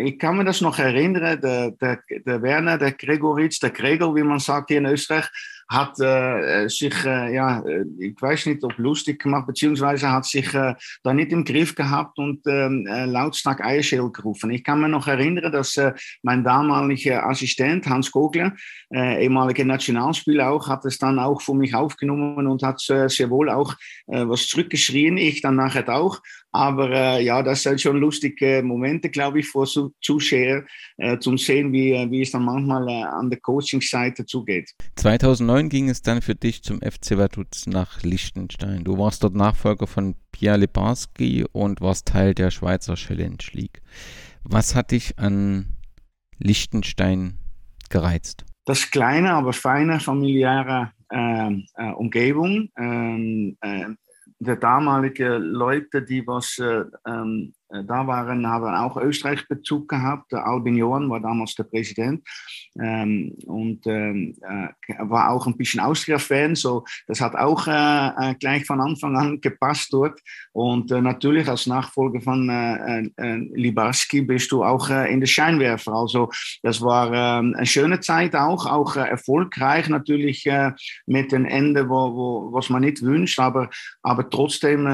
ich 0.03 0.19
kann 0.19 0.37
mir 0.37 0.45
das 0.45 0.61
noch 0.61 0.77
erinnern, 0.77 1.41
der, 1.41 1.71
der, 1.71 1.99
der 2.09 2.41
Werner, 2.41 2.77
der 2.77 2.91
Gregoritsch, 2.91 3.61
der 3.63 3.71
Gregor, 3.71 4.15
wie 4.15 4.23
man 4.23 4.39
sagt 4.39 4.69
hier 4.69 4.77
in 4.77 4.85
Österreich, 4.85 5.25
hat 5.67 5.99
äh, 5.99 6.67
sich, 6.67 6.93
äh, 7.05 7.33
ja, 7.33 7.59
äh, 7.61 7.85
ich 7.99 8.21
weiß 8.21 8.45
nicht, 8.45 8.63
ob 8.63 8.77
lustig 8.77 9.21
gemacht, 9.21 9.47
beziehungsweise 9.47 10.11
hat 10.11 10.25
sich 10.25 10.51
da 10.51 11.13
nicht 11.13 11.31
im 11.31 11.43
Griff 11.43 11.73
gehabt 11.73 12.19
und 12.19 12.45
ähm, 12.47 12.85
äh, 12.87 13.05
lautstark 13.05 13.63
Eierschädel 13.63 14.11
gerufen. 14.11 14.51
Ich 14.51 14.63
kann 14.63 14.79
mir 14.79 14.89
noch 14.89 15.07
erinnern, 15.07 15.51
dass 15.51 15.75
äh, 15.77 15.93
mein 16.21 16.43
damaliger 16.43 17.25
Assistent 17.27 17.87
Hans 17.87 18.11
Kogler, 18.11 18.53
ehemaliger 18.91 19.65
Nationalspieler 19.65 20.49
auch, 20.49 20.69
hat 20.69 20.85
es 20.85 20.97
dann 20.97 21.19
auch 21.19 21.41
von 21.41 21.57
mich 21.57 21.73
aufgenommen 21.73 22.47
und 22.47 22.63
hat 22.63 22.79
sehr 22.79 23.29
wohl 23.29 23.49
auch 23.49 23.75
was 24.07 24.47
zurückgeschrien. 24.47 25.17
Ich 25.17 25.41
dann 25.41 25.55
nachher 25.55 25.89
auch. 25.89 26.21
Aber 26.55 26.89
äh, 26.89 27.21
ja, 27.21 27.43
das 27.43 27.63
sind 27.63 27.81
schon 27.81 27.97
lustige 27.97 28.63
Momente, 28.63 29.09
glaube 29.09 29.41
ich, 29.41 29.47
für 29.49 29.65
Zuschauer, 30.01 30.63
äh, 30.95 31.19
zum 31.19 31.37
sehen, 31.37 31.73
wie, 31.73 31.91
wie 32.09 32.21
es 32.21 32.31
dann 32.31 32.45
manchmal 32.45 32.87
äh, 32.87 33.03
an 33.03 33.29
der 33.29 33.41
Coaching-Seite 33.41 34.25
zugeht. 34.25 34.71
2009 34.95 35.67
ging 35.67 35.89
es 35.89 36.01
dann 36.01 36.21
für 36.21 36.33
dich 36.33 36.63
zum 36.63 36.79
FC 36.79 37.17
Vaduz 37.17 37.67
nach 37.67 38.03
Liechtenstein. 38.03 38.85
Du 38.85 38.97
warst 38.97 39.21
dort 39.25 39.35
Nachfolger 39.35 39.85
von 39.85 40.15
Pierre 40.31 40.55
Lebarski 40.55 41.43
und 41.51 41.81
warst 41.81 42.07
Teil 42.07 42.33
der 42.33 42.51
Schweizer 42.51 42.95
Challenge 42.95 43.43
League. 43.51 43.81
Was 44.45 44.75
hat 44.75 44.91
dich 44.91 45.19
an 45.19 45.75
Liechtenstein 46.39 47.37
gereizt? 47.89 48.45
Das 48.63 48.91
kleine, 48.91 49.33
aber 49.33 49.51
feine 49.51 49.99
familiäre 49.99 50.93
äh, 51.11 51.51
äh, 51.75 51.91
Umgebung. 51.97 52.69
Ähm, 52.77 53.57
äh, 53.59 53.87
der 54.39 54.57
damalige 54.57 55.37
Leute, 55.37 56.03
die 56.03 56.25
was 56.27 56.59
äh, 56.59 56.83
ähm, 57.07 57.53
da 57.69 58.07
waren, 58.07 58.47
haben 58.47 58.75
auch 58.75 58.97
Österreich-Bezug 58.97 59.89
gehabt. 59.89 60.31
Der 60.31 60.45
Albin 60.45 60.75
Johann 60.75 61.09
war 61.09 61.19
damals 61.19 61.55
der 61.55 61.63
Präsident 61.63 62.23
ähm, 62.79 63.35
und 63.45 63.85
äh, 63.87 64.33
war 64.99 65.31
auch 65.31 65.47
ein 65.47 65.57
bisschen 65.57 65.79
Austria-Fan. 65.79 66.55
So, 66.55 66.85
das 67.07 67.21
hat 67.21 67.35
auch 67.35 67.67
äh 67.67 68.35
gleich 68.39 68.65
von 68.65 68.81
Anfang 68.81 69.15
an 69.17 69.41
gepasst 69.41 69.91
dort. 69.91 70.19
Und 70.53 70.91
äh, 70.91 71.01
natürlich 71.01 71.47
als 71.47 71.65
Nachfolger 71.67 72.21
von 72.21 72.45
Libarski 73.17 74.21
bist 74.21 74.51
du 74.51 74.63
auch 74.63 74.89
in 74.89 75.19
der 75.19 75.27
Scheinwerfer. 75.27 75.93
Also 75.93 76.29
das 76.61 76.81
war 76.81 77.11
ähm, 77.13 77.55
eine 77.55 77.65
schöne 77.65 77.99
Zeit 77.99 78.35
auch, 78.35 78.65
auch 78.65 78.95
erfolgreich 78.95 79.89
natürlich 79.89 80.47
mit 81.05 81.31
dem 81.31 81.45
Ende, 81.45 81.89
wo, 81.89 82.15
wo, 82.15 82.53
was 82.53 82.69
man 82.69 82.81
nicht 82.81 83.01
wünscht, 83.01 83.39
aber, 83.39 83.69
aber 84.01 84.29
trotzdem 84.29 84.85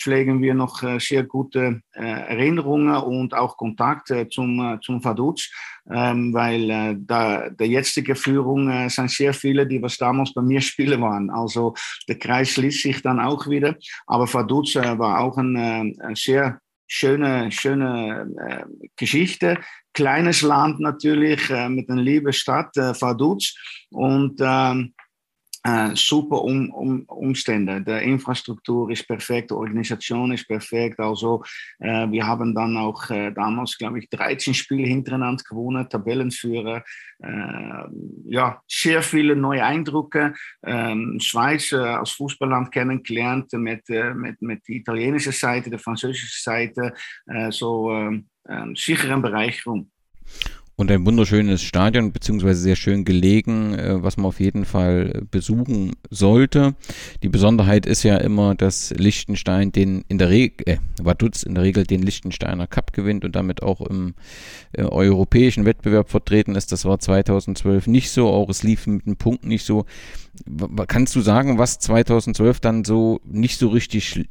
pflegen 0.00 0.40
wir 0.40 0.54
noch 0.54 0.82
sehr 1.00 1.24
gute 1.24 1.80
Erinnerungen 2.04 2.96
und 2.96 3.34
auch 3.34 3.56
Kontakt 3.56 4.12
zum, 4.30 4.78
zum 4.82 5.04
Vaduz 5.04 5.50
ähm, 5.90 6.32
weil 6.32 6.70
äh, 6.70 6.96
da, 6.98 7.50
der 7.50 7.66
jetzige 7.66 8.14
Führung 8.14 8.70
äh, 8.70 8.88
sind 8.88 9.10
sehr 9.10 9.34
viele, 9.34 9.66
die 9.66 9.82
was 9.82 9.98
damals 9.98 10.32
bei 10.32 10.42
mir 10.42 10.60
spielen 10.62 11.00
waren. 11.00 11.30
Also 11.30 11.74
der 12.08 12.18
Kreis 12.18 12.50
schließt 12.50 12.82
sich 12.82 13.02
dann 13.02 13.20
auch 13.20 13.48
wieder. 13.48 13.76
Aber 14.06 14.32
Vaduz 14.32 14.76
äh, 14.76 14.98
war 14.98 15.20
auch 15.20 15.36
eine, 15.36 15.92
äh, 16.00 16.14
sehr 16.14 16.60
schöne, 16.86 17.50
schöne 17.52 18.28
äh, 18.38 18.88
Geschichte. 18.96 19.58
Kleines 19.92 20.42
Land 20.42 20.80
natürlich, 20.80 21.50
äh, 21.50 21.68
mit 21.68 21.88
einer 21.90 22.02
lieben 22.02 22.32
Stadt, 22.32 22.76
äh, 22.76 22.94
Vaduz. 23.00 23.54
Und 23.90 24.40
ähm, 24.40 24.94
äh, 25.64 25.96
super 25.96 26.42
um, 26.42 26.70
um, 26.70 27.04
Umstände. 27.06 27.80
Die 27.80 28.04
Infrastruktur 28.10 28.90
ist 28.90 29.08
perfekt, 29.08 29.50
die 29.50 29.54
Organisation 29.54 30.32
ist 30.32 30.46
perfekt. 30.46 31.00
Also 31.00 31.42
äh, 31.78 32.06
wir 32.10 32.26
haben 32.26 32.54
dann 32.54 32.76
auch 32.76 33.08
äh, 33.10 33.32
damals, 33.32 33.78
glaube 33.78 33.98
ich, 33.98 34.10
13 34.10 34.52
Spiele 34.52 34.86
hintereinander 34.86 35.42
gewonnen, 35.42 35.88
Tabellenführer. 35.88 36.84
Äh, 37.22 37.84
ja, 38.26 38.60
sehr 38.68 39.02
viele 39.02 39.34
neue 39.34 39.64
Eindrücke. 39.64 40.34
Ähm, 40.64 41.18
Schweiz 41.20 41.72
äh, 41.72 41.76
als 41.76 42.10
Fußballland 42.10 42.70
kennengelernt 42.70 43.50
mit, 43.54 43.88
äh, 43.88 44.12
mit, 44.12 44.42
mit 44.42 44.68
der 44.68 44.76
italienischen 44.76 45.32
Seite, 45.32 45.70
der 45.70 45.78
französischen 45.78 46.42
Seite. 46.42 46.92
so 47.50 47.90
ähm, 47.90 48.76
sicher 48.76 49.10
eine 49.10 49.22
Bereicherung. 49.22 49.90
Und 50.76 50.90
ein 50.90 51.06
wunderschönes 51.06 51.62
Stadion, 51.62 52.10
beziehungsweise 52.10 52.60
sehr 52.60 52.74
schön 52.74 53.04
gelegen, 53.04 53.74
äh, 53.74 54.02
was 54.02 54.16
man 54.16 54.26
auf 54.26 54.40
jeden 54.40 54.64
Fall 54.64 55.22
besuchen 55.30 55.92
sollte. 56.10 56.74
Die 57.22 57.28
Besonderheit 57.28 57.86
ist 57.86 58.02
ja 58.02 58.16
immer, 58.16 58.56
dass 58.56 58.90
Liechtenstein 58.90 59.70
den 59.70 60.04
in 60.08 60.18
der 60.18 60.30
Regel, 60.30 60.66
äh, 60.66 60.78
Vaduz 61.00 61.44
in 61.44 61.54
der 61.54 61.62
Regel 61.62 61.84
den 61.84 62.02
Liechtensteiner 62.02 62.66
Cup 62.66 62.92
gewinnt 62.92 63.24
und 63.24 63.36
damit 63.36 63.62
auch 63.62 63.82
im 63.82 64.14
äh, 64.72 64.82
europäischen 64.82 65.64
Wettbewerb 65.64 66.10
vertreten 66.10 66.56
ist. 66.56 66.72
Das 66.72 66.84
war 66.84 66.98
2012 66.98 67.86
nicht 67.86 68.10
so, 68.10 68.28
auch 68.28 68.48
es 68.48 68.64
lief 68.64 68.88
mit 68.88 69.06
den 69.06 69.16
Punkten 69.16 69.48
nicht 69.48 69.64
so. 69.64 69.86
Kannst 70.88 71.14
du 71.14 71.20
sagen, 71.20 71.56
was 71.56 71.78
2012 71.78 72.58
dann 72.58 72.84
so 72.84 73.20
nicht 73.24 73.58
so 73.60 73.68
richtig 73.68 74.24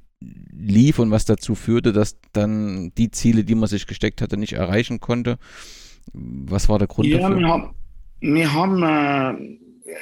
lief 0.51 0.99
und 0.99 1.11
was 1.11 1.23
dazu 1.23 1.55
führte, 1.55 1.93
dass 1.93 2.17
dann 2.33 2.91
die 2.97 3.11
Ziele, 3.11 3.45
die 3.45 3.55
man 3.55 3.69
sich 3.69 3.87
gesteckt 3.87 4.21
hatte, 4.21 4.35
nicht 4.35 4.53
erreichen 4.53 4.99
konnte? 4.99 5.37
Was 6.11 6.67
war 6.67 6.79
der 6.79 6.87
Grund 6.87 7.07
ja, 7.07 7.19
dafür? 7.19 7.39
Wir 7.39 7.47
haben, 7.47 7.75
wir 8.19 8.53
haben 8.53 8.83
äh, 8.83 9.93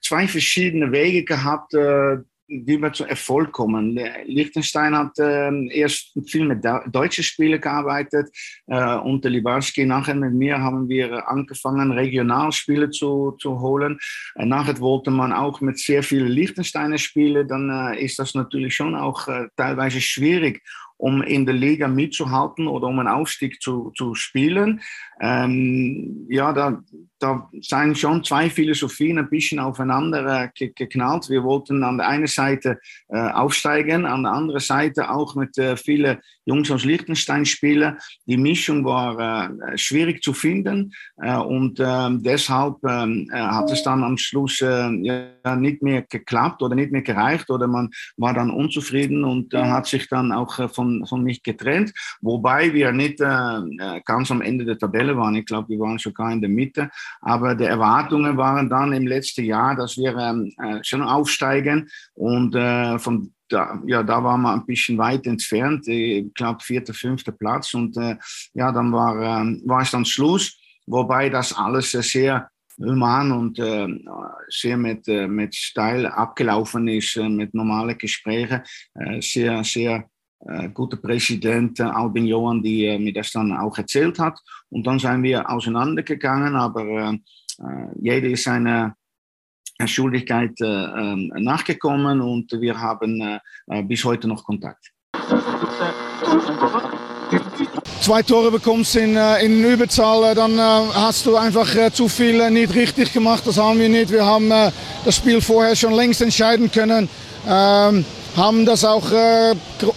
zwei 0.00 0.28
verschiedene 0.28 0.92
Wege 0.92 1.24
gehabt, 1.24 1.74
äh, 1.74 2.18
wie 2.48 2.78
wir 2.78 2.92
zu 2.92 3.04
Erfolg 3.04 3.52
kommen. 3.52 3.98
Liechtenstein 4.24 4.96
hat 4.96 5.18
äh, 5.18 5.50
erst 5.68 6.18
viel 6.26 6.46
mit 6.46 6.64
deutschen 6.86 7.22
Spielen 7.22 7.60
gearbeitet. 7.60 8.30
Äh, 8.66 8.96
unter 8.96 9.28
Libarski 9.28 9.84
nachher 9.84 10.14
mit 10.14 10.32
mir 10.32 10.58
haben 10.58 10.88
wir 10.88 11.28
angefangen, 11.28 11.92
Regionalspiele 11.92 12.90
zu, 12.90 13.36
zu 13.38 13.60
holen. 13.60 13.98
Äh, 14.34 14.46
nachher 14.46 14.80
wollte 14.80 15.10
man 15.10 15.32
auch 15.32 15.60
mit 15.60 15.78
sehr 15.78 16.02
vielen 16.02 16.28
Liechtensteiner 16.28 16.96
spielen. 16.96 17.46
Dann 17.46 17.68
äh, 17.68 18.02
ist 18.02 18.18
das 18.18 18.34
natürlich 18.34 18.74
schon 18.74 18.94
auch 18.94 19.28
äh, 19.28 19.48
teilweise 19.56 20.00
schwierig, 20.00 20.62
um 20.96 21.22
in 21.22 21.44
der 21.44 21.54
Liga 21.54 21.86
mitzuhalten 21.86 22.66
oder 22.66 22.86
um 22.86 22.98
einen 22.98 23.08
Aufstieg 23.08 23.60
zu, 23.60 23.92
zu 23.94 24.14
spielen. 24.14 24.80
Ähm, 25.20 26.26
ja, 26.28 26.52
da, 26.52 26.82
da 27.18 27.48
sind 27.60 27.98
schon 27.98 28.22
zwei 28.22 28.48
Philosophien 28.48 29.18
ein 29.18 29.28
bisschen 29.28 29.58
aufeinander 29.58 30.44
äh, 30.44 30.68
geknallt. 30.68 31.28
Wir 31.28 31.42
wollten 31.42 31.82
an 31.82 31.98
der 31.98 32.08
einen 32.08 32.26
Seite 32.26 32.78
äh, 33.08 33.18
aufsteigen, 33.18 34.06
an 34.06 34.22
der 34.22 34.32
anderen 34.32 34.60
Seite 34.60 35.10
auch 35.10 35.34
mit 35.34 35.58
äh, 35.58 35.76
vielen 35.76 36.18
Jungs 36.44 36.70
aus 36.70 36.84
Liechtenstein 36.84 37.44
spielen. 37.44 37.96
Die 38.26 38.36
Mischung 38.36 38.84
war 38.84 39.50
äh, 39.50 39.76
schwierig 39.76 40.22
zu 40.22 40.32
finden 40.32 40.92
äh, 41.16 41.36
und 41.36 41.80
ähm, 41.80 42.22
deshalb 42.22 42.76
ähm, 42.84 43.28
äh, 43.32 43.38
hat 43.38 43.70
es 43.70 43.82
dann 43.82 44.04
am 44.04 44.16
Schluss 44.16 44.60
ja, 44.60 45.56
nicht 45.56 45.82
mehr 45.82 46.02
geklappt 46.02 46.62
oder 46.62 46.74
nicht 46.74 46.92
mehr 46.92 47.02
gereicht 47.02 47.50
oder 47.50 47.66
man 47.66 47.90
war 48.16 48.34
dann 48.34 48.50
unzufrieden 48.50 49.24
und 49.24 49.52
hat 49.54 49.86
sich 49.86 50.08
dann 50.08 50.32
auch 50.32 50.70
von 50.72 51.04
von, 51.06 51.22
mich 51.22 51.42
getrennt, 51.42 51.92
wobei 52.20 52.72
wir 52.72 52.92
nicht 52.92 53.20
äh, 53.20 54.00
ganz 54.04 54.30
am 54.30 54.40
Ende 54.40 54.64
der 54.64 54.78
Tabelle 54.78 55.07
waren. 55.16 55.34
Ich 55.36 55.46
glaube, 55.46 55.68
wir 55.68 55.78
waren 55.78 55.98
sogar 55.98 56.32
in 56.32 56.40
der 56.40 56.50
Mitte. 56.50 56.90
Aber 57.20 57.54
die 57.54 57.64
Erwartungen 57.64 58.36
waren 58.36 58.68
dann 58.68 58.92
im 58.92 59.06
letzten 59.06 59.44
Jahr, 59.44 59.76
dass 59.76 59.96
wir 59.96 60.16
ähm, 60.16 60.52
äh, 60.62 60.82
schon 60.82 61.02
aufsteigen 61.02 61.88
und 62.14 62.54
äh, 62.54 62.98
von 62.98 63.32
da, 63.48 63.80
ja, 63.86 64.02
da 64.02 64.22
waren 64.22 64.42
wir 64.42 64.52
ein 64.52 64.66
bisschen 64.66 64.98
weit 64.98 65.26
entfernt, 65.26 65.88
ich 65.88 66.32
glaube 66.34 66.62
vierter, 66.62 66.92
fünfter 66.92 67.32
Platz 67.32 67.72
und 67.72 67.96
äh, 67.96 68.16
ja, 68.52 68.70
dann 68.72 68.92
war, 68.92 69.16
äh, 69.16 69.60
war 69.64 69.80
es 69.80 69.90
dann 69.90 70.04
Schluss, 70.04 70.58
wobei 70.86 71.30
das 71.30 71.56
alles 71.56 71.92
sehr 71.92 72.50
human 72.78 73.32
und 73.32 73.58
äh, 73.58 73.88
sehr 74.48 74.76
mit, 74.76 75.08
äh, 75.08 75.26
mit 75.26 75.54
Style 75.54 76.12
abgelaufen 76.12 76.88
ist, 76.88 77.16
äh, 77.16 77.28
mit 77.28 77.54
normalen 77.54 77.98
Gesprächen. 77.98 78.62
Äh, 78.94 79.20
sehr, 79.20 79.64
sehr 79.64 80.08
äh, 80.46 80.68
guter 80.68 80.96
Präsident 80.96 81.80
äh, 81.80 81.84
Albin 81.84 82.26
Johan, 82.26 82.62
die 82.62 82.86
äh, 82.86 82.98
mir 82.98 83.12
das 83.12 83.32
dann 83.32 83.52
auch 83.52 83.76
erzählt 83.76 84.18
hat. 84.18 84.38
Und 84.70 84.86
dann 84.86 84.98
sind 84.98 85.22
wir 85.22 85.48
auseinandergegangen, 85.50 86.54
aber 86.54 86.84
äh, 86.84 87.14
äh 87.60 87.88
jeder 88.00 88.28
ist 88.28 88.44
seiner 88.44 88.94
Schuldigkeit 89.84 90.60
äh, 90.60 90.64
ähm, 90.66 91.32
nachgekommen 91.36 92.20
und 92.20 92.52
wir 92.52 92.80
haben 92.80 93.38
bis 93.84 94.04
heute 94.04 94.26
noch 94.26 94.44
Kontakt 94.44 94.92
zwei 98.00 98.22
Tore 98.22 98.50
bekommst 98.50 98.96
in, 98.96 99.16
in 99.16 99.64
Überzahl, 99.64 100.34
dann 100.34 100.58
hast 100.58 101.26
du 101.26 101.36
einfach 101.36 101.92
zu 101.92 102.08
viel 102.08 102.50
nicht 102.50 102.74
richtig 102.74 103.12
gemacht. 103.12 103.42
Das 103.46 103.58
haben 103.58 103.78
wir 103.78 103.88
nicht. 103.88 104.10
Wir 104.10 104.24
haben 104.24 104.48
das 104.48 105.16
Spiel 105.16 105.42
vorher 105.42 105.76
schon 105.76 105.92
längst 105.92 106.22
entscheiden 106.22 106.70
können. 106.72 107.08
Ähm, 107.46 108.04
haben 108.38 108.64
das 108.64 108.84
auch 108.84 109.04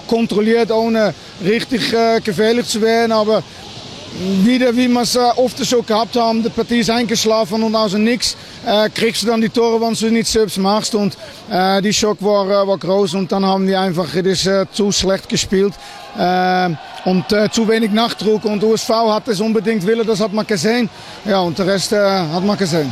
kontrolliert, 0.08 0.72
ohne 0.72 1.14
richtig 1.44 1.96
gefährlich 2.24 2.68
zu 2.68 2.82
werden. 2.82 3.12
Aber 3.12 3.44
wieder, 4.44 4.76
wie 4.76 4.88
wir 4.88 5.02
es 5.02 5.18
oft 5.18 5.66
schon 5.66 5.86
gehabt 5.86 6.16
haben, 6.16 6.44
die 6.44 6.50
Partie 6.50 6.80
ist 6.80 6.90
eingeschlafen 6.90 7.64
und 7.64 7.76
aus 7.76 7.92
dem 7.92 8.04
Nix 8.04 8.36
äh, 8.66 8.90
kriegst 8.90 9.24
du 9.24 9.28
dann 9.28 9.42
die 9.42 9.50
Tore, 9.50 9.80
wenn 9.82 9.94
du 9.94 10.12
nicht 10.12 10.28
selbst 10.28 10.58
machst. 10.58 10.94
Und 10.96 11.18
äh, 11.50 11.82
die 11.82 11.94
Schock 11.94 12.22
war, 12.22 12.68
war 12.68 12.78
groß 12.78 13.16
und 13.16 13.32
dann 13.32 13.46
haben 13.46 13.68
wir 13.68 13.80
einfach 13.80 14.08
das, 14.24 14.46
äh, 14.46 14.66
zu 14.72 14.92
schlecht 14.92 15.30
gespielt. 15.30 15.74
Äh, 16.18 16.70
und 17.06 17.32
äh, 17.32 17.50
zu 17.52 17.68
wenig 17.68 17.92
Nachdruck 17.92 18.46
und 18.46 18.64
USV 18.64 18.90
hat 18.90 19.28
es 19.28 19.40
unbedingt 19.40 19.86
willen, 19.86 20.06
das 20.06 20.20
hat 20.20 20.34
man 20.34 20.46
gesehen. 20.46 20.90
Ja, 21.26 21.40
und 21.40 21.58
der 21.58 21.68
Rest 21.68 21.94
äh, 21.94 21.98
hat 21.98 22.44
man 22.44 22.58
gesehen. 22.58 22.92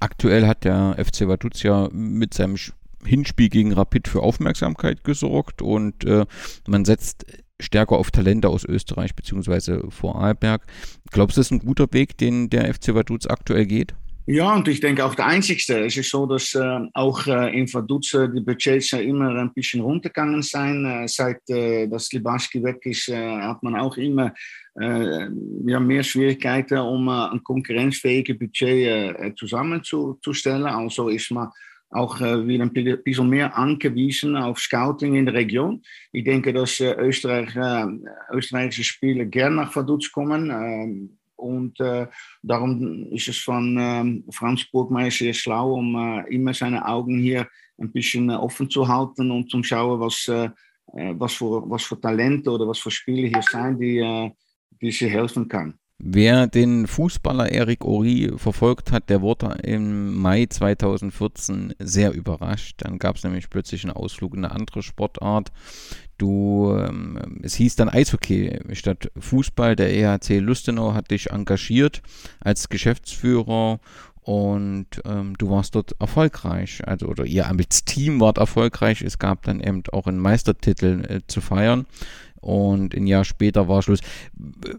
Aktuell 0.00 0.46
hat 0.46 0.64
der 0.64 0.96
FC 0.98 1.26
Vaduz 1.28 1.62
ja 1.62 1.88
mit 1.92 2.34
seinem 2.34 2.56
Hinspiel 3.04 3.48
gegen 3.48 3.72
Rapid 3.72 4.08
für 4.08 4.22
Aufmerksamkeit 4.22 5.04
gesorgt 5.04 5.62
und 5.62 6.04
äh, 6.04 6.24
man 6.66 6.84
setzt 6.84 7.26
stärker 7.60 7.96
auf 7.96 8.10
Talente 8.10 8.48
aus 8.48 8.64
Österreich 8.64 9.14
bzw. 9.14 9.90
Vorarlberg. 9.90 10.66
Glaubst 11.10 11.36
du, 11.36 11.40
das 11.40 11.46
ist 11.48 11.52
ein 11.52 11.58
guter 11.60 11.86
Weg, 11.92 12.16
den 12.18 12.50
der 12.50 12.72
FC 12.72 12.94
Vaduz 12.94 13.26
aktuell 13.26 13.66
geht? 13.66 13.94
Ja, 14.26 14.54
und 14.54 14.68
ich 14.68 14.78
denke 14.78 15.04
auch 15.04 15.16
der 15.16 15.26
einzigste. 15.26 15.84
Es 15.84 15.96
ist 15.96 16.10
so, 16.10 16.26
dass 16.26 16.54
äh, 16.54 16.80
auch 16.94 17.26
äh, 17.26 17.58
in 17.58 17.72
Vaduz 17.72 18.10
die 18.12 18.40
Budgets 18.40 18.92
immer 18.92 19.34
ein 19.34 19.52
bisschen 19.52 19.80
runtergegangen 19.80 20.42
sind. 20.42 20.84
Äh, 20.86 21.08
seit 21.08 21.40
äh, 21.50 21.88
das 21.88 22.12
Libaski 22.12 22.62
weg 22.62 22.86
ist, 22.86 23.08
hat 23.08 23.62
man 23.62 23.76
auch 23.76 23.96
immer 23.96 24.32
ja, 24.74 25.78
mehr 25.80 26.02
Schwierigkeiten, 26.02 26.78
um 26.78 27.06
ein 27.06 27.44
konkurrenzfähiges 27.44 28.38
Budget 28.38 29.36
zusammenzustellen. 29.38 30.64
Also 30.64 31.10
ist 31.10 31.30
man 31.30 31.50
auch 31.90 32.18
wieder 32.20 32.64
ein 32.64 33.02
bisschen 33.04 33.28
mehr 33.28 33.54
angewiesen 33.54 34.34
auf 34.34 34.60
Scouting 34.60 35.14
in 35.14 35.26
der 35.26 35.34
Region. 35.34 35.82
Ich 36.10 36.24
denke, 36.24 36.54
dass 36.54 36.80
Österreich, 36.80 37.54
österreichische 38.32 38.84
Spieler 38.84 39.26
gerne 39.26 39.56
nach 39.56 39.76
Vaduz 39.76 40.10
kommen 40.10 40.48
ähm, 40.48 41.18
und 41.42 41.78
äh, 41.80 42.06
darum 42.42 43.06
ist 43.10 43.28
es 43.28 43.38
von 43.38 43.76
äh, 43.76 44.32
Franz 44.32 44.64
Burgmeier 44.70 45.10
sehr 45.10 45.34
schlau, 45.34 45.74
um 45.74 45.94
äh, 45.96 46.34
immer 46.34 46.54
seine 46.54 46.86
Augen 46.86 47.18
hier 47.18 47.48
ein 47.78 47.92
bisschen 47.92 48.30
äh, 48.30 48.34
offen 48.34 48.70
zu 48.70 48.86
halten 48.86 49.30
und 49.30 49.50
zu 49.50 49.62
schauen, 49.62 50.00
was, 50.00 50.28
äh, 50.28 50.50
äh, 50.94 51.14
was, 51.18 51.34
für, 51.34 51.68
was 51.68 51.82
für 51.82 52.00
Talente 52.00 52.50
oder 52.50 52.68
was 52.68 52.78
für 52.78 52.90
Spiele 52.90 53.28
hier 53.28 53.42
sind, 53.42 53.80
die, 53.80 54.30
die 54.80 54.92
sie 54.92 55.08
helfen 55.08 55.48
kann. 55.48 55.74
Wer 56.04 56.48
den 56.48 56.88
Fußballer 56.88 57.52
Eric 57.52 57.84
Ori 57.84 58.32
verfolgt 58.36 58.90
hat, 58.90 59.08
der 59.08 59.22
wurde 59.22 59.56
im 59.62 60.16
Mai 60.16 60.46
2014 60.46 61.74
sehr 61.78 62.12
überrascht. 62.12 62.78
Dann 62.78 62.98
gab 62.98 63.14
es 63.14 63.22
nämlich 63.22 63.48
plötzlich 63.48 63.84
einen 63.84 63.92
Ausflug 63.92 64.34
in 64.34 64.44
eine 64.44 64.52
andere 64.52 64.82
Sportart. 64.82 65.52
Du, 66.22 66.72
ähm, 66.78 67.18
es 67.42 67.56
hieß 67.56 67.74
dann 67.74 67.88
Eishockey 67.88 68.56
statt 68.74 69.10
Fußball. 69.18 69.74
Der 69.74 69.92
EHC 69.92 70.38
Lustenau 70.38 70.94
hat 70.94 71.10
dich 71.10 71.32
engagiert 71.32 72.00
als 72.38 72.68
Geschäftsführer 72.68 73.80
und 74.20 74.86
ähm, 75.04 75.36
du 75.36 75.50
warst 75.50 75.74
dort 75.74 75.96
erfolgreich. 75.98 76.80
Also, 76.86 77.06
oder 77.06 77.24
ihr 77.24 77.48
als 77.48 77.84
Team 77.84 78.20
wart 78.20 78.38
erfolgreich. 78.38 79.02
Es 79.02 79.18
gab 79.18 79.42
dann 79.42 79.58
eben 79.58 79.82
auch 79.90 80.06
einen 80.06 80.20
Meistertitel 80.20 81.04
äh, 81.08 81.20
zu 81.26 81.40
feiern 81.40 81.86
und 82.42 82.94
ein 82.94 83.06
Jahr 83.08 83.24
später 83.24 83.68
war 83.68 83.82
Schluss. 83.82 84.00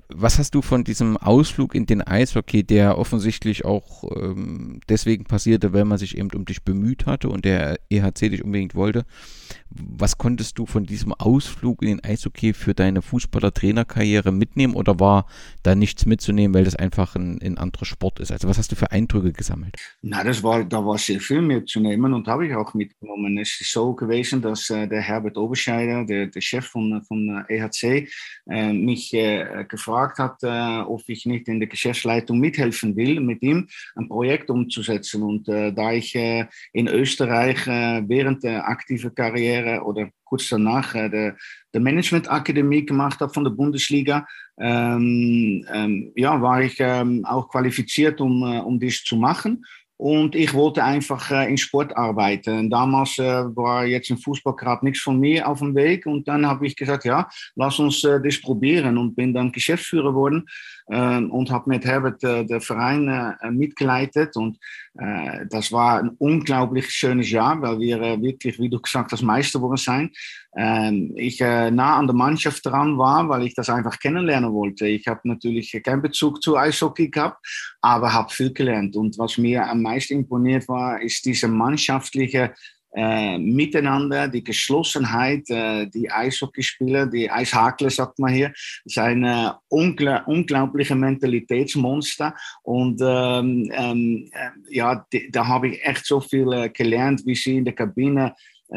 Was 0.07 0.37
hast 0.37 0.55
du 0.55 0.61
von 0.61 0.83
diesem 0.83 1.17
Ausflug 1.17 1.75
in 1.75 1.85
den 1.85 2.01
Eishockey, 2.01 2.63
der 2.63 2.97
offensichtlich 2.97 3.65
auch 3.65 4.03
ähm, 4.15 4.79
deswegen 4.89 5.23
passierte, 5.23 5.73
weil 5.73 5.83
man 5.83 5.97
sich 5.97 6.17
eben 6.17 6.29
um 6.31 6.45
dich 6.45 6.63
bemüht 6.63 7.05
hatte 7.05 7.27
und 7.27 7.43
der 7.43 7.79
EHC 7.89 8.29
dich 8.29 8.43
unbedingt 8.43 8.75
wollte, 8.75 9.05
was 9.69 10.17
konntest 10.17 10.57
du 10.57 10.65
von 10.65 10.85
diesem 10.85 11.13
Ausflug 11.13 11.81
in 11.81 11.89
den 11.89 12.03
Eishockey 12.03 12.53
für 12.53 12.73
deine 12.73 13.01
Fußballer-Trainerkarriere 13.01 14.31
mitnehmen 14.31 14.75
oder 14.75 14.99
war 14.99 15.27
da 15.63 15.75
nichts 15.75 16.05
mitzunehmen, 16.05 16.53
weil 16.53 16.63
das 16.63 16.75
einfach 16.75 17.15
ein, 17.15 17.41
ein 17.41 17.57
anderer 17.57 17.85
Sport 17.85 18.19
ist? 18.19 18.31
Also 18.31 18.47
was 18.47 18.57
hast 18.57 18.71
du 18.71 18.75
für 18.75 18.91
Eindrücke 18.91 19.31
gesammelt? 19.31 19.75
Na, 20.01 20.23
das 20.23 20.43
war, 20.43 20.63
da 20.63 20.85
war 20.85 20.97
sehr 20.97 21.19
viel 21.19 21.41
mitzunehmen 21.41 22.13
und 22.13 22.27
habe 22.27 22.47
ich 22.47 22.55
auch 22.55 22.73
mitgenommen. 22.73 23.37
Es 23.37 23.59
ist 23.59 23.71
so 23.71 23.93
gewesen, 23.93 24.41
dass 24.41 24.69
äh, 24.69 24.87
der 24.87 25.01
Herbert 25.01 25.37
Oberscheider, 25.37 26.05
der, 26.05 26.27
der 26.27 26.41
Chef 26.41 26.65
von, 26.65 27.01
von 27.03 27.45
EHC, 27.47 28.07
äh, 28.49 28.73
mich 28.73 29.13
äh, 29.13 29.65
gefragt 29.67 30.19
hat, 30.19 30.43
äh, 30.43 30.81
ob 30.81 31.01
ich 31.07 31.25
nicht 31.25 31.47
in 31.47 31.59
der 31.59 31.69
Geschäftsleitung 31.69 32.39
mithelfen 32.39 32.95
will, 32.95 33.19
mit 33.19 33.41
ihm 33.41 33.67
ein 33.95 34.07
Projekt 34.07 34.49
umzusetzen. 34.49 35.23
Und 35.23 35.47
äh, 35.47 35.71
da 35.71 35.91
ich 35.91 36.15
äh, 36.15 36.45
in 36.73 36.87
Österreich 36.87 37.65
während 37.65 38.43
der 38.43 38.67
aktiven 38.67 39.13
Karriere 39.13 39.42
Karriere 39.43 39.83
oder 39.83 40.09
kurz 40.23 40.49
danach 40.49 40.95
äh, 40.95 41.09
der, 41.09 41.35
der 41.73 41.81
Management 41.81 42.29
Akademie 42.29 42.85
gemacht 42.85 43.19
habe 43.19 43.33
von 43.33 43.43
der 43.43 43.51
Bundesliga, 43.51 44.25
ähm, 44.59 45.65
ähm, 45.71 46.11
ja, 46.15 46.41
war 46.41 46.61
ich 46.61 46.77
ähm, 46.79 47.25
auch 47.25 47.49
qualifiziert, 47.49 48.21
um, 48.21 48.43
äh, 48.43 48.59
um 48.59 48.79
dies 48.79 49.03
zu 49.03 49.15
machen. 49.15 49.65
Und 49.97 50.35
ich 50.35 50.53
wollte 50.53 50.83
einfach 50.83 51.31
äh, 51.31 51.49
in 51.49 51.57
Sport 51.57 51.95
arbeiten. 51.95 52.69
Damals 52.69 53.17
äh, 53.19 53.55
war 53.55 53.85
jetzt 53.85 54.09
im 54.09 54.17
Fußball 54.17 54.55
gerade 54.55 54.83
nichts 54.83 55.01
von 55.01 55.19
mir 55.19 55.47
auf 55.47 55.59
dem 55.59 55.75
Weg. 55.75 56.05
Und 56.05 56.27
dann 56.27 56.45
habe 56.45 56.65
ich 56.67 56.75
gesagt, 56.75 57.05
ja, 57.05 57.29
lass 57.55 57.79
uns 57.79 58.03
äh, 58.03 58.19
das 58.21 58.41
probieren. 58.41 58.97
Und 58.97 59.15
bin 59.15 59.33
dann 59.33 59.51
Geschäftsführer 59.51 60.09
geworden 60.09 60.45
und 60.85 61.49
habe 61.49 61.69
mit 61.69 61.85
Herbert 61.85 62.23
äh, 62.23 62.45
den 62.45 62.61
Verein 62.61 63.07
äh, 63.07 63.51
mitgeleitet. 63.51 64.35
Und 64.35 64.57
äh, 64.97 65.45
das 65.49 65.71
war 65.71 65.99
ein 65.99 66.09
unglaublich 66.17 66.89
schönes 66.89 67.31
Jahr, 67.31 67.61
weil 67.61 67.79
wir 67.79 67.99
wirklich, 68.21 68.59
wie 68.59 68.69
du 68.69 68.79
gesagt 68.79 69.11
hast, 69.11 69.21
Meister 69.21 69.59
geworden 69.59 69.77
sein. 69.77 70.11
Ähm, 70.55 71.13
ich 71.15 71.39
nah 71.39 71.97
an 71.97 72.07
der 72.07 72.15
Mannschaft 72.15 72.65
dran 72.65 72.97
war, 72.97 73.27
weil 73.29 73.43
ich 73.43 73.55
das 73.55 73.69
einfach 73.69 73.99
kennenlernen 73.99 74.53
wollte. 74.53 74.87
Ich 74.87 75.07
habe 75.07 75.21
natürlich 75.23 75.71
keinen 75.83 76.01
Bezug 76.01 76.43
zu 76.43 76.57
Eishockey 76.57 77.09
gehabt, 77.09 77.45
aber 77.81 78.13
habe 78.13 78.31
viel 78.31 78.53
gelernt. 78.53 78.95
Und 78.95 79.17
was 79.17 79.37
mir 79.37 79.67
am 79.69 79.81
meisten 79.81 80.13
imponiert 80.13 80.67
war, 80.67 81.01
ist 81.01 81.25
diese 81.25 81.47
mannschaftliche 81.47 82.53
äh, 82.95 83.37
Miteinander, 83.37 84.27
die 84.27 84.43
Geschlossenheit, 84.43 85.49
äh, 85.49 85.87
die 85.87 86.11
Eishockeyspieler, 86.11 87.07
die 87.07 87.29
Eishakler, 87.29 87.89
sagt 87.89 88.19
man 88.19 88.33
hier, 88.33 88.53
sind 88.85 89.23
äh, 89.23 89.49
ungl 89.69 90.21
unglaubliche 90.25 90.95
Mentalitätsmonster. 90.95 92.35
Und 92.61 93.01
ähm, 93.03 93.71
ähm, 93.73 94.29
äh, 94.31 94.49
ja, 94.69 95.05
die, 95.11 95.31
da 95.31 95.47
habe 95.47 95.69
ich 95.69 95.83
echt 95.83 96.05
so 96.05 96.21
viel 96.21 96.51
äh, 96.53 96.69
gelernt, 96.69 97.23
wie 97.25 97.35
sie 97.35 97.57
in 97.57 97.65
der 97.65 97.73
Kabine 97.73 98.35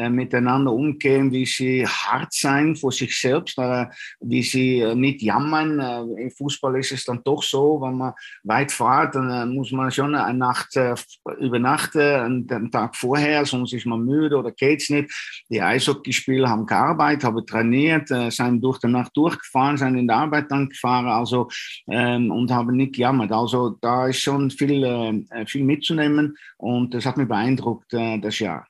miteinander 0.09 0.71
umgehen, 0.71 1.31
wie 1.31 1.45
sie 1.45 1.85
hart 1.85 2.33
sein 2.33 2.75
vor 2.75 2.91
sich 2.91 3.19
selbst, 3.19 3.57
äh, 3.57 3.87
wie 4.19 4.43
sie 4.43 4.79
äh, 4.79 4.95
nicht 4.95 5.21
jammern. 5.21 5.79
Äh, 5.79 6.23
Im 6.23 6.31
Fußball 6.31 6.77
ist 6.77 6.91
es 6.91 7.03
dann 7.05 7.21
doch 7.23 7.43
so, 7.43 7.81
wenn 7.81 7.97
man 7.97 8.13
weit 8.43 8.71
fährt, 8.71 9.15
dann 9.15 9.29
äh, 9.29 9.45
muss 9.45 9.71
man 9.71 9.91
schon 9.91 10.15
eine 10.15 10.37
Nacht 10.37 10.75
äh, 10.75 10.95
übernachten, 11.39 12.47
den 12.47 12.71
Tag 12.71 12.95
vorher, 12.95 13.45
sonst 13.45 13.73
ist 13.73 13.85
man 13.85 14.03
müde 14.03 14.37
oder 14.37 14.51
geht's 14.51 14.89
nicht. 14.89 15.11
Die 15.49 15.61
Eishockeyspieler 15.61 16.49
haben 16.49 16.65
gearbeitet, 16.65 17.23
haben 17.23 17.45
trainiert, 17.45 18.07
sind 18.07 18.61
durch 18.63 18.79
die 18.79 18.87
Nacht 18.87 19.15
durchgefahren, 19.15 19.77
sind 19.77 19.97
in 19.97 20.07
der 20.07 20.17
Arbeit 20.17 20.51
dann 20.51 20.69
gefahren, 20.69 21.07
also 21.07 21.49
ähm, 21.89 22.31
und 22.31 22.51
haben 22.51 22.75
nicht 22.75 22.95
gejammert. 22.95 23.31
Also 23.31 23.77
da 23.81 24.07
ist 24.07 24.21
schon 24.21 24.49
viel, 24.51 25.25
viel 25.47 25.63
mitzunehmen 25.63 26.37
und 26.57 26.93
das 26.93 27.05
hat 27.05 27.17
mich 27.17 27.27
beeindruckt, 27.27 27.93
das 27.93 28.39
Jahr 28.39 28.67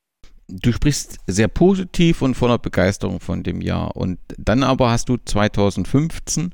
du 0.48 0.72
sprichst 0.72 1.18
sehr 1.28 1.48
positiv 1.48 2.22
und 2.22 2.36
voller 2.36 2.58
Begeisterung 2.58 3.20
von 3.20 3.44
dem 3.44 3.62
Jahr. 3.62 3.96
Und 3.96 4.20
dann 4.38 4.64
aber 4.64 4.92
hast 4.92 5.10
du 5.10 5.18
2015 5.18 6.54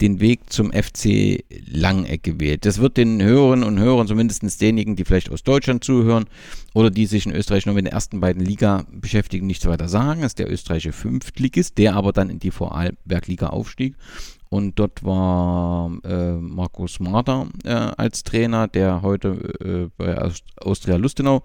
den 0.00 0.20
Weg 0.20 0.52
zum 0.52 0.72
FC 0.72 1.44
Langeck 1.66 2.22
gewählt. 2.22 2.64
Das 2.64 2.78
wird 2.78 2.96
den 2.96 3.20
Hörern 3.20 3.64
und 3.64 3.80
Hörern, 3.80 4.06
zumindest 4.06 4.42
denjenigen, 4.60 4.94
die 4.94 5.04
vielleicht 5.04 5.30
aus 5.30 5.42
Deutschland 5.42 5.82
zuhören 5.82 6.26
oder 6.72 6.90
die 6.90 7.06
sich 7.06 7.26
in 7.26 7.32
Österreich 7.32 7.66
nur 7.66 7.74
mit 7.74 7.86
den 7.86 7.92
ersten 7.92 8.20
beiden 8.20 8.44
Liga 8.44 8.84
beschäftigen, 8.92 9.46
nichts 9.46 9.66
weiter 9.66 9.88
sagen. 9.88 10.20
Das 10.20 10.32
ist 10.32 10.38
der 10.38 10.50
österreichische 10.50 10.92
Fünftligist, 10.92 11.78
der 11.78 11.96
aber 11.96 12.12
dann 12.12 12.30
in 12.30 12.38
die 12.38 12.52
Vorarlberg-Liga 12.52 13.48
aufstieg 13.48 13.96
und 14.50 14.78
dort 14.78 15.04
war 15.04 15.90
äh, 16.04 16.32
Markus 16.32 17.00
Marder 17.00 17.48
äh, 17.64 17.70
als 17.70 18.22
Trainer, 18.22 18.68
der 18.68 19.02
heute 19.02 19.28
äh, 19.60 19.90
bei 19.96 20.16
Austria 20.56 20.96
Lustenau 20.96 21.42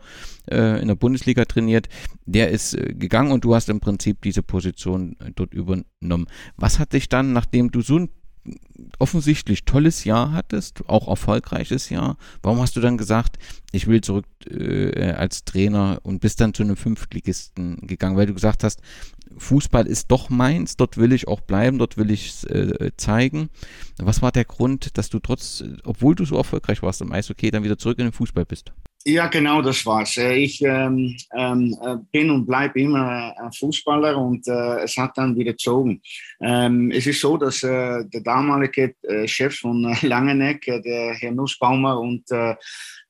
äh, 0.50 0.82
in 0.82 0.88
der 0.88 0.96
Bundesliga 0.96 1.46
trainiert. 1.46 1.90
Der 2.26 2.50
ist 2.50 2.74
äh, 2.74 2.94
gegangen 2.94 3.32
und 3.32 3.44
du 3.44 3.56
hast 3.56 3.70
im 3.70 3.80
Prinzip 3.80 4.22
diese 4.22 4.42
Position 4.42 5.18
äh, 5.20 5.32
dort 5.36 5.54
übernommen. 5.54 6.28
Was 6.56 6.80
hat 6.80 6.94
dich 6.94 7.10
dann, 7.10 7.34
nachdem 7.34 7.72
du 7.72 7.82
so 7.82 8.00
ein 8.00 8.10
offensichtlich 9.00 9.64
tolles 9.64 10.04
Jahr 10.04 10.34
hattest, 10.34 10.90
auch 10.90 11.08
erfolgreiches 11.08 11.90
Jahr. 11.90 12.18
Warum 12.42 12.60
hast 12.60 12.76
du 12.76 12.82
dann 12.82 12.98
gesagt, 12.98 13.38
ich 13.72 13.88
will 13.88 14.02
zurück 14.02 14.26
als 15.16 15.46
Trainer 15.46 16.00
und 16.04 16.20
bist 16.20 16.42
dann 16.42 16.54
zu 16.54 16.64
einem 16.64 16.76
Fünftligisten 16.76 17.88
gegangen, 17.88 18.18
weil 18.18 18.26
du 18.26 18.34
gesagt 18.34 18.66
hast, 18.66 18.82
Fußball 19.38 19.88
ist 19.88 20.12
doch 20.12 20.30
meins, 20.30 20.78
dort 20.78 20.98
will 20.98 21.14
ich 21.14 21.28
auch 21.28 21.42
bleiben, 21.42 21.78
dort 21.78 21.98
will 21.98 22.12
ich 22.12 22.50
äh, 22.50 22.92
zeigen. 22.98 23.50
Was 23.98 24.22
war 24.22 24.32
der 24.32 24.46
Grund, 24.46 24.98
dass 24.98 25.10
du 25.10 25.20
trotz, 25.20 25.64
obwohl 25.84 26.16
du 26.16 26.26
so 26.26 26.38
erfolgreich 26.38 26.82
warst 26.82 27.02
im 27.02 27.12
Eishockey, 27.12 27.52
dann 27.52 27.64
wieder 27.64 27.78
zurück 27.78 28.00
in 28.00 28.06
den 28.06 28.14
Fußball 28.14 28.46
bist? 28.46 28.72
Ja, 29.06 29.28
genau, 29.28 29.62
das 29.62 29.86
war's. 29.86 30.16
Äh, 30.16 30.36
ich 30.36 30.62
ähm, 30.62 31.18
ähm, 31.36 31.76
äh, 31.82 31.98
bin 32.12 32.32
und 32.32 32.46
bleibe 32.46 32.80
immer 32.80 33.36
ein 33.38 33.52
Fußballer 33.52 34.18
und 34.18 34.48
äh, 34.48 34.84
es 34.84 34.96
hat 34.96 35.18
dann 35.18 35.36
wieder 35.36 35.52
gezogen. 35.52 36.02
Ähm, 36.40 36.90
es 36.90 37.06
ist 37.06 37.20
so, 37.20 37.36
dass 37.36 37.64
äh, 37.64 38.06
der 38.06 38.22
damalige 38.22 38.96
äh, 39.02 39.28
Chef 39.28 39.56
von 39.60 39.84
äh, 39.84 40.08
Langeneck, 40.08 40.62
der 40.62 41.16
Herr 41.16 41.32
Nussbaumer 41.34 42.00
und 42.00 42.24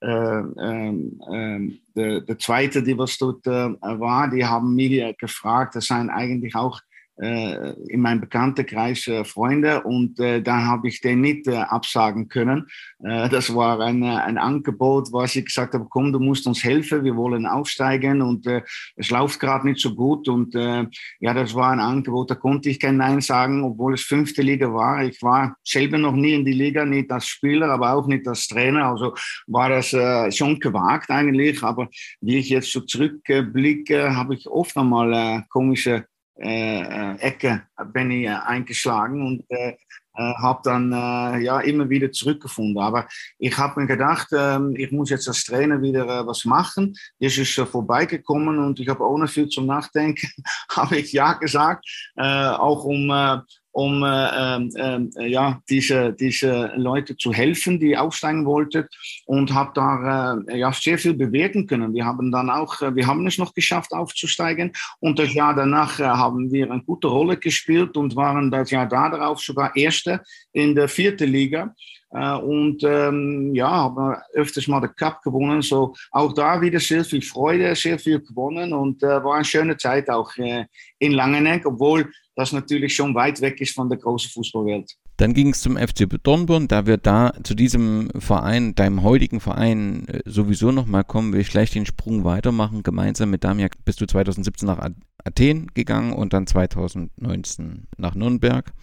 ähm, 0.02 1.20
ähm, 1.32 1.80
der, 1.96 2.22
der, 2.22 2.40
zweite, 2.40 2.82
die 2.82 2.98
was 2.98 3.18
dort 3.18 3.46
war, 3.46 4.30
die 4.30 4.44
haben 4.44 4.76
mich 4.76 5.18
gefragt, 5.18 5.76
das 5.76 5.86
sind 5.86 6.10
eigentlich 6.10 6.56
auch 6.56 6.78
äh, 6.80 6.93
in 7.16 8.02
meinem 8.02 8.22
Bekanntenkreis 8.22 9.08
äh, 9.08 9.24
Freunde 9.24 9.84
und 9.84 10.20
äh, 10.20 10.42
dann 10.42 10.66
habe 10.66 10.88
ich 10.88 11.00
den 11.00 11.22
nicht 11.22 11.48
äh, 11.48 11.58
absagen 11.58 12.28
können. 12.28 12.68
Äh, 13.04 13.30
das 13.30 13.54
war 13.54 13.80
ein, 13.82 14.02
äh, 14.02 14.08
ein 14.08 14.40
Angebot, 14.40 15.10
was 15.12 15.36
ich 15.36 15.46
gesagt 15.46 15.76
habe, 15.76 15.86
komm, 15.90 16.12
du 16.12 16.20
musst 16.20 16.48
uns 16.48 16.64
helfen, 16.64 17.04
wir 17.04 17.16
wollen 17.16 17.46
aufsteigen 17.46 18.22
und 18.22 18.48
es 18.96 19.10
läuft 19.10 19.40
gerade 19.40 19.68
nicht 19.68 19.80
so 19.80 19.94
gut 19.94 20.28
und 20.28 20.54
ja, 20.54 21.34
das 21.34 21.54
war 21.56 21.72
ein 21.72 21.80
Angebot, 21.80 22.32
da 22.32 22.36
konnte 22.36 22.70
ich 22.70 22.80
kein 22.80 22.98
Nein 22.98 23.22
sagen, 23.22 23.64
obwohl 23.64 23.94
es 23.94 24.02
fünfte 24.02 24.42
Liga 24.42 24.74
war. 24.74 25.04
Ich 25.04 25.22
war 25.22 25.56
selber 25.64 25.98
noch 25.98 26.14
nie 26.14 26.34
in 26.34 26.46
die 26.46 26.54
Liga, 26.54 26.86
nicht 26.86 27.12
als 27.12 27.28
Spieler, 27.28 27.70
aber 27.70 27.94
auch 27.94 28.08
nicht 28.08 28.28
als 28.28 28.48
Trainer, 28.48 28.86
also 28.88 29.16
war 29.48 29.70
das 29.70 29.90
schon 30.36 30.60
gewagt 30.60 31.10
eigentlich, 31.10 31.64
aber 31.64 31.90
wie 32.22 32.38
ich 32.38 32.50
jetzt 32.50 32.72
so 32.72 32.82
zurückblicke, 32.82 34.16
habe 34.16 34.36
ich 34.36 34.48
oft 34.48 34.76
einmal 34.78 35.44
komische 35.50 36.06
äh, 36.40 36.82
äh, 36.82 37.16
Ecke 37.20 37.64
bin 37.94 38.12
ich 38.12 38.26
äh, 38.26 38.30
eingeschlagen 38.30 39.26
und 39.26 39.46
äh, 39.50 39.74
habe 40.16 40.62
dann 40.64 40.92
äh, 40.92 41.44
ja 41.44 41.60
immer 41.60 41.90
wieder 41.90 42.12
zurückgefunden. 42.12 42.78
Aber 42.82 43.08
ich 43.40 43.58
habe 43.58 43.82
mir 43.82 43.88
gedacht, 43.88 44.32
äh, 44.32 44.60
ich 44.76 44.92
muss 44.92 45.10
jetzt 45.10 45.28
als 45.28 45.44
Trainer 45.44 45.82
wieder 45.82 46.04
äh, 46.04 46.28
was 46.28 46.46
machen. 46.46 46.96
Das 47.20 47.38
ist 47.38 47.58
äh, 47.58 47.66
vorbeigekommen 47.66 48.60
und 48.60 48.80
ich 48.80 48.90
habe 48.90 49.08
ohne 49.08 49.28
viel 49.28 49.48
zum 49.48 49.66
Nachdenken, 49.66 50.28
habe 50.72 50.98
ich 50.98 51.14
ja 51.14 51.34
gesagt, 51.34 51.86
äh, 52.16 52.48
auch 52.48 52.84
um 52.84 53.10
äh, 53.10 53.40
um 53.74 54.04
äh, 54.04 54.08
äh, 54.08 55.10
äh, 55.18 55.28
ja, 55.28 55.62
diese, 55.68 56.14
diese 56.14 56.72
Leute 56.76 57.18
zu 57.18 57.34
helfen, 57.34 57.80
die 57.80 57.98
aufsteigen 57.98 58.46
wollten 58.46 58.88
und 59.26 59.52
habe 59.54 59.72
da 59.74 60.38
äh, 60.48 60.60
ja, 60.60 60.72
sehr 60.72 61.00
viel 61.00 61.16
bewirken 61.16 61.66
können. 61.66 61.94
Wir 61.94 62.06
haben 62.06 62.32
dann 62.32 62.52
auch, 62.52 62.82
äh, 62.82 62.96
wir 62.96 63.08
haben 63.08 63.26
es 63.26 63.40
noch 63.40 63.54
geschafft 63.54 63.92
aufzusteigen 63.92 64.72
und 65.00 65.18
das 65.18 65.34
Jahr 65.34 65.56
danach 65.56 66.00
äh, 66.00 66.04
haben 66.04 66.52
wir 66.52 66.72
eine 66.72 66.84
gute 66.84 67.08
Rolle 67.08 67.36
gespielt 67.36 67.98
und 67.98 68.16
waren 68.16 68.52
das 68.52 68.70
Jahr 68.70 68.88
darauf 68.88 69.42
sogar 69.42 69.76
Erste 69.76 70.22
in 70.52 70.76
der 70.76 70.88
vierten 70.88 71.30
Liga. 71.30 71.74
Äh, 72.14 72.36
und 72.36 72.84
ähm, 72.84 73.56
ja, 73.56 73.70
haben 73.70 74.16
öfters 74.34 74.68
mal 74.68 74.82
den 74.82 74.96
Cup 74.96 75.22
gewonnen. 75.24 75.62
So 75.64 75.96
auch 76.12 76.32
da 76.34 76.62
wieder 76.62 76.80
sehr 76.80 77.04
viel 77.04 77.22
Freude, 77.22 77.76
sehr 77.76 77.98
viel 77.98 78.20
gewonnen 78.20 78.72
und 78.74 79.02
äh, 79.02 79.24
war 79.24 79.36
eine 79.36 79.46
schöne 79.46 79.78
Zeit 79.78 80.10
auch 80.10 80.36
äh, 80.38 80.66
in 81.00 81.14
Langeneck, 81.14 81.66
obwohl 81.66 82.12
das 82.36 82.52
natürlich 82.52 82.96
schon 82.96 83.14
weit 83.16 83.42
weg 83.42 83.62
ist 83.62 83.76
von 83.76 83.90
der 83.90 84.00
großen 84.00 84.32
Fußballwelt. 84.32 84.96
Dann 85.18 85.34
ging 85.34 85.50
es 85.50 85.62
zum 85.62 85.78
FC 85.78 86.08
Dornborn, 86.24 86.68
da 86.68 86.86
wir 86.86 86.98
da 86.98 87.34
zu 87.44 87.54
diesem 87.54 88.10
Verein, 88.18 88.74
deinem 88.76 89.04
heutigen 89.04 89.40
Verein, 89.40 90.08
äh, 90.08 90.22
sowieso 90.26 90.72
nochmal 90.72 91.04
kommen, 91.04 91.34
will 91.34 91.42
ich 91.42 91.50
gleich 91.50 91.72
den 91.72 91.86
Sprung 91.86 92.24
weitermachen. 92.24 92.84
Gemeinsam 92.84 93.30
mit 93.30 93.44
Damia 93.44 93.68
bist 93.86 94.02
du 94.02 94.08
2017 94.08 94.66
nach 94.66 94.90
Athen 95.24 95.68
gegangen 95.74 96.14
und 96.14 96.34
dann 96.34 96.48
2019 96.48 97.88
nach 97.98 98.16
Nürnberg. 98.16 98.74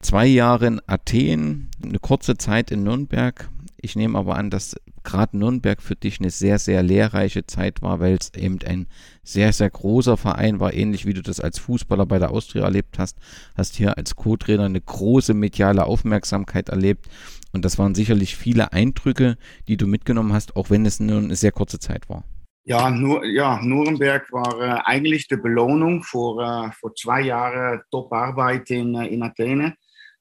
Zwei 0.00 0.26
Jahre 0.26 0.66
in 0.66 0.80
Athen, 0.86 1.70
eine 1.82 2.00
kurze 2.00 2.36
Zeit 2.36 2.72
in 2.72 2.82
Nürnberg. 2.82 3.48
Ich 3.80 3.94
nehme 3.94 4.18
aber 4.18 4.36
an, 4.36 4.50
dass 4.50 4.76
gerade 5.04 5.36
Nürnberg 5.36 5.82
für 5.82 5.96
dich 5.96 6.20
eine 6.20 6.30
sehr, 6.30 6.58
sehr 6.58 6.82
lehrreiche 6.82 7.46
Zeit 7.46 7.82
war, 7.82 8.00
weil 8.00 8.16
es 8.20 8.32
eben 8.34 8.58
ein 8.64 8.86
sehr, 9.22 9.52
sehr 9.52 9.70
großer 9.70 10.16
Verein 10.16 10.60
war, 10.60 10.72
ähnlich 10.72 11.06
wie 11.06 11.14
du 11.14 11.22
das 11.22 11.40
als 11.40 11.58
Fußballer 11.58 12.06
bei 12.06 12.18
der 12.18 12.30
Austria 12.30 12.64
erlebt 12.64 12.98
hast. 12.98 13.18
Hast 13.56 13.76
hier 13.76 13.96
als 13.96 14.16
Co-Trainer 14.16 14.64
eine 14.64 14.80
große 14.80 15.34
mediale 15.34 15.84
Aufmerksamkeit 15.84 16.68
erlebt. 16.68 17.08
Und 17.52 17.64
das 17.64 17.78
waren 17.78 17.94
sicherlich 17.94 18.36
viele 18.36 18.72
Eindrücke, 18.72 19.36
die 19.68 19.76
du 19.76 19.86
mitgenommen 19.86 20.32
hast, 20.32 20.56
auch 20.56 20.70
wenn 20.70 20.86
es 20.86 21.00
nur 21.00 21.18
eine 21.18 21.36
sehr 21.36 21.52
kurze 21.52 21.78
Zeit 21.78 22.08
war. 22.08 22.24
Ja, 22.64 22.90
nur, 22.90 23.24
ja 23.24 23.60
Nuremberg 23.60 24.32
war 24.32 24.60
äh, 24.60 24.80
eigentlich 24.84 25.26
die 25.26 25.36
Belohnung 25.36 26.02
vor, 26.04 26.40
äh, 26.40 26.70
vor 26.72 26.94
zwei 26.94 27.22
Jahren 27.22 27.82
Top-Arbeit 27.90 28.70
in, 28.70 28.94
äh, 28.94 29.06
in 29.08 29.22
Athene. 29.22 29.74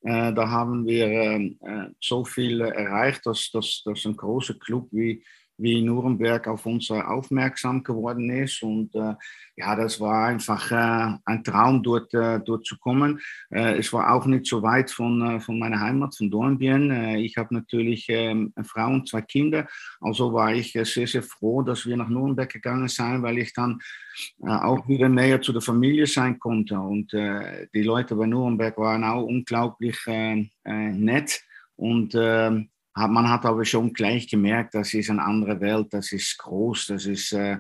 Äh, 0.04 0.34
da 0.34 0.50
haben 0.50 0.86
wir 0.86 1.06
ähm, 1.08 1.60
äh, 1.62 1.90
so 2.00 2.26
viel 2.26 2.62
erreicht, 2.62 3.26
dass, 3.26 3.52
dass, 3.52 3.84
dass 3.86 4.06
ein 4.06 4.18
großer 4.18 4.56
Club 4.56 4.88
wie, 4.92 5.24
wie 5.62 5.82
Nuremberg 5.82 6.48
auf 6.48 6.66
uns 6.66 6.90
aufmerksam 6.90 7.84
geworden 7.84 8.30
ist. 8.30 8.64
Und 8.64 8.96
äh, 8.96 9.14
ja, 9.56 9.76
das 9.76 10.00
war 10.00 10.28
einfach 10.28 10.72
äh, 10.72 11.18
ein 11.26 11.44
Traum, 11.44 11.84
dort, 11.84 12.14
äh, 12.14 12.40
dort 12.40 12.66
zu 12.66 12.78
kommen. 12.78 13.20
Äh, 13.50 13.78
es 13.78 13.94
war 13.94 14.14
auch 14.14 14.26
nicht 14.26 14.46
so 14.48 14.64
weit 14.64 14.90
von, 14.90 15.22
äh, 15.22 15.40
von 15.40 15.60
meiner 15.60 15.80
Heimat, 15.80 16.16
von 16.16 16.32
Dornbirn. 16.32 16.90
Äh, 16.92 17.20
ich 17.20 17.38
habe 17.38 17.54
natürlich 17.54 18.08
ähm, 18.10 18.52
eine 18.56 18.66
Frau 18.66 18.88
und 18.88 19.08
zwei 19.08 19.22
Kinder. 19.22 19.68
Also 20.00 20.34
war 20.34 20.54
ich 20.54 20.72
sehr, 20.74 20.86
sehr 20.86 21.24
froh, 21.24 21.62
dass 21.62 21.86
wir 21.86 21.96
nach 21.96 22.10
Nuremberg 22.10 22.52
gegangen 22.52 22.88
sind, 22.88 23.22
weil 23.22 23.38
ich 23.38 23.54
dann 23.54 23.80
auch 24.42 24.88
wieder 24.88 25.10
näher 25.10 25.42
zu 25.42 25.54
der 25.54 25.62
Familie 25.62 26.06
sein 26.06 26.38
konnte. 26.38 26.78
Und 26.80 27.14
die 27.14 27.82
Leute 27.82 28.16
bei 28.16 28.26
Nuremberg 28.26 28.78
waren 28.78 29.04
auch 29.04 29.24
unglaublich 29.24 29.98
nett. 30.66 31.42
Und 31.76 32.14
ähm, 32.16 32.70
man 32.96 33.30
hat 33.30 33.46
aber 33.46 33.66
schon 33.66 33.94
gleich 33.94 34.28
gemerkt, 34.28 34.76
das 34.76 34.94
ist 34.94 35.10
eine 35.10 35.24
andere 35.24 35.60
Welt, 35.62 35.88
das 35.92 36.12
ist 36.12 36.38
groß, 36.38 36.88
das 36.88 37.06
ist, 37.06 37.32
äh, 37.32 37.58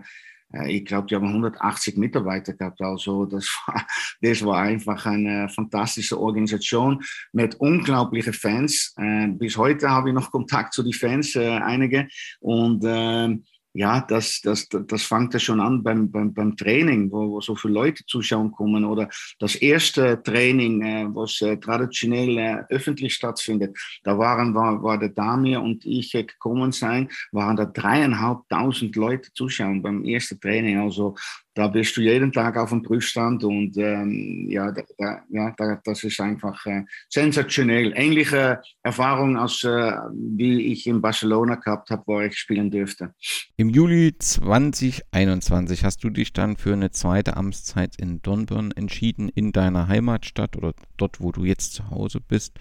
äh 0.53 0.71
ich 0.71 0.85
glaube, 0.85 1.07
die 1.07 1.15
haben 1.15 1.27
180 1.27 1.97
Mitarbeiter 1.97 2.53
gehabt. 2.53 2.81
Also 2.81 3.25
das 3.25 3.47
war, 3.67 3.85
das 4.21 4.45
war 4.45 4.61
einfach 4.61 5.05
eine 5.05 5.47
fantastische 5.49 6.19
Organisation 6.19 7.01
mit 7.31 7.55
unglaublichen 7.55 8.33
Fans. 8.33 8.93
Äh, 8.97 9.27
bis 9.29 9.57
heute 9.57 9.89
habe 9.89 10.09
ich 10.09 10.15
noch 10.15 10.31
Kontakt 10.31 10.73
zu 10.73 10.83
den 10.83 10.93
Fans, 10.93 11.35
äh, 11.35 11.47
einige. 11.47 12.07
Und 12.39 12.83
äh, 12.83 13.37
ja, 13.73 14.01
das, 14.01 14.41
das, 14.41 14.67
das 14.69 15.03
fängt 15.03 15.33
ja 15.33 15.39
schon 15.39 15.61
an 15.61 15.81
beim, 15.81 16.11
beim, 16.11 16.33
beim 16.33 16.57
Training, 16.57 17.11
wo, 17.11 17.31
wo 17.31 17.41
so 17.41 17.55
viele 17.55 17.73
Leute 17.73 18.05
zuschauen 18.05 18.51
kommen 18.51 18.83
oder 18.83 19.09
das 19.39 19.55
erste 19.55 20.21
Training, 20.21 20.81
äh, 20.81 21.07
was 21.13 21.41
äh, 21.41 21.57
traditionell 21.57 22.37
äh, 22.37 22.63
öffentlich 22.69 23.13
stattfindet. 23.13 23.77
Da 24.03 24.17
waren, 24.17 24.53
war, 24.53 24.83
war 24.83 24.97
der 24.97 25.09
Damir 25.09 25.61
und 25.61 25.85
ich 25.85 26.13
äh, 26.15 26.23
gekommen 26.23 26.71
sein, 26.71 27.09
waren 27.31 27.55
da 27.55 27.65
dreieinhalbtausend 27.65 28.95
Leute 28.95 29.31
zuschauen 29.33 29.81
beim 29.81 30.03
ersten 30.03 30.39
Training. 30.39 30.79
Also 30.79 31.15
da 31.53 31.67
bist 31.67 31.97
du 31.97 32.01
jeden 32.01 32.31
Tag 32.31 32.57
auf 32.57 32.69
dem 32.69 32.81
Prüfstand 32.81 33.43
und 33.43 33.77
ähm, 33.77 34.47
ja, 34.49 34.71
da, 34.71 34.83
da, 34.97 35.21
ja 35.29 35.53
da, 35.57 35.81
das 35.83 36.03
ist 36.03 36.19
einfach 36.21 36.65
äh, 36.65 36.83
sensationell. 37.09 37.93
Ähnliche 37.95 38.61
Erfahrung 38.83 39.37
als 39.37 39.63
äh, 39.63 39.91
wie 40.13 40.71
ich 40.71 40.87
in 40.87 41.01
Barcelona 41.01 41.55
gehabt 41.55 41.89
habe, 41.89 42.03
wo 42.05 42.21
ich 42.21 42.37
spielen 42.37 42.71
dürfte. 42.71 43.13
Im 43.57 43.69
Juli 43.69 44.15
2021 44.17 45.83
hast 45.83 46.03
du 46.03 46.09
dich 46.09 46.31
dann 46.31 46.55
für 46.55 46.73
eine 46.73 46.91
zweite 46.91 47.35
Amtszeit 47.35 47.97
in 47.97 48.21
Dornbirn 48.21 48.71
entschieden, 48.71 49.27
in 49.27 49.51
deiner 49.51 49.87
Heimatstadt 49.87 50.55
oder 50.55 50.73
dort, 50.97 51.19
wo 51.19 51.31
du 51.31 51.43
jetzt 51.43 51.73
zu 51.73 51.89
Hause 51.89 52.21
bist 52.21 52.53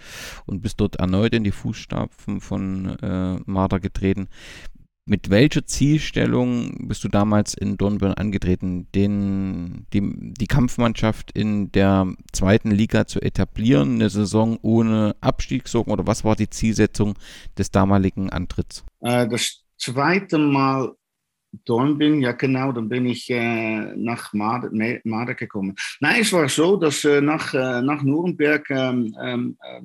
und 0.47 0.63
bist 0.63 0.81
dort 0.81 0.97
erneut 0.97 1.33
in 1.33 1.45
die 1.45 1.53
Fußstapfen 1.53 2.41
von 2.41 2.99
äh, 3.01 3.39
Marder 3.47 3.79
getreten. 3.79 4.29
Mit 5.11 5.29
welcher 5.29 5.67
Zielstellung 5.67 6.87
bist 6.87 7.03
du 7.03 7.09
damals 7.09 7.55
in 7.55 7.77
Dornbirn 7.77 8.15
angetreten, 8.15 8.87
den, 8.95 9.85
die, 9.93 10.01
die 10.15 10.47
Kampfmannschaft 10.47 11.33
in 11.33 11.73
der 11.73 12.15
zweiten 12.33 12.71
Liga 12.71 13.09
zu 13.09 13.21
etablieren, 13.21 13.95
eine 13.95 14.09
Saison 14.09 14.57
ohne 14.63 15.17
Abstiegssorgen 15.21 15.93
oder 15.93 16.07
was 16.07 16.23
war 16.23 16.37
die 16.37 16.49
Zielsetzung 16.49 17.19
des 17.59 17.73
damaligen 17.73 18.31
Antritts? 18.31 18.85
Äh, 19.01 19.27
das 19.27 19.65
zweite 19.79 20.39
Mal 20.39 20.93
Dornbirn, 21.65 22.21
ja 22.21 22.31
genau, 22.31 22.71
dann 22.71 22.89
bin 22.89 23.07
ich 23.07 23.29
äh, 23.31 23.97
nach 23.97 24.33
Marder 24.33 25.35
gekommen. 25.35 25.75
Nein, 25.99 26.21
es 26.21 26.33
war 26.33 26.49
so, 26.49 26.77
dass 26.77 27.05
äh, 27.05 27.21
nach, 27.21 27.53
äh, 27.53 27.83
nach 27.83 28.05
Nürnberg 28.05 28.65
ähm, 28.71 29.13
ähm, 29.21 29.57
äh, 29.61 29.81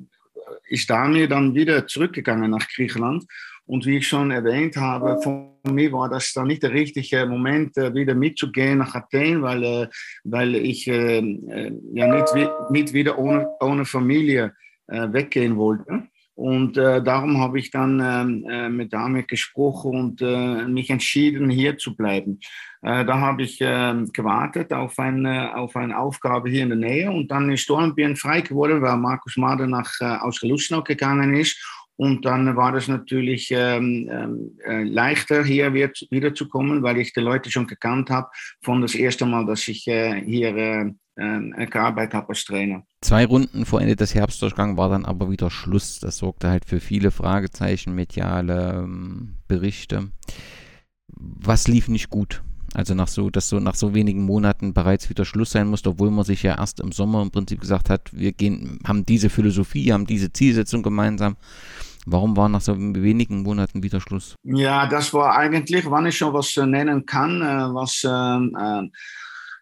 ist 0.68 0.88
Daniel 0.88 1.26
dann 1.26 1.52
wieder 1.52 1.84
zurückgegangen 1.88 2.52
nach 2.52 2.68
Griechenland. 2.68 3.24
Und 3.66 3.84
wie 3.84 3.98
ich 3.98 4.08
schon 4.08 4.30
erwähnt 4.30 4.76
habe, 4.76 5.20
von 5.22 5.50
mir 5.68 5.92
war 5.92 6.08
das 6.08 6.32
dann 6.32 6.46
nicht 6.46 6.62
der 6.62 6.72
richtige 6.72 7.26
Moment, 7.26 7.76
äh, 7.76 7.94
wieder 7.94 8.14
mitzugehen 8.14 8.78
nach 8.78 8.94
Athen, 8.94 9.42
weil, 9.42 9.64
äh, 9.64 9.88
weil 10.24 10.54
ich 10.54 10.86
ja 10.86 11.20
nicht, 11.20 12.34
nicht 12.70 12.92
wieder 12.92 13.18
ohne, 13.18 13.48
ohne 13.60 13.84
Familie 13.84 14.52
weggehen 14.88 15.56
wollte. 15.56 16.08
Und 16.36 16.76
äh, 16.76 17.02
darum 17.02 17.40
habe 17.40 17.58
ich 17.58 17.70
dann 17.70 17.98
ähm, 17.98 18.46
äh, 18.46 18.68
mit 18.68 18.92
damit 18.92 19.26
gesprochen 19.26 19.98
und 19.98 20.20
äh, 20.20 20.66
mich 20.66 20.90
entschieden, 20.90 21.48
hier 21.48 21.78
zu 21.78 21.96
bleiben. 21.96 22.40
Äh, 22.82 23.06
da 23.06 23.20
habe 23.20 23.42
ich 23.42 23.58
äh, 23.62 23.94
gewartet 24.12 24.70
auf 24.70 24.98
eine, 24.98 25.56
auf 25.56 25.74
eine 25.76 25.98
Aufgabe 25.98 26.50
hier 26.50 26.64
in 26.64 26.68
der 26.68 26.78
Nähe 26.78 27.10
und 27.10 27.30
dann 27.30 27.50
ist 27.50 27.70
Dornbirn 27.70 28.16
frei 28.16 28.42
geworden, 28.42 28.82
weil 28.82 28.98
Markus 28.98 29.38
Mader 29.38 29.66
nach 29.66 29.90
äh, 30.00 30.04
aus 30.04 30.42
Lustenau 30.42 30.82
gegangen 30.82 31.34
ist. 31.34 31.58
Und 31.96 32.24
dann 32.24 32.56
war 32.56 32.72
das 32.72 32.88
natürlich 32.88 33.50
ähm, 33.50 34.08
ähm 34.10 34.58
äh, 34.66 34.82
leichter, 34.82 35.44
hier 35.44 35.72
wieder 35.72 36.34
zu 36.34 36.48
kommen, 36.48 36.82
weil 36.82 36.98
ich 36.98 37.12
die 37.12 37.20
Leute 37.20 37.50
schon 37.50 37.66
gekannt 37.66 38.10
habe 38.10 38.28
von 38.62 38.82
das 38.82 38.94
erste 38.94 39.24
Mal, 39.26 39.46
dass 39.46 39.66
ich 39.68 39.86
äh, 39.88 40.22
hier 40.24 40.54
äh, 40.56 40.92
äh, 41.16 41.66
gearbeitet 41.66 42.14
habe 42.14 42.28
als 42.30 42.44
Trainer. 42.44 42.82
Zwei 43.00 43.24
Runden 43.24 43.64
vor 43.64 43.80
Ende 43.80 43.96
des 43.96 44.14
Herbstdurchgangs 44.14 44.76
war 44.76 44.90
dann 44.90 45.06
aber 45.06 45.30
wieder 45.30 45.50
Schluss. 45.50 45.98
Das 46.00 46.18
sorgte 46.18 46.50
halt 46.50 46.66
für 46.66 46.80
viele 46.80 47.10
Fragezeichen, 47.10 47.94
mediale 47.94 48.82
ähm, 48.84 49.36
Berichte. 49.48 50.10
Was 51.08 51.68
lief 51.68 51.88
nicht 51.88 52.10
gut? 52.10 52.42
Also 52.74 52.94
nach 52.94 53.08
so, 53.08 53.30
dass 53.30 53.48
so 53.48 53.58
nach 53.58 53.74
so 53.74 53.94
wenigen 53.94 54.22
Monaten 54.22 54.74
bereits 54.74 55.08
wieder 55.08 55.24
Schluss 55.24 55.52
sein 55.52 55.68
musste, 55.68 55.90
obwohl 55.90 56.10
man 56.10 56.26
sich 56.26 56.42
ja 56.42 56.58
erst 56.58 56.80
im 56.80 56.92
Sommer 56.92 57.22
im 57.22 57.30
Prinzip 57.30 57.62
gesagt 57.62 57.88
hat, 57.88 58.10
wir 58.12 58.32
gehen, 58.32 58.80
haben 58.84 59.06
diese 59.06 59.30
Philosophie, 59.30 59.92
haben 59.92 60.06
diese 60.06 60.30
Zielsetzung 60.30 60.82
gemeinsam. 60.82 61.36
Warum 62.06 62.36
war 62.36 62.48
nach 62.48 62.60
so 62.60 62.76
wenigen 62.78 63.42
Monaten 63.42 63.82
wieder 63.82 64.00
Schluss? 64.00 64.36
Ja, 64.44 64.86
das 64.86 65.12
war 65.12 65.36
eigentlich, 65.36 65.90
wann 65.90 66.06
ich 66.06 66.16
schon 66.16 66.32
was 66.32 66.56
nennen 66.56 67.04
kann, 67.04 67.42
äh, 67.42 67.74
was 67.74 68.02
äh, 68.04 68.08
äh 68.08 68.88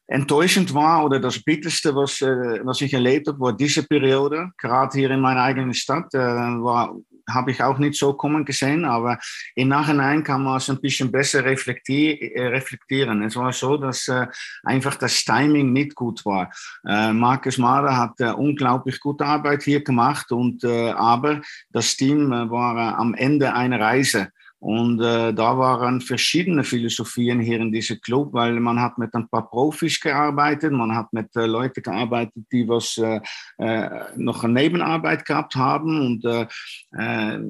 enttäuschend 0.07 0.75
war 0.75 1.05
oder 1.05 1.19
das 1.19 1.43
Bitterste, 1.43 1.95
was, 1.95 2.21
äh, 2.21 2.61
was 2.63 2.81
ich 2.83 2.93
erlebt 2.93 3.27
habe, 3.27 3.41
war 3.41 3.53
diese 3.55 3.83
Periode. 3.85 4.51
Gerade 4.59 4.99
hier 4.99 5.11
in 5.11 5.21
meiner 5.21 5.43
eigenen 5.43 5.73
Stadt 5.73 6.13
äh, 6.13 6.19
war, 6.19 6.95
habe 7.29 7.51
ich 7.51 7.63
auch 7.63 7.79
nicht 7.79 7.99
so 7.99 8.13
kommen 8.13 8.45
gesehen, 8.45 8.85
aber 8.85 9.19
im 9.55 9.69
Nachhinein 9.69 10.23
kann 10.23 10.43
man 10.43 10.59
es 10.59 10.69
ein 10.69 10.81
bisschen 10.81 11.11
besser 11.11 11.45
äh, 11.45 12.47
reflektieren. 12.47 13.23
Es 13.23 13.37
war 13.37 13.53
so, 13.53 13.77
dass 13.77 14.09
äh, 14.09 14.27
einfach 14.63 14.97
das 14.97 15.25
Timing 15.25 15.73
nicht 15.73 15.95
gut 15.95 16.25
war. 16.25 16.51
Äh, 16.87 17.13
Markus 17.13 17.59
Mara 17.59 17.97
hat 17.97 18.21
äh, 18.21 18.33
unglaublich 18.33 19.01
gute 19.01 19.25
Arbeit 19.25 19.63
hier 19.63 19.83
gemacht 19.83 20.33
und 20.33 20.65
äh, 20.65 20.91
aber 20.91 21.41
das 21.71 21.97
Team 21.97 22.33
äh, 22.33 22.51
war 22.51 22.99
am 22.99 23.15
Ende 23.15 23.55
einer 23.55 23.81
Reise. 23.81 24.29
Und 24.65 24.99
äh, 25.03 25.35
da 25.35 25.59
waren 25.59 26.01
verschiedene 26.01 26.65
Philosophien 26.65 27.39
hier 27.39 27.61
in 27.61 27.71
diesem 27.71 28.01
Club, 28.01 28.33
weil 28.33 28.59
man 28.61 28.81
hat 28.81 28.97
mit 28.97 29.13
ein 29.15 29.29
paar 29.29 29.51
Profis 29.51 30.01
gearbeitet, 30.01 30.73
man 30.73 30.97
hat 30.97 31.13
mit 31.13 31.37
äh, 31.37 31.45
Leuten 31.45 31.83
gearbeitet, 31.83 32.47
die 32.51 32.67
was 32.67 32.97
äh, 32.97 33.21
äh, 33.59 33.91
noch 34.17 34.43
eine 34.43 34.55
Nebenarbeit 34.55 35.27
gehabt 35.27 35.55
haben 35.55 36.01
und 36.01 36.25
äh, 36.25 36.47
äh, 36.97 37.41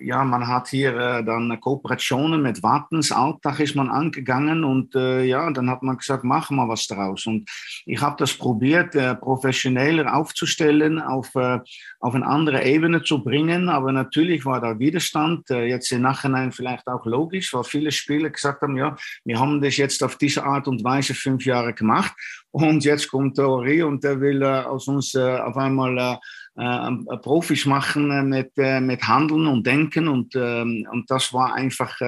ja, 0.00 0.22
man 0.22 0.46
hat 0.46 0.68
hier 0.68 1.22
dann 1.24 1.60
Kooperationen 1.60 2.40
mit 2.40 2.62
Wattens, 2.62 3.10
Alltag 3.10 3.58
ist 3.58 3.74
man 3.74 3.90
angegangen 3.90 4.62
und 4.62 4.94
ja, 4.94 5.50
dann 5.50 5.68
hat 5.68 5.82
man 5.82 5.96
gesagt, 5.96 6.24
machen 6.24 6.56
wir 6.56 6.68
was 6.68 6.86
draus. 6.86 7.26
Und 7.26 7.48
ich 7.84 8.00
habe 8.00 8.16
das 8.18 8.34
probiert, 8.34 8.92
professioneller 9.20 10.14
aufzustellen, 10.14 11.00
auf, 11.00 11.34
auf 11.34 12.14
eine 12.14 12.26
andere 12.26 12.64
Ebene 12.64 13.02
zu 13.02 13.22
bringen, 13.22 13.68
aber 13.68 13.92
natürlich 13.92 14.44
war 14.44 14.60
da 14.60 14.78
Widerstand, 14.78 15.48
jetzt 15.50 15.92
im 15.92 16.02
Nachhinein 16.02 16.52
vielleicht 16.60 16.86
auch 16.88 17.06
logisch, 17.06 17.54
weil 17.54 17.64
viele 17.64 17.90
Spieler 17.90 18.28
gesagt 18.28 18.60
haben, 18.60 18.76
ja, 18.76 18.94
wir 19.24 19.40
haben 19.40 19.62
das 19.62 19.78
jetzt 19.78 20.02
auf 20.02 20.16
diese 20.16 20.44
Art 20.44 20.68
und 20.68 20.84
Weise 20.84 21.14
fünf 21.14 21.46
Jahre 21.46 21.72
gemacht 21.72 22.12
und 22.50 22.84
jetzt 22.84 23.08
kommt 23.08 23.38
Ori 23.38 23.82
und 23.82 24.04
der 24.04 24.20
will 24.20 24.42
äh, 24.42 24.64
aus 24.64 24.86
uns 24.86 25.14
äh, 25.14 25.38
auf 25.38 25.56
einmal 25.56 26.20
äh, 26.58 26.62
äh, 26.62 27.16
Profis 27.18 27.64
machen 27.64 28.10
äh, 28.10 28.22
mit, 28.22 28.52
äh, 28.58 28.80
mit 28.80 29.06
Handeln 29.06 29.46
und 29.46 29.66
Denken 29.66 30.08
und, 30.08 30.34
ähm, 30.34 30.86
und 30.90 31.08
das 31.10 31.32
war 31.32 31.54
einfach, 31.54 31.98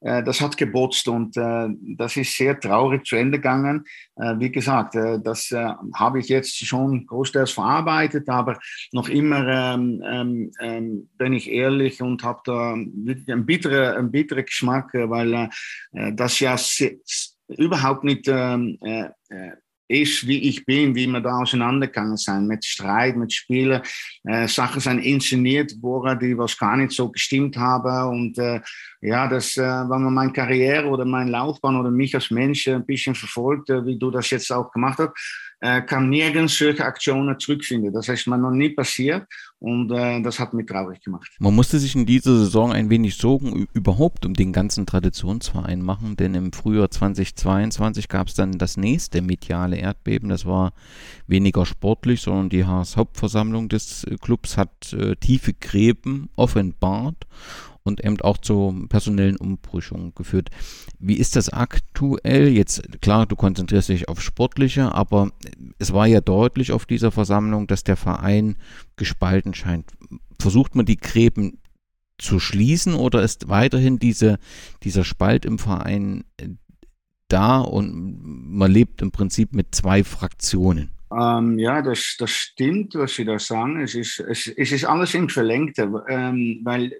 das 0.00 0.40
hat 0.40 0.56
gebotzt 0.56 1.06
und 1.06 1.36
das 1.36 2.16
ist 2.16 2.36
sehr 2.36 2.58
traurig 2.58 3.06
zu 3.06 3.14
Ende 3.14 3.38
gegangen. 3.38 3.84
wie 4.16 4.50
gesagt, 4.50 4.96
das 4.96 5.54
habe 5.94 6.18
ich 6.18 6.28
jetzt 6.28 6.56
schon 6.66 7.06
großteils 7.06 7.52
verarbeitet, 7.52 8.28
aber 8.28 8.58
noch 8.90 9.08
immer 9.08 9.46
ähm, 9.46 10.02
ähm, 10.04 10.50
ähm 10.60 11.08
bin 11.16 11.34
ich 11.34 11.48
ehrlich 11.48 12.02
und 12.02 12.24
habe 12.24 12.40
da 12.44 12.72
einen 12.72 13.46
bitteren, 13.46 13.96
einen 13.96 14.10
bitteren 14.10 14.44
Geschmack, 14.44 14.90
weil 14.92 15.48
das 15.92 16.40
ja 16.40 16.56
überhaupt 17.56 18.02
nicht 18.02 18.26
ähm, 18.26 18.78
ist, 19.92 20.26
wie 20.26 20.48
ich 20.48 20.64
bin, 20.64 20.94
wie 20.94 21.06
wir 21.06 21.20
da 21.20 21.38
auseinandergegangen 21.38 22.16
sind, 22.16 22.46
mit 22.46 22.64
Streit, 22.64 23.16
mit 23.16 23.32
Spielen. 23.32 23.82
Äh, 24.24 24.48
Sachen 24.48 24.80
sind 24.80 25.00
inszeniert 25.00 25.80
worden, 25.82 26.18
die 26.18 26.36
was 26.36 26.56
gar 26.56 26.76
nicht 26.76 26.92
so 26.92 27.10
gestimmt 27.10 27.56
haben. 27.56 28.08
Und 28.10 28.38
äh, 28.38 28.60
ja, 29.00 29.28
das, 29.28 29.56
äh, 29.56 29.62
wenn 29.62 30.02
man 30.02 30.14
meine 30.14 30.32
Karriere 30.32 30.86
oder 30.88 31.04
meine 31.04 31.30
Laufbahn 31.30 31.76
oder 31.76 31.90
mich 31.90 32.14
als 32.14 32.30
Mensch 32.30 32.66
ein 32.68 32.86
bisschen 32.86 33.14
verfolgt, 33.14 33.70
äh, 33.70 33.84
wie 33.84 33.98
du 33.98 34.10
das 34.10 34.30
jetzt 34.30 34.50
auch 34.50 34.72
gemacht 34.72 34.98
hast, 34.98 35.12
äh, 35.62 35.80
kann 35.80 36.10
nirgends 36.10 36.58
solche 36.58 36.84
Aktionen 36.84 37.38
zurückfinden. 37.38 37.92
Das 37.92 38.08
ist 38.08 38.26
mir 38.26 38.36
noch 38.36 38.50
nie 38.50 38.70
passiert 38.70 39.26
und 39.60 39.92
äh, 39.92 40.20
das 40.20 40.40
hat 40.40 40.52
mich 40.54 40.66
traurig 40.66 41.00
gemacht. 41.02 41.30
Man 41.38 41.54
musste 41.54 41.78
sich 41.78 41.94
in 41.94 42.04
dieser 42.04 42.36
Saison 42.36 42.72
ein 42.72 42.90
wenig 42.90 43.16
Sorgen 43.16 43.68
überhaupt 43.72 44.26
um 44.26 44.34
den 44.34 44.52
ganzen 44.52 44.86
Traditionsverein 44.86 45.80
machen, 45.80 46.16
denn 46.16 46.34
im 46.34 46.52
Frühjahr 46.52 46.90
2022 46.90 48.08
gab 48.08 48.26
es 48.26 48.34
dann 48.34 48.58
das 48.58 48.76
nächste 48.76 49.22
mediale 49.22 49.76
Erdbeben. 49.76 50.28
Das 50.30 50.46
war 50.46 50.72
weniger 51.28 51.64
sportlich, 51.64 52.22
sondern 52.22 52.48
die 52.48 52.64
Hauptversammlung 52.64 53.68
des 53.68 54.04
Clubs 54.20 54.56
hat 54.56 54.92
äh, 54.92 55.14
tiefe 55.14 55.54
Gräben 55.54 56.28
offenbart 56.34 57.24
und 57.84 58.04
eben 58.04 58.20
auch 58.20 58.38
zu 58.38 58.86
personellen 58.88 59.36
Umbrüchungen 59.36 60.14
geführt. 60.14 60.50
Wie 60.98 61.16
ist 61.16 61.36
das 61.36 61.48
aktuell? 61.48 62.48
Jetzt, 62.48 63.00
klar, 63.00 63.26
du 63.26 63.36
konzentrierst 63.36 63.88
dich 63.88 64.08
auf 64.08 64.20
Sportliche, 64.20 64.94
aber 64.94 65.30
es 65.78 65.92
war 65.92 66.06
ja 66.06 66.20
deutlich 66.20 66.72
auf 66.72 66.86
dieser 66.86 67.10
Versammlung, 67.10 67.66
dass 67.66 67.84
der 67.84 67.96
Verein 67.96 68.56
gespalten 68.96 69.54
scheint. 69.54 69.92
Versucht 70.38 70.74
man 70.74 70.86
die 70.86 70.96
Gräben 70.96 71.58
zu 72.18 72.38
schließen 72.38 72.94
oder 72.94 73.22
ist 73.22 73.48
weiterhin 73.48 73.98
diese, 73.98 74.38
dieser 74.82 75.04
Spalt 75.04 75.44
im 75.44 75.58
Verein 75.58 76.24
äh, 76.36 76.48
da 77.28 77.60
und 77.60 78.20
man 78.22 78.70
lebt 78.70 79.02
im 79.02 79.10
Prinzip 79.10 79.54
mit 79.54 79.74
zwei 79.74 80.04
Fraktionen? 80.04 80.90
Ähm, 81.12 81.58
ja, 81.58 81.82
das, 81.82 82.16
das 82.18 82.30
stimmt, 82.30 82.94
was 82.94 83.14
Sie 83.14 83.24
da 83.24 83.38
sagen. 83.38 83.80
Es 83.80 83.94
ist, 83.94 84.20
es, 84.20 84.46
es 84.46 84.72
ist 84.72 84.84
alles 84.84 85.14
im 85.14 85.28
Verlängten, 85.28 85.94
ähm, 86.08 86.60
weil 86.62 86.92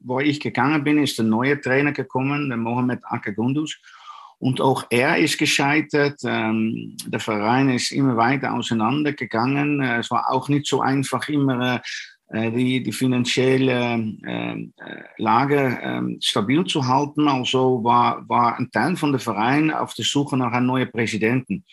wo 0.00 0.20
ich 0.20 0.40
gegangen 0.40 0.84
bin, 0.84 0.98
ist 1.02 1.18
der 1.18 1.24
neue 1.24 1.60
Trainer 1.60 1.92
gekommen, 1.92 2.48
der 2.48 2.58
Mohamed 2.58 3.00
Akagundus. 3.04 3.78
Und 4.38 4.60
auch 4.60 4.84
er 4.90 5.16
ist 5.16 5.38
gescheitert. 5.38 6.20
Ähm, 6.24 6.96
der 7.06 7.20
Verein 7.20 7.70
ist 7.70 7.90
immer 7.90 8.16
weiter 8.16 8.52
auseinandergegangen. 8.52 9.80
Äh, 9.80 9.98
es 10.00 10.10
war 10.10 10.30
auch 10.30 10.48
nicht 10.48 10.66
so 10.66 10.82
einfach, 10.82 11.28
immer 11.28 11.80
äh, 12.28 12.50
die, 12.50 12.82
die 12.82 12.92
finanzielle 12.92 13.98
äh, 14.24 14.66
Lage 15.16 15.78
ähm, 15.80 16.18
stabil 16.20 16.64
zu 16.64 16.86
halten. 16.86 17.28
Also 17.28 17.82
war, 17.82 18.28
war 18.28 18.58
ein 18.58 18.70
Teil 18.70 18.96
von 18.96 19.12
der 19.12 19.20
Verein 19.20 19.70
auf 19.70 19.94
der 19.94 20.04
Suche 20.04 20.36
nach 20.36 20.52
einem 20.52 20.66
neuen 20.66 20.90
Präsidenten. 20.90 21.64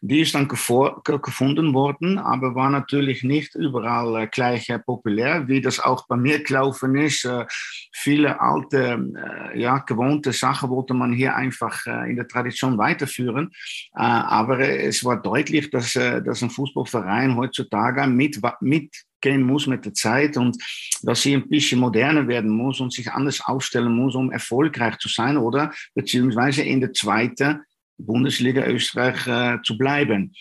Die 0.00 0.20
ist 0.20 0.34
dann 0.34 0.48
gefunden 0.48 1.74
worden, 1.74 2.18
aber 2.18 2.54
war 2.54 2.70
natürlich 2.70 3.22
nicht 3.22 3.54
überall 3.54 4.22
äh, 4.22 4.26
gleich 4.26 4.68
äh, 4.68 4.78
populär, 4.78 5.48
wie 5.48 5.60
das 5.60 5.80
auch 5.80 6.06
bei 6.06 6.16
mir 6.16 6.42
gelaufen 6.42 6.96
ist. 6.96 7.24
Äh, 7.24 7.46
viele 7.92 8.40
alte, 8.40 9.52
ja, 9.54 9.78
gewohnte 9.78 10.32
Sachen 10.32 10.70
wollte 10.70 10.94
man 10.94 11.12
hier 11.12 11.34
einfach 11.34 11.86
in 11.86 12.16
der 12.16 12.28
Tradition 12.28 12.78
weiterführen. 12.78 13.50
aber 13.92 14.60
es 14.60 15.04
war 15.04 15.20
deutlich, 15.20 15.70
dass, 15.70 15.94
dass 15.94 16.42
ein 16.42 16.50
Fußballverein 16.50 17.36
heutzutage 17.36 18.06
mit, 18.06 18.40
mitgehen 18.60 19.42
muss 19.42 19.66
mit 19.66 19.84
der 19.84 19.94
Zeit 19.94 20.36
und 20.36 20.56
dass 21.02 21.22
sie 21.22 21.34
ein 21.34 21.48
bisschen 21.48 21.80
moderner 21.80 22.28
werden 22.28 22.50
muss 22.50 22.80
und 22.80 22.92
sich 22.92 23.10
anders 23.10 23.40
aufstellen 23.40 23.92
muss, 23.92 24.14
um 24.14 24.30
erfolgreich 24.30 24.98
zu 24.98 25.08
sein 25.08 25.36
oder 25.36 25.72
beziehungsweise 25.94 26.62
in 26.62 26.80
der 26.80 26.92
zweiten 26.92 27.62
Bundesliga 27.98 28.66
Österreich 28.66 29.26
äh, 29.26 29.58
zu 29.62 29.76
bleiben. 29.78 30.32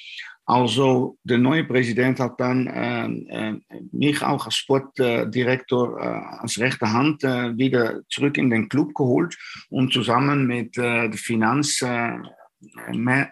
Also 0.47 1.17
der 1.23 1.39
neue 1.39 1.63
Präsident 1.63 2.19
hat 2.19 2.39
dann 2.39 2.67
äh, 2.67 3.05
äh, 3.05 3.59
mich 3.91 4.21
auch 4.21 4.45
als 4.45 4.55
Sportdirektor 4.55 5.99
äh, 5.99 6.03
als 6.39 6.59
rechte 6.59 6.93
Hand 6.93 7.23
äh, 7.23 7.57
wieder 7.57 8.01
zurück 8.09 8.37
in 8.37 8.51
den 8.51 8.69
Club 8.69 8.93
geholt 8.93 9.35
und 9.69 9.91
zusammen 9.91 10.45
mit 10.45 10.77
äh, 10.77 11.11
Finanzmann 11.13 12.29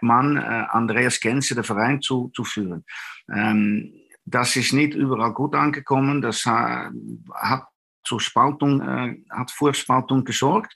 äh, 0.02 0.64
Andreas 0.70 1.20
Genze 1.20 1.54
den 1.54 1.62
Verein 1.62 2.02
zu, 2.02 2.32
zu 2.34 2.42
führen. 2.42 2.84
Ähm, 3.32 3.94
das 4.24 4.56
ist 4.56 4.72
nicht 4.72 4.94
überall 4.94 5.34
gut 5.34 5.54
angekommen. 5.54 6.20
Das 6.20 6.46
hat 6.46 7.64
zur 8.04 8.20
Spaltung, 8.20 8.82
hat 9.28 9.50
Spaltung 9.74 10.24
gesorgt. 10.24 10.74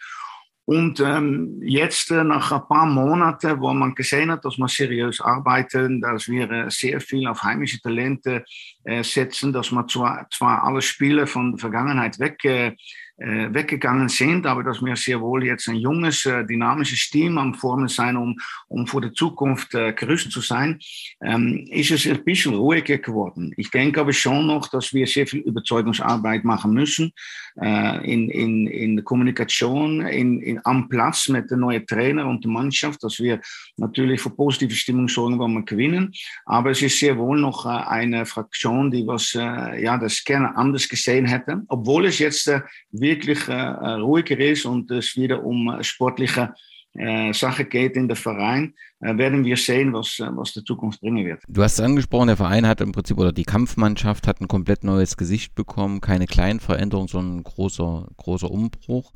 Und 0.69 1.01
ähm, 1.01 1.63
jetzt, 1.63 2.11
äh, 2.11 2.23
nach 2.23 2.53
ein 2.53 2.69
paar 2.69 2.85
Monaten, 2.85 3.59
wo 3.59 3.73
man 3.73 3.95
gesehen 3.95 4.31
hat, 4.31 4.45
dass 4.45 4.59
wir 4.59 4.69
seriös 4.69 5.19
arbeiten, 5.19 6.03
dass 6.03 6.29
wir 6.29 6.51
äh, 6.51 6.71
sehr 6.71 7.01
viel 7.01 7.27
auf 7.27 7.43
heimische 7.43 7.81
Talente 7.81 8.45
äh, 8.85 9.03
setzen, 9.03 9.51
dass 9.51 9.73
wir 9.73 9.87
zwar, 9.87 10.29
zwar 10.31 10.65
alle 10.65 10.83
Spiele 10.83 11.27
von 11.27 11.53
der 11.53 11.59
Vergangenheit 11.59 12.19
weg 12.19 12.45
äh, 12.45 12.77
weggegangen 13.19 14.09
sind, 14.09 14.47
aber 14.47 14.63
dass 14.63 14.81
wir 14.81 14.95
sehr 14.97 15.21
wohl 15.21 15.45
jetzt 15.45 15.69
ein 15.69 15.77
junges, 15.77 16.25
äh, 16.27 16.45
dynamisches 16.45 17.11
Team 17.11 17.39
am 17.39 17.55
Formen 17.55 17.89
sein, 17.89 18.17
um, 18.17 18.39
um 18.69 18.87
für 18.87 19.01
die 19.01 19.13
Zukunft 19.13 19.75
äh, 19.75 19.93
gerüstet 19.93 20.33
zu 20.33 20.41
sein, 20.41 20.79
ähm, 21.23 21.67
ist 21.71 21.91
es 21.91 22.07
ein 22.07 22.23
bisschen 22.25 22.55
ruhiger 22.55 22.99
geworden. 22.99 23.53
Ich 23.57 23.71
denke 23.71 24.01
aber 24.01 24.13
schon 24.13 24.47
noch, 24.47 24.69
dass 24.69 24.93
wir 24.95 25.07
sehr 25.07 25.27
viel 25.27 25.41
Überzeugungsarbeit 25.41 26.45
machen 26.45 26.73
müssen 26.73 27.13
äh, 27.61 28.11
in, 28.11 28.29
in, 28.31 28.67
in 28.67 28.97
der 28.97 29.05
Kommunikation, 29.05 30.03
in, 30.07 30.41
in, 30.41 30.61
am 30.65 30.89
Platz 30.89 31.29
mit 31.29 31.51
den 31.51 31.61
neuen 31.61 31.87
Trainer 31.87 32.27
und 32.27 32.45
der 32.45 32.51
Mannschaft, 32.53 33.03
dass 33.03 33.19
wir 33.19 33.41
natürlich 33.77 34.21
für 34.21 34.31
positive 34.31 34.75
Stimmung 34.75 35.09
sorgen, 35.09 35.41
wenn 35.41 35.53
wir 35.53 35.65
gewinnen. 35.65 36.13
Aber 36.45 36.71
es 36.71 36.83
ist 36.83 36.99
sehr 36.99 37.19
wohl 37.19 37.41
noch 37.41 37.67
äh, 37.67 37.69
eine 37.69 38.27
Fraktion, 38.27 38.91
die 38.91 39.07
was, 39.07 39.35
äh, 39.35 39.83
ja, 39.83 39.99
das 39.99 40.23
gerne 40.25 40.57
anders 40.57 40.89
gesehen 40.89 41.27
hätte, 41.27 41.63
obwohl 41.69 42.07
es 42.07 42.19
jetzt 42.19 42.49
äh, 42.49 42.61
wirklich 43.09 43.49
äh, 43.49 43.53
ruhiger 43.53 44.39
ist 44.39 44.67
und 44.67 44.91
es 44.91 45.17
wieder 45.17 45.43
um 45.43 45.83
sportliche 45.83 46.53
äh, 46.95 47.33
Sache 47.33 47.65
geht 47.65 47.97
in 47.97 48.09
der 48.09 48.17
Verein, 48.17 48.75
werden 49.01 49.45
wir 49.45 49.57
sehen, 49.57 49.93
was, 49.93 50.19
äh, 50.19 50.29
was 50.35 50.53
die 50.53 50.65
Zukunft 50.65 51.01
bringen 51.01 51.25
wird. 51.25 51.43
Du 51.49 51.63
hast 51.63 51.75
es 51.75 51.81
angesprochen, 51.81 52.29
der 52.29 52.37
Verein 52.37 52.67
hat 52.67 52.81
im 52.81 52.93
Prinzip, 52.93 53.19
oder 53.19 53.33
die 53.33 53.45
Kampfmannschaft 53.45 54.27
hat 54.27 54.41
ein 54.41 54.49
komplett 54.49 54.85
neues 54.85 55.17
Gesicht 55.17 55.55
bekommen, 55.55 56.01
keine 56.01 56.27
kleinen 56.27 56.61
Veränderungen, 56.61 57.09
sondern 57.09 57.39
ein 57.39 57.45
großer, 57.45 58.09
großer 58.17 58.51
Umbruch. 58.51 59.13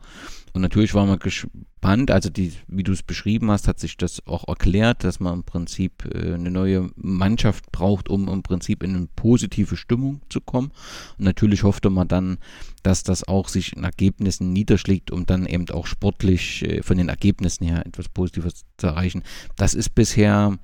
Und 0.54 0.60
natürlich 0.60 0.94
war 0.94 1.06
man 1.06 1.18
gespannt, 1.18 2.10
also 2.10 2.28
die, 2.28 2.52
wie 2.68 2.82
du 2.82 2.92
es 2.92 3.02
beschrieben 3.02 3.50
hast, 3.50 3.68
hat 3.68 3.80
sich 3.80 3.96
das 3.96 4.26
auch 4.26 4.46
erklärt, 4.46 5.02
dass 5.02 5.18
man 5.18 5.34
im 5.34 5.44
Prinzip 5.44 6.04
äh, 6.14 6.34
eine 6.34 6.50
neue 6.50 6.90
Mannschaft 6.96 7.72
braucht, 7.72 8.10
um 8.10 8.28
im 8.28 8.42
Prinzip 8.42 8.82
in 8.82 8.94
eine 8.94 9.08
positive 9.16 9.76
Stimmung 9.76 10.20
zu 10.28 10.42
kommen. 10.42 10.72
Und 11.18 11.24
natürlich 11.24 11.62
hoffte 11.62 11.88
man 11.88 12.06
dann, 12.06 12.38
dass 12.82 13.02
das 13.02 13.26
auch 13.26 13.48
sich 13.48 13.74
in 13.74 13.84
Ergebnissen 13.84 14.52
niederschlägt, 14.52 15.10
um 15.10 15.24
dann 15.24 15.46
eben 15.46 15.68
auch 15.70 15.86
sportlich 15.86 16.62
äh, 16.64 16.82
von 16.82 16.98
den 16.98 17.08
Ergebnissen 17.08 17.66
her 17.66 17.86
etwas 17.86 18.10
Positives 18.10 18.66
zu 18.76 18.88
erreichen. 18.88 19.22
Das 19.56 19.71
ist 19.74 19.94
bisher 19.94 20.58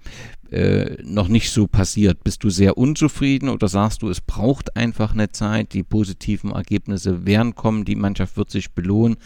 äh, 0.51 0.97
noch 1.03 1.29
nicht 1.29 1.51
so 1.51 1.67
passiert. 1.67 2.25
Bist 2.25 2.43
du 2.43 2.51
sehr 2.51 2.79
unzufrieden 2.79 3.49
oder 3.49 3.69
sagst 3.69 4.03
du, 4.03 4.09
es 4.09 4.21
braucht 4.21 4.77
einfach 4.77 5.13
eine 5.13 5.31
Zeit, 5.31 5.75
die 5.75 5.83
positiven 5.83 6.53
Ergebnisse 6.53 7.27
werden 7.27 7.55
kommen, 7.55 7.85
die 7.85 7.97
Mannschaft 7.97 8.37
wird 8.37 8.51
sich 8.51 8.73
belohnen? 8.73 9.17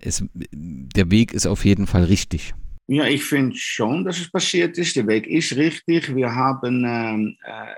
Es, 0.00 0.24
der 0.32 1.10
Weg 1.10 1.32
ist 1.32 1.46
auf 1.46 1.64
jeden 1.64 1.86
Fall 1.86 2.04
richtig. 2.04 2.54
Ja, 2.86 3.06
ich 3.06 3.24
finde 3.24 3.56
schon, 3.56 4.04
dass 4.04 4.20
es 4.20 4.30
passiert 4.30 4.76
ist. 4.76 4.96
Der 4.96 5.06
Weg 5.06 5.26
ist 5.26 5.56
richtig. 5.56 6.14
Wir 6.14 6.34
haben 6.34 6.84
ähm, 6.86 7.36
äh, 7.44 7.74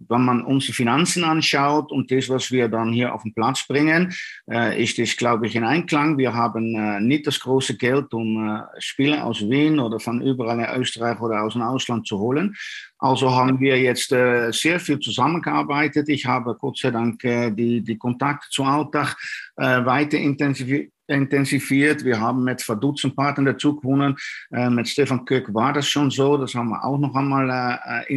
wenn 0.00 0.24
man 0.24 0.44
unsere 0.44 0.72
Finanzen 0.72 1.24
anschaut 1.24 1.90
und 1.90 2.10
das, 2.10 2.28
was 2.28 2.50
wir 2.50 2.68
dann 2.68 2.92
hier 2.92 3.14
auf 3.14 3.22
den 3.22 3.34
Platz 3.34 3.66
bringen, 3.66 4.14
äh, 4.50 4.82
ist 4.82 4.98
das, 4.98 5.16
glaube 5.16 5.46
ich, 5.46 5.56
in 5.56 5.64
Einklang. 5.64 6.18
Wir 6.18 6.34
haben 6.34 6.74
äh, 6.74 7.00
nicht 7.00 7.26
das 7.26 7.40
große 7.40 7.76
Geld, 7.76 8.14
um 8.14 8.48
äh, 8.48 8.62
Spieler 8.78 9.24
aus 9.24 9.40
Wien 9.40 9.78
oder 9.80 9.98
von 9.98 10.22
überall 10.22 10.60
in 10.60 10.80
Österreich 10.80 11.20
oder 11.20 11.42
aus 11.42 11.54
dem 11.54 11.62
Ausland 11.62 12.06
zu 12.06 12.18
holen. 12.18 12.54
Also 12.98 13.30
haben 13.30 13.60
wir 13.60 13.80
jetzt 13.80 14.12
äh, 14.12 14.50
sehr 14.52 14.80
viel 14.80 14.98
zusammengearbeitet. 14.98 16.08
Ich 16.08 16.26
habe 16.26 16.56
Gott 16.58 16.78
sei 16.78 16.90
Dank 16.90 17.22
äh, 17.24 17.50
die, 17.50 17.80
die 17.80 17.98
Kontakte 17.98 18.48
zu 18.50 18.64
Alltag 18.64 19.16
äh, 19.56 19.84
weiter 19.84 20.18
intensiviert 20.18 20.92
intensiviert. 21.08 22.04
Wir 22.04 22.20
haben 22.20 22.44
mit 22.44 22.62
verdutzten 22.62 23.14
Partnern 23.14 23.46
dazu 23.46 23.76
gewonnen. 23.76 24.16
Äh, 24.52 24.70
mit 24.70 24.88
Stefan 24.88 25.24
Köck 25.24 25.52
war 25.52 25.72
das 25.72 25.88
schon 25.88 26.10
so. 26.10 26.36
Das 26.36 26.54
haben 26.54 26.68
wir 26.70 26.84
auch 26.84 26.98
noch 26.98 27.14
einmal 27.14 27.78
äh, 28.08 28.12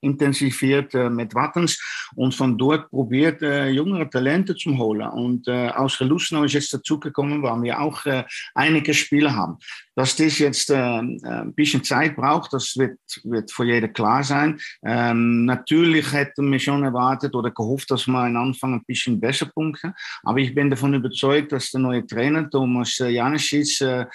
intensiviert 0.00 0.94
äh, 0.94 1.10
mit 1.10 1.34
Wattens 1.34 1.80
und 2.14 2.34
von 2.34 2.56
dort 2.58 2.90
probiert, 2.90 3.42
äh, 3.42 3.68
jüngere 3.68 4.08
Talente 4.08 4.54
zu 4.54 4.76
holen. 4.76 5.08
Und 5.08 5.48
äh, 5.48 5.68
aus 5.68 5.98
Gelussenau 5.98 6.44
ist 6.44 6.52
jetzt 6.52 6.72
dazugekommen, 6.72 7.42
weil 7.42 7.62
wir 7.62 7.80
auch 7.80 8.04
äh, 8.06 8.24
einige 8.54 8.94
Spiele 8.94 9.34
haben. 9.34 9.58
Dass 9.96 10.14
das 10.14 10.38
jetzt 10.38 10.70
äh, 10.70 10.76
ein 10.76 11.52
bisschen 11.54 11.82
Zeit 11.82 12.14
braucht, 12.14 12.52
das 12.52 12.76
wird, 12.76 12.98
wird 13.24 13.50
für 13.50 13.64
jeder 13.64 13.88
klar 13.88 14.22
sein. 14.22 14.60
Ähm, 14.84 15.44
natürlich 15.44 16.12
hätten 16.12 16.52
wir 16.52 16.60
schon 16.60 16.84
erwartet 16.84 17.34
oder 17.34 17.50
gehofft, 17.50 17.90
dass 17.90 18.06
wir 18.06 18.18
am 18.18 18.36
Anfang 18.36 18.74
ein 18.74 18.84
bisschen 18.84 19.18
besser 19.18 19.46
punkten. 19.46 19.94
Aber 20.22 20.38
ich 20.38 20.54
bin 20.54 20.70
davon 20.70 20.94
überzeugt, 20.94 21.52
dass 21.52 21.70
der 21.70 21.80
neue 21.80 22.06
Trainer 22.06 22.48
Thomas 22.48 22.98
Janicic 22.98 23.80
äh, 23.80 23.96
äh, 23.96 24.06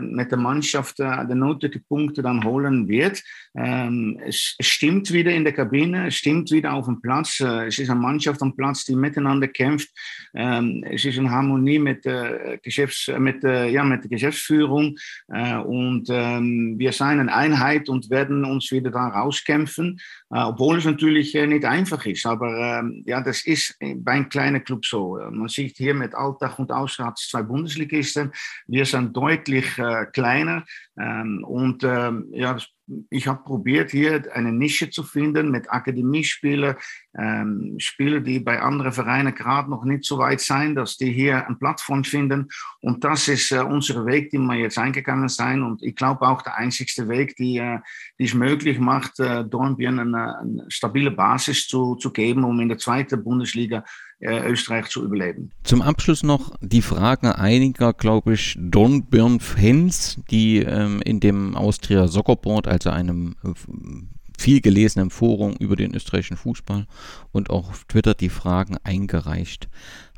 mit 0.00 0.30
der 0.30 0.38
Mannschaft 0.38 1.00
äh, 1.00 1.26
die 1.26 1.34
nötigen 1.34 1.82
Punkte 1.88 2.22
dann 2.22 2.44
holen 2.44 2.88
wird. 2.88 3.22
Ähm, 3.54 4.20
es, 4.24 4.56
stimmt 4.60 5.12
wieder 5.12 5.32
in 5.32 5.44
der 5.44 5.52
Kabine, 5.52 6.08
es 6.08 6.16
stimmt 6.16 6.50
wieder 6.50 6.74
auf 6.74 6.86
dem 6.86 7.00
Platz. 7.00 7.40
Äh, 7.40 7.66
es 7.66 7.78
ist 7.78 7.90
eine 7.90 8.00
Mannschaft 8.00 8.42
am 8.42 8.54
Platz, 8.54 8.84
die 8.84 8.96
miteinander 8.96 9.48
kämpft. 9.48 9.90
Ähm, 10.34 10.84
es 10.90 11.04
ist 11.04 11.16
in 11.16 11.30
Harmonie 11.30 11.78
mit 11.78 12.04
der, 12.04 12.58
Geschäfts-, 12.58 13.10
mit, 13.18 13.42
ja, 13.42 13.84
mit 13.84 14.04
der 14.04 14.10
Geschäftsführung 14.10 14.96
und 15.28 16.06
ähm, 16.10 16.78
wir 16.78 16.92
sind 16.92 17.06
eine 17.06 17.34
Einheit 17.34 17.88
und 17.88 18.10
werden 18.10 18.44
uns 18.44 18.70
wieder 18.70 18.90
da 18.90 19.08
rauskämpfen, 19.08 19.98
obwohl 20.34 20.78
es 20.78 20.84
natürlich 20.84 21.34
nicht 21.34 21.64
einfach 21.64 22.06
ist. 22.06 22.24
Aber 22.24 22.82
ja, 23.04 23.20
das 23.20 23.44
ist 23.44 23.76
bei 23.80 24.12
einem 24.12 24.28
kleinen 24.28 24.64
Club 24.64 24.86
so. 24.86 25.18
Man 25.30 25.48
sieht 25.48 25.76
hier 25.76 25.94
mit 25.94 26.14
Alltag 26.14 26.58
und 26.58 26.72
Ausrat 26.72 27.18
zwei 27.18 27.42
Bundesligisten. 27.42 28.32
Wir 28.66 28.86
sind 28.86 29.14
deutlich 29.16 29.78
äh, 29.78 30.06
kleiner. 30.12 30.64
Ähm, 30.98 31.44
und 31.44 31.84
ähm, 31.84 32.28
ja, 32.32 32.56
ich 33.10 33.26
habe 33.26 33.42
probiert, 33.44 33.90
hier 33.90 34.22
eine 34.34 34.52
Nische 34.52 34.90
zu 34.90 35.02
finden 35.02 35.50
mit 35.50 35.70
Akademiespieler, 35.70 36.76
ähm, 37.16 37.76
Spieler, 37.78 38.20
die 38.20 38.40
bei 38.40 38.60
anderen 38.60 38.92
Vereinen 38.92 39.34
gerade 39.34 39.70
noch 39.70 39.84
nicht 39.84 40.04
so 40.04 40.18
weit 40.18 40.40
sind, 40.40 40.74
dass 40.74 40.96
die 40.96 41.12
hier 41.12 41.46
eine 41.46 41.56
Plattform 41.56 42.04
finden. 42.04 42.48
Und 42.80 43.04
das 43.04 43.28
ist 43.28 43.52
äh, 43.52 43.60
unser 43.60 44.04
Weg, 44.06 44.30
den 44.30 44.46
wir 44.46 44.56
jetzt 44.56 44.78
eingegangen 44.78 45.28
sind. 45.28 45.62
Und 45.62 45.82
ich 45.82 45.94
glaube 45.94 46.26
auch 46.26 46.42
der 46.42 46.56
einzigste 46.56 47.08
Weg, 47.08 47.36
die, 47.36 47.58
äh, 47.58 47.78
die 48.18 48.24
es 48.24 48.34
möglich 48.34 48.78
macht, 48.78 49.20
äh, 49.20 49.44
Dornbirn 49.44 49.98
eine, 49.98 50.38
eine 50.38 50.64
stabile 50.68 51.10
Basis 51.10 51.68
zu, 51.68 51.94
zu 51.96 52.12
geben, 52.12 52.44
um 52.44 52.58
in 52.60 52.68
der 52.68 52.78
zweiten 52.78 53.22
Bundesliga 53.22 53.78
äh, 53.78 53.82
Österreich 54.22 54.86
zu 54.86 55.04
überleben. 55.04 55.50
Zum 55.64 55.82
Abschluss 55.82 56.22
noch 56.22 56.56
die 56.60 56.82
Frage 56.82 57.38
einiger, 57.38 57.92
glaube 57.92 58.34
ich, 58.34 58.56
Dornbirn-Fans, 58.58 60.20
die 60.30 60.58
ähm, 60.58 61.02
in 61.02 61.20
dem 61.20 61.56
Austria 61.56 62.06
Soccer 62.06 62.36
Board, 62.36 62.68
also 62.68 62.90
einem 62.90 63.34
äh, 63.42 63.50
viel 64.38 64.60
gelesenen 64.60 65.10
Forum 65.10 65.54
über 65.58 65.76
den 65.76 65.94
österreichischen 65.94 66.36
Fußball 66.36 66.86
und 67.30 67.50
auch 67.50 67.70
auf 67.70 67.84
Twitter 67.84 68.14
die 68.14 68.28
Fragen 68.28 68.76
eingereicht 68.82 69.68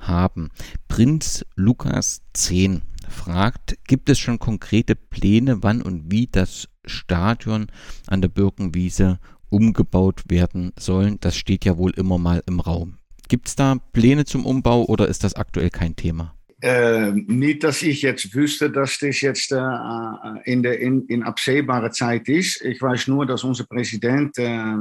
haben. 0.01 0.51
Prinz 0.89 1.45
Lukas 1.57 2.23
10 2.33 2.83
fragt, 3.09 3.77
gibt 3.87 4.09
es 4.09 4.19
schon 4.19 4.39
konkrete 4.39 4.97
Pläne, 4.97 5.63
wann 5.63 5.83
und 5.83 6.11
wie 6.11 6.27
das 6.27 6.69
Stadion 6.87 7.67
an 8.07 8.23
der 8.23 8.29
Birkenwiese 8.29 9.19
umgebaut 9.51 10.25
werden 10.29 10.73
soll? 10.79 11.17
Das 11.21 11.37
steht 11.37 11.65
ja 11.65 11.77
wohl 11.77 11.93
immer 11.93 12.19
mal 12.19 12.43
im 12.47 12.61
Raum. 12.61 12.99
Gibt 13.29 13.49
es 13.49 13.57
da 13.57 13.77
Pläne 13.93 14.25
zum 14.25 14.47
Umbau 14.47 14.85
oder 14.85 15.09
ist 15.09 15.25
das 15.25 15.35
aktuell 15.35 15.71
kein 15.71 15.97
Thema? 15.97 16.35
Äh, 16.65 17.13
nicht, 17.13 17.63
dass 17.63 17.83
ich 17.83 18.01
jetzt 18.01 18.35
wüsste, 18.35 18.71
dass 18.71 18.99
das 18.99 19.21
jetzt 19.21 19.53
äh, 19.53 19.57
äh, 19.59 20.51
in, 20.51 20.63
der, 20.63 20.81
in, 20.81 21.05
in 21.09 21.23
absehbarer 21.23 21.91
Zeit 21.91 22.27
ist. 22.27 22.63
Ich 22.63 22.81
weiß 22.81 23.09
nur, 23.09 23.27
dass 23.27 23.45
unser 23.45 23.65
Präsident 23.67 24.39
äh, 24.39 24.45
äh 24.45 24.79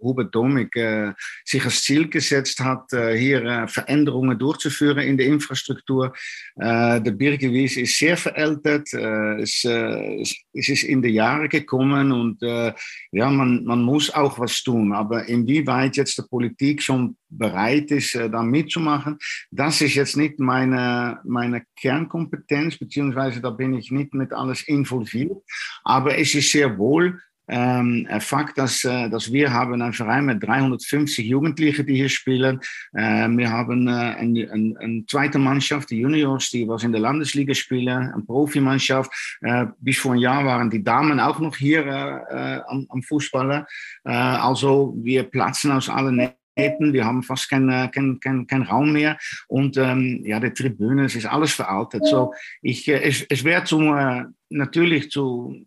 Hubert 0.00 0.34
Domig 0.34 0.76
äh, 0.76 1.14
sich 1.46 1.64
als 1.64 1.82
Ziel 1.82 2.10
gesetzt 2.10 2.60
hat, 2.60 2.90
hier 2.90 3.66
Veränderungen 3.68 4.38
durchzuführen 4.38 4.98
in 4.98 5.16
der 5.16 5.26
Infrastruktur. 5.26 6.12
der 6.56 7.00
Birgewies 7.00 7.76
ist 7.76 7.98
sehr 7.98 8.16
veraltet. 8.16 8.92
es, 8.92 9.64
es 9.64 10.68
ist 10.68 10.82
in 10.82 11.02
die 11.02 11.10
Jahre 11.10 11.48
gekommen 11.48 12.12
und 12.12 12.42
ja, 12.42 13.30
man, 13.30 13.64
man 13.64 13.82
muss 13.82 14.10
auch 14.10 14.38
was 14.38 14.62
tun. 14.62 14.92
Aber 14.92 15.26
inwieweit 15.26 15.96
jetzt 15.96 16.18
die 16.18 16.22
Politik 16.22 16.82
schon 16.82 17.16
bereit 17.30 17.90
ist, 17.90 18.14
da 18.14 18.42
mitzumachen, 18.42 19.18
das 19.50 19.80
ist 19.80 19.94
jetzt 19.94 20.16
nicht 20.16 20.38
meine 20.38 21.20
meine 21.24 21.62
Kernkompetenz, 21.76 22.78
beziehungsweise 22.78 23.40
da 23.40 23.50
bin 23.50 23.74
ich 23.74 23.90
nicht 23.90 24.14
mit 24.14 24.32
alles 24.32 24.62
involviert. 24.62 25.36
Aber 25.84 26.16
es 26.18 26.34
ist 26.34 26.50
sehr 26.50 26.78
wohl 26.78 27.20
ähm, 27.48 28.06
ein 28.08 28.20
Fakt, 28.20 28.58
dass, 28.58 28.84
äh, 28.84 29.08
dass 29.08 29.32
wir 29.32 29.52
haben 29.52 29.80
einen 29.80 29.92
Verein 29.92 30.26
mit 30.26 30.42
350 30.42 31.26
Jugendlichen, 31.26 31.86
die 31.86 31.96
hier 31.96 32.08
spielen. 32.08 32.60
Äh, 32.92 33.28
wir 33.28 33.50
haben 33.50 33.88
äh, 33.88 33.90
eine, 33.90 34.50
eine, 34.52 34.74
eine, 34.78 35.06
zweite 35.06 35.38
Mannschaft, 35.38 35.90
die 35.90 36.00
Juniors, 36.00 36.50
die 36.50 36.68
was 36.68 36.84
in 36.84 36.92
der 36.92 37.00
Landesliga 37.00 37.54
spielen, 37.54 38.12
eine 38.12 38.22
Profimannschaft. 38.22 39.10
Äh, 39.40 39.66
bis 39.80 39.98
vor 39.98 40.12
einem 40.12 40.20
Jahr 40.20 40.44
waren 40.44 40.70
die 40.70 40.84
Damen 40.84 41.20
auch 41.20 41.40
noch 41.40 41.56
hier 41.56 41.86
äh, 41.86 42.56
äh, 42.56 42.60
am, 42.66 42.86
am 42.90 43.02
Fußballer. 43.02 43.66
also 44.04 44.94
wir 44.98 45.22
platzen 45.24 45.70
aus 45.72 45.88
allen 45.88 46.30
wir 46.58 47.04
haben 47.04 47.22
fast 47.22 47.48
keinen 47.48 47.68
äh, 47.70 47.88
kein, 47.88 48.20
kein, 48.20 48.46
kein 48.46 48.62
Raum 48.62 48.92
mehr. 48.92 49.18
Und 49.46 49.76
ähm, 49.76 50.22
ja, 50.24 50.40
die 50.40 50.50
Tribüne, 50.50 51.04
es 51.04 51.14
ist 51.14 51.26
alles 51.26 51.52
veraltet. 51.52 52.04
So, 52.06 52.34
ich, 52.62 52.88
äh, 52.88 53.00
es, 53.02 53.24
es 53.28 53.44
wäre 53.44 53.64
zum, 53.64 53.96
äh, 53.96 54.24
natürlich 54.50 55.10
zu, 55.10 55.66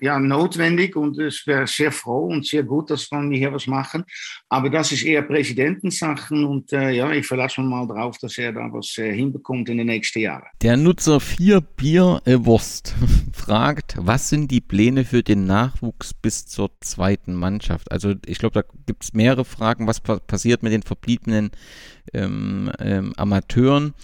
ja, 0.00 0.18
notwendig 0.18 0.96
und 0.96 1.18
es 1.18 1.46
wäre 1.46 1.66
sehr 1.66 1.92
froh 1.92 2.26
und 2.26 2.46
sehr 2.46 2.62
gut, 2.62 2.90
dass 2.90 3.10
wir 3.10 3.36
hier 3.36 3.52
was 3.52 3.66
machen. 3.66 4.04
Aber 4.48 4.70
das 4.70 4.92
ist 4.92 5.04
eher 5.04 5.22
Präsidentensachen 5.22 6.44
und 6.44 6.72
äh, 6.72 6.90
ja, 6.90 7.10
ich 7.12 7.26
verlasse 7.26 7.60
mich 7.60 7.70
mal 7.70 7.86
darauf, 7.86 8.18
dass 8.18 8.38
er 8.38 8.52
da 8.52 8.68
was 8.72 8.96
äh, 8.98 9.12
hinbekommt 9.12 9.68
in 9.68 9.78
den 9.78 9.86
nächsten 9.86 10.20
Jahren. 10.20 10.44
Der 10.62 10.76
Nutzer 10.76 11.20
4 11.20 11.60
Bier 11.60 12.20
äh, 12.24 12.36
Wurst 12.40 12.94
fragt, 13.32 13.96
was 13.98 14.28
sind 14.28 14.50
die 14.50 14.60
Pläne 14.60 15.04
für 15.04 15.22
den 15.22 15.46
Nachwuchs 15.46 16.14
bis 16.14 16.46
zur 16.46 16.70
zweiten 16.80 17.34
Mannschaft? 17.34 17.90
Also 17.92 18.14
ich 18.26 18.38
glaube, 18.38 18.54
da 18.54 18.68
gibt 18.86 19.04
es 19.04 19.12
mehrere 19.12 19.44
Fragen, 19.44 19.86
was 19.86 20.00
pa 20.00 20.18
passiert 20.18 20.62
mit 20.62 20.72
den 20.72 20.82
verbliebenen 20.82 21.50
ähm, 22.12 22.70
ähm, 22.78 23.12
Amateuren. 23.16 23.94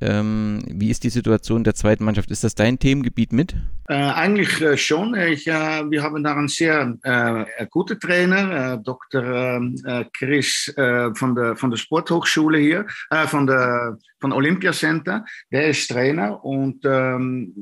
Ähm, 0.00 0.64
wie 0.68 0.90
ist 0.90 1.04
die 1.04 1.10
Situation 1.10 1.64
der 1.64 1.74
zweiten 1.74 2.04
Mannschaft? 2.04 2.30
Ist 2.30 2.44
das 2.44 2.54
dein 2.54 2.78
Themengebiet 2.78 3.32
mit? 3.32 3.54
Äh, 3.88 3.94
eigentlich 3.94 4.60
äh, 4.60 4.76
schon. 4.76 5.14
Ich, 5.14 5.46
äh, 5.46 5.90
wir 5.90 6.02
haben 6.02 6.24
da 6.24 6.34
einen 6.34 6.48
sehr 6.48 6.96
äh, 7.02 7.66
guten 7.70 8.00
Trainer, 8.00 8.74
äh, 8.74 8.78
Dr. 8.82 9.60
Äh, 9.84 10.04
Chris 10.12 10.72
von, 10.74 11.34
der, 11.34 11.56
von 11.56 11.70
der 11.70 11.76
Sporthochschule 11.76 12.58
hier, 12.58 12.86
von 13.26 13.46
der 13.46 13.98
von 14.24 14.32
Olympia 14.32 14.72
Center. 14.72 15.22
Der 15.52 15.68
ist 15.68 15.90
Trainer 15.90 16.42
und 16.42 16.80
ähm, 16.86 17.52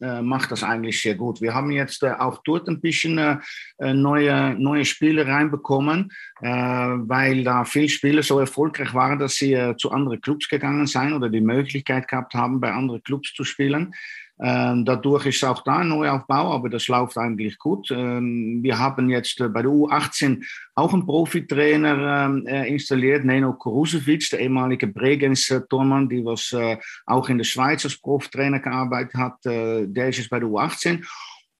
der 0.00 0.22
macht 0.22 0.50
das 0.52 0.62
eigentlich 0.62 1.00
sehr 1.00 1.14
gut. 1.14 1.40
Wir 1.40 1.54
haben 1.54 1.70
jetzt 1.70 2.04
auch 2.04 2.42
dort 2.44 2.68
ein 2.68 2.80
bisschen 2.80 3.40
neue, 3.78 4.54
neue 4.58 4.84
Spiele 4.84 5.26
reinbekommen, 5.26 6.12
weil 6.40 7.44
da 7.44 7.64
viele 7.64 7.88
Spieler 7.88 8.22
so 8.22 8.38
erfolgreich 8.38 8.92
waren, 8.94 9.18
dass 9.18 9.36
sie 9.36 9.74
zu 9.78 9.90
anderen 9.90 10.20
Clubs 10.20 10.48
gegangen 10.48 10.86
sind 10.86 11.12
oder 11.12 11.28
die 11.28 11.40
Möglichkeit 11.40 12.08
gehabt 12.08 12.34
haben, 12.34 12.60
bei 12.60 12.72
anderen 12.72 13.02
Clubs 13.02 13.32
zu 13.32 13.44
spielen. 13.44 13.94
Ähm, 14.38 14.84
dadurch 14.84 15.26
ist 15.26 15.44
auch 15.44 15.62
da 15.62 15.78
ein 15.78 15.88
Neuaufbau, 15.88 16.52
aber 16.52 16.68
das 16.68 16.88
läuft 16.88 17.16
eigentlich 17.16 17.58
gut. 17.58 17.90
Ähm, 17.90 18.62
wir 18.62 18.78
haben 18.78 19.08
jetzt 19.08 19.40
äh, 19.40 19.48
bei 19.48 19.62
der 19.62 19.70
U18 19.70 20.44
auch 20.74 20.92
einen 20.92 21.06
Profitrainer 21.06 22.26
ähm, 22.26 22.46
äh, 22.46 22.68
installiert, 22.68 23.24
Neno 23.24 23.54
Korusevic, 23.54 24.28
der 24.30 24.40
ehemalige 24.40 24.88
Bregenz-Tormann, 24.88 26.10
die 26.10 26.22
was 26.22 26.52
äh, 26.52 26.76
auch 27.06 27.30
in 27.30 27.38
der 27.38 27.46
Schweiz 27.46 27.84
als 27.86 27.96
Profitrainer 27.96 28.60
gearbeitet 28.60 29.14
hat. 29.14 29.46
Äh, 29.46 29.86
der 29.86 30.10
ist 30.10 30.18
jetzt 30.18 30.30
bei 30.30 30.38
der 30.38 30.48
U18. 30.48 31.02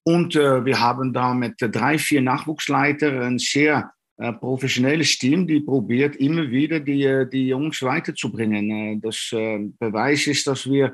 Und 0.03 0.35
äh, 0.35 0.63
wir 0.63 0.79
haben 0.79 1.13
da 1.13 1.33
mit 1.33 1.55
drei, 1.57 1.97
vier 1.97 2.21
Nachwuchsleitern 2.21 3.21
ein 3.21 3.39
sehr 3.39 3.91
äh, 4.17 4.31
professionelles 4.33 5.17
Team, 5.17 5.47
die 5.47 5.61
probiert 5.61 6.15
immer 6.17 6.47
wieder 6.51 6.79
die, 6.79 7.25
die 7.31 7.47
Jungs 7.47 7.81
weiterzubringen. 7.81 9.01
Das 9.01 9.29
Beweis 9.31 10.27
ist, 10.27 10.45
dass 10.45 10.69
wir 10.69 10.85
äh, 10.85 10.93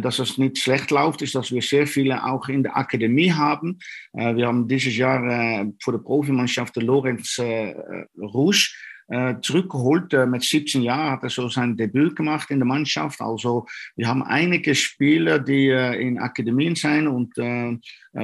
dass 0.00 0.18
es 0.18 0.38
nicht 0.38 0.58
schlecht 0.58 0.90
läuft, 0.90 1.22
ist, 1.22 1.34
dass 1.34 1.52
wir 1.52 1.62
sehr 1.62 1.86
viele 1.86 2.24
auch 2.24 2.48
in 2.48 2.62
der 2.62 2.76
Akademie 2.76 3.32
haben. 3.32 3.78
Äh, 4.12 4.36
wir 4.36 4.46
haben 4.46 4.68
dieses 4.68 4.96
Jahr 4.96 5.24
äh, 5.24 5.66
für 5.82 5.92
die 5.92 5.98
Profimannschaft 5.98 6.76
Lorenz 6.76 7.40
Rouge 8.18 8.68
zurückgeholt. 9.42 10.14
Mit 10.28 10.44
17 10.44 10.80
Jahren 10.80 11.10
hat 11.10 11.22
er 11.24 11.28
so 11.28 11.46
sein 11.50 11.76
Debüt 11.76 12.16
gemacht 12.16 12.50
in 12.50 12.58
der 12.58 12.66
Mannschaft. 12.66 13.20
Also 13.20 13.66
wir 13.96 14.08
haben 14.08 14.22
einige 14.22 14.74
Spieler, 14.74 15.38
die 15.38 15.68
in 15.68 16.18
Akademien 16.18 16.74
sind 16.74 17.06
und 17.06 17.34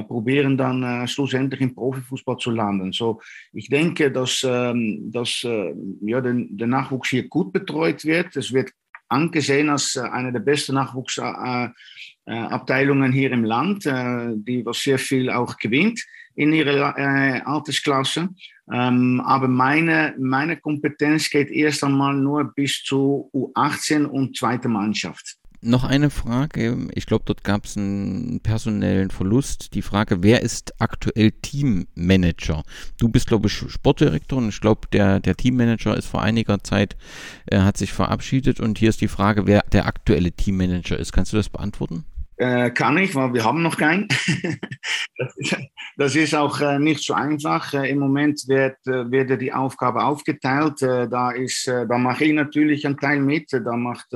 probieren 0.07 0.57
dann 0.57 1.07
schlussendlich 1.07 1.61
im 1.61 1.75
Profifußball 1.75 2.37
zu 2.37 2.49
landen. 2.49 2.93
So, 2.93 3.21
ich 3.53 3.69
denke, 3.69 4.11
dass, 4.11 4.43
ähm, 4.43 5.11
dass 5.11 5.43
ja, 5.43 6.19
der, 6.19 6.33
der 6.33 6.67
Nachwuchs 6.67 7.09
hier 7.09 7.27
gut 7.27 7.53
betreut 7.53 8.03
wird. 8.03 8.35
Es 8.35 8.51
wird 8.51 8.71
angesehen 9.11 9.69
als 9.69 9.95
äh, 9.95 10.01
eine 10.01 10.31
der 10.31 10.39
besten 10.39 10.75
Nachwuchsabteilungen 10.75 13.11
hier 13.11 13.31
im 13.31 13.43
Land, 13.43 13.85
äh, 13.85 14.29
die 14.35 14.65
was 14.65 14.81
sehr 14.81 14.99
viel 14.99 15.29
auch 15.29 15.57
gewinnt 15.57 16.01
in 16.35 16.53
ihrer 16.53 16.97
äh, 16.97 17.41
Altersklasse. 17.41 18.29
Ähm, 18.71 19.21
aber 19.25 19.49
meine, 19.49 20.15
meine 20.17 20.55
Kompetenz 20.57 21.29
geht 21.29 21.51
erst 21.51 21.83
einmal 21.83 22.15
nur 22.15 22.53
bis 22.55 22.81
zu 22.83 23.29
U18 23.33 24.05
und 24.05 24.37
zweite 24.37 24.69
Mannschaft. 24.69 25.35
Noch 25.63 25.83
eine 25.83 26.09
Frage. 26.09 26.87
Ich 26.95 27.05
glaube, 27.05 27.23
dort 27.27 27.43
gab 27.43 27.65
es 27.65 27.77
einen 27.77 28.39
personellen 28.41 29.11
Verlust. 29.11 29.75
Die 29.75 29.83
Frage, 29.83 30.23
wer 30.23 30.41
ist 30.41 30.73
aktuell 30.81 31.31
Teammanager? 31.31 32.63
Du 32.97 33.09
bist, 33.09 33.27
glaube 33.27 33.47
ich, 33.47 33.53
Sportdirektor 33.53 34.39
und 34.39 34.49
ich 34.49 34.59
glaube, 34.59 34.87
der, 34.91 35.19
der 35.19 35.35
Teammanager 35.35 35.95
ist 35.95 36.07
vor 36.07 36.23
einiger 36.23 36.63
Zeit, 36.63 36.97
äh, 37.45 37.59
hat 37.59 37.77
sich 37.77 37.93
verabschiedet 37.93 38.59
und 38.59 38.79
hier 38.79 38.89
ist 38.89 39.01
die 39.01 39.07
Frage, 39.07 39.45
wer 39.45 39.61
der 39.71 39.85
aktuelle 39.85 40.31
Teammanager 40.31 40.97
ist. 40.97 41.11
Kannst 41.11 41.31
du 41.31 41.37
das 41.37 41.49
beantworten? 41.49 42.05
Äh, 42.37 42.71
kann 42.71 42.97
ich, 42.97 43.13
weil 43.13 43.31
wir 43.35 43.43
haben 43.43 43.61
noch 43.61 43.77
keinen. 43.77 44.07
das, 45.95 46.15
ist, 46.15 46.33
auch 46.33 46.59
äh, 46.59 46.79
nicht 46.79 47.03
so 47.03 47.13
einfach. 47.13 47.71
Äh, 47.75 47.91
Im 47.91 47.99
Moment 47.99 48.47
wird, 48.47 48.77
äh, 48.87 49.11
wird 49.11 49.39
die 49.39 49.53
Aufgabe 49.53 50.03
aufgeteilt. 50.03 50.81
Äh, 50.81 51.07
da, 51.07 51.29
ist, 51.29 51.67
äh, 51.67 51.85
da 51.85 51.99
mache 51.99 52.25
ich 52.25 52.33
natürlich 52.33 52.83
einen 52.87 52.97
Teil 52.97 53.19
mit. 53.19 53.53
Da 53.53 53.77
macht 53.77 54.07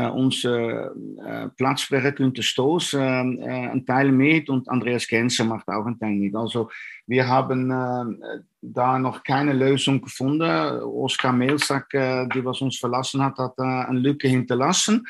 unser 0.00 0.92
äh, 0.92 1.48
Platzsprecher 1.56 2.12
Günther 2.12 2.42
Stoß 2.42 2.94
einen 2.94 3.86
Teil 3.86 4.10
mit 4.10 4.48
und 4.48 4.68
Andreas 4.68 5.06
Genser 5.06 5.44
macht 5.44 5.68
auch 5.68 5.86
einen 5.86 5.98
Teil 5.98 6.12
mit. 6.12 6.34
Also 6.34 6.70
wir 7.06 7.28
haben 7.28 8.18
da 8.62 8.98
noch 8.98 9.22
keine 9.22 9.52
Lösung 9.52 10.00
gefunden. 10.00 10.42
Oskar 10.82 11.32
Mehlsack, 11.32 11.90
die 11.90 12.44
was 12.44 12.62
uns 12.62 12.78
verlassen 12.78 13.22
hat, 13.22 13.36
hat 13.36 13.58
eine 13.58 13.98
Lücke 13.98 14.26
hinterlassen. 14.26 15.04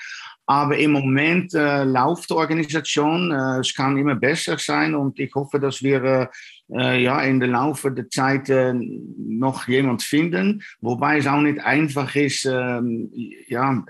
Aber 0.46 0.76
im 0.76 0.92
Moment 0.92 1.54
äh, 1.54 1.84
läuft 1.84 2.28
die 2.30 2.34
Organisation. 2.34 3.30
Äh, 3.32 3.60
es 3.60 3.74
kann 3.74 3.96
immer 3.96 4.14
besser 4.14 4.58
sein 4.58 4.94
und 4.94 5.18
ich 5.18 5.34
hoffe, 5.34 5.58
dass 5.58 5.82
wir 5.82 6.30
äh, 6.70 7.02
ja 7.02 7.22
in 7.22 7.40
der 7.40 7.48
Laufe 7.48 7.90
der 7.90 8.10
Zeit 8.10 8.48
noch 8.48 9.66
jemand 9.68 10.02
finden. 10.02 10.62
Wobei 10.80 11.18
es 11.18 11.26
auch 11.26 11.40
nicht 11.40 11.60
einfach 11.60 12.14
ist, 12.14 12.44
ja, 12.44 13.84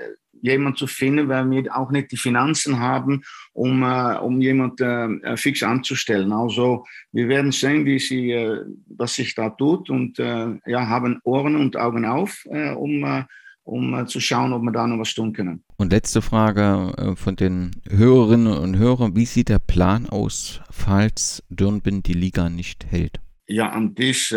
jemand 0.44 0.76
zu 0.76 0.86
finden, 0.86 1.28
weil 1.28 1.50
wir 1.50 1.76
auch 1.76 1.90
nicht 1.90 2.12
die 2.12 2.18
Finanzen 2.18 2.78
haben, 2.78 3.22
um, 3.54 3.82
äh, 3.82 4.16
um 4.18 4.40
jemanden 4.40 5.22
äh, 5.24 5.36
fix 5.38 5.62
anzustellen. 5.62 6.32
Also 6.32 6.84
wir 7.12 7.28
werden 7.28 7.50
sehen, 7.50 7.86
wie 7.86 7.98
sie, 7.98 8.30
äh, 8.32 8.60
was 8.86 9.14
sich 9.14 9.34
da 9.34 9.48
tut 9.48 9.88
und 9.88 10.18
äh, 10.18 10.48
ja, 10.66 10.86
haben 10.86 11.18
Ohren 11.24 11.56
und 11.56 11.76
Augen 11.76 12.04
auf, 12.04 12.44
äh, 12.50 12.72
um, 12.72 13.04
äh, 13.04 13.24
um 13.62 14.06
zu 14.06 14.20
schauen, 14.20 14.52
ob 14.52 14.62
wir 14.62 14.72
da 14.72 14.86
noch 14.86 14.98
was 14.98 15.14
tun 15.14 15.32
können. 15.32 15.64
Und 15.76 15.90
letzte 15.90 16.20
Frage 16.20 17.14
von 17.16 17.34
den 17.34 17.70
Hörerinnen 17.88 18.52
und 18.52 18.76
Hörern. 18.76 19.16
Wie 19.16 19.24
sieht 19.24 19.48
der 19.48 19.58
Plan 19.58 20.06
aus, 20.06 20.60
falls 20.70 21.42
Dürnbind 21.48 22.06
die 22.06 22.12
Liga 22.12 22.50
nicht 22.50 22.84
hält? 22.84 23.20
Ja, 23.46 23.70
an 23.70 23.94
das 23.94 24.34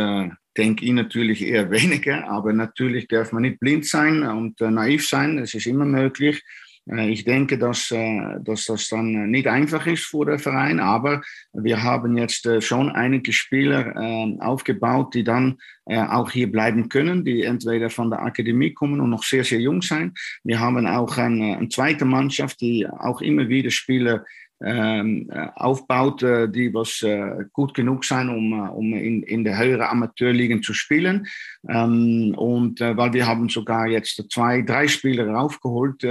denke 0.57 0.85
ich 0.85 0.91
natürlich 0.91 1.45
eher 1.45 1.69
weniger, 1.71 2.27
aber 2.29 2.53
natürlich 2.53 3.07
darf 3.07 3.31
man 3.31 3.43
nicht 3.43 3.59
blind 3.59 3.85
sein 3.85 4.23
und 4.23 4.59
äh, 4.61 4.71
naiv 4.71 5.07
sein, 5.07 5.37
das 5.37 5.53
ist 5.53 5.67
immer 5.67 5.85
möglich. 5.85 6.43
Äh, 6.89 7.09
ich 7.09 7.23
denke, 7.23 7.57
dass, 7.57 7.91
äh, 7.91 8.39
dass 8.41 8.65
das 8.65 8.89
dann 8.89 9.29
nicht 9.29 9.47
einfach 9.47 9.85
ist 9.87 10.05
für 10.05 10.25
den 10.25 10.39
Verein, 10.39 10.79
aber 10.79 11.21
wir 11.53 11.83
haben 11.83 12.17
jetzt 12.17 12.47
schon 12.63 12.91
einige 12.91 13.33
Spieler 13.33 14.37
aufgebaut, 14.39 15.13
die 15.13 15.23
dann 15.23 15.57
auch 15.85 16.31
hier 16.31 16.51
bleiben 16.51 16.89
können, 16.89 17.23
die 17.23 17.43
entweder 17.43 17.89
von 17.89 18.09
der 18.09 18.21
Akademie 18.21 18.73
kommen 18.73 18.99
und 18.99 19.09
noch 19.09 19.23
sehr, 19.23 19.43
sehr 19.43 19.59
jung 19.59 19.81
sein. 19.81 20.13
Wir 20.43 20.59
haben 20.59 20.85
auch 20.85 21.17
eine, 21.17 21.57
eine 21.57 21.69
zweite 21.69 22.05
Mannschaft, 22.05 22.59
die 22.61 22.85
auch 22.87 23.21
immer 23.21 23.47
wieder 23.47 23.71
Spieler 23.71 24.15
ähm, 24.15 24.25
äh, 24.25 24.46
aufbaut, 24.59 26.23
äh, 26.23 26.49
die 26.49 26.73
was 26.73 27.03
äh, 27.03 27.45
gut 27.53 27.75
genug 27.75 28.03
sein, 28.03 28.27
um, 28.29 28.69
um 28.69 28.93
in, 28.93 29.21
in 29.21 29.43
der 29.43 29.57
höheren 29.57 29.85
Amateurligen 29.85 30.63
zu 30.63 30.73
spielen. 30.73 31.27
Ähm, 31.69 32.33
und 32.35 32.79
weil 32.79 33.13
wir 33.13 33.27
haben 33.27 33.49
sogar 33.49 33.87
jetzt 33.87 34.23
zwei, 34.31 34.63
drei 34.63 34.87
Spieler 34.87 35.27
raufgeholt 35.29 36.03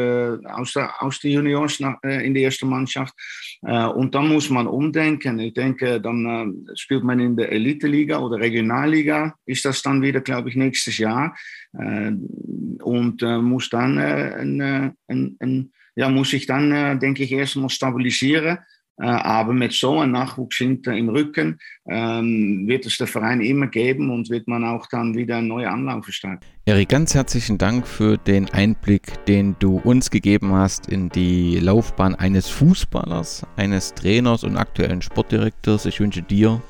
aus, 0.44 0.72
der, 0.74 1.02
aus 1.02 1.18
den 1.20 1.32
Juniors 1.32 1.80
in 2.02 2.34
die 2.34 2.42
erste 2.42 2.66
Mannschaft. 2.66 3.14
und 3.62 4.14
dann 4.14 4.28
muss 4.28 4.50
man 4.50 4.66
umdenken. 4.66 5.38
Ich 5.38 5.54
denke, 5.54 6.00
dann 6.00 6.66
spielt 6.74 7.04
man 7.04 7.20
in 7.20 7.36
der 7.36 7.52
Elite-Liga 7.52 8.18
oder 8.18 8.38
Regionalliga, 8.38 9.34
ist 9.46 9.64
das 9.64 9.82
dann 9.82 10.02
wieder, 10.02 10.20
glaube 10.20 10.50
ich, 10.50 10.56
nächstes 10.56 10.98
Jahr. 10.98 11.36
und 11.72 13.22
muss 13.22 13.70
dann 13.70 13.98
ein, 13.98 14.94
ein, 15.08 15.36
ein 15.40 15.72
ja, 15.96 16.08
muss 16.08 16.32
ich 16.32 16.46
dann, 16.46 16.70
äh, 16.70 16.98
denke 16.98 17.24
ich, 17.24 17.32
erstmal 17.32 17.70
stabilisieren. 17.70 18.58
Äh, 18.98 19.04
aber 19.04 19.52
mit 19.52 19.74
so 19.74 19.98
einem 19.98 20.12
Nachwuchs 20.12 20.56
hinter 20.56 20.94
im 20.94 21.10
Rücken 21.10 21.58
ähm, 21.86 22.66
wird 22.66 22.86
es 22.86 22.96
der 22.96 23.06
Verein 23.06 23.42
immer 23.42 23.66
geben 23.66 24.10
und 24.10 24.30
wird 24.30 24.48
man 24.48 24.64
auch 24.64 24.86
dann 24.86 25.14
wieder 25.14 25.36
einen 25.36 25.48
neuen 25.48 25.68
Anlauf 25.68 26.06
starten. 26.08 26.40
Erik, 26.64 26.88
ganz 26.88 27.14
herzlichen 27.14 27.58
Dank 27.58 27.86
für 27.86 28.16
den 28.16 28.48
Einblick, 28.50 29.22
den 29.26 29.54
du 29.58 29.78
uns 29.78 30.10
gegeben 30.10 30.54
hast 30.54 30.88
in 30.88 31.10
die 31.10 31.58
Laufbahn 31.58 32.14
eines 32.14 32.48
Fußballers, 32.48 33.46
eines 33.56 33.92
Trainers 33.92 34.44
und 34.44 34.56
aktuellen 34.56 35.02
Sportdirektors. 35.02 35.84
Ich 35.84 36.00
wünsche 36.00 36.22
dir 36.22 36.62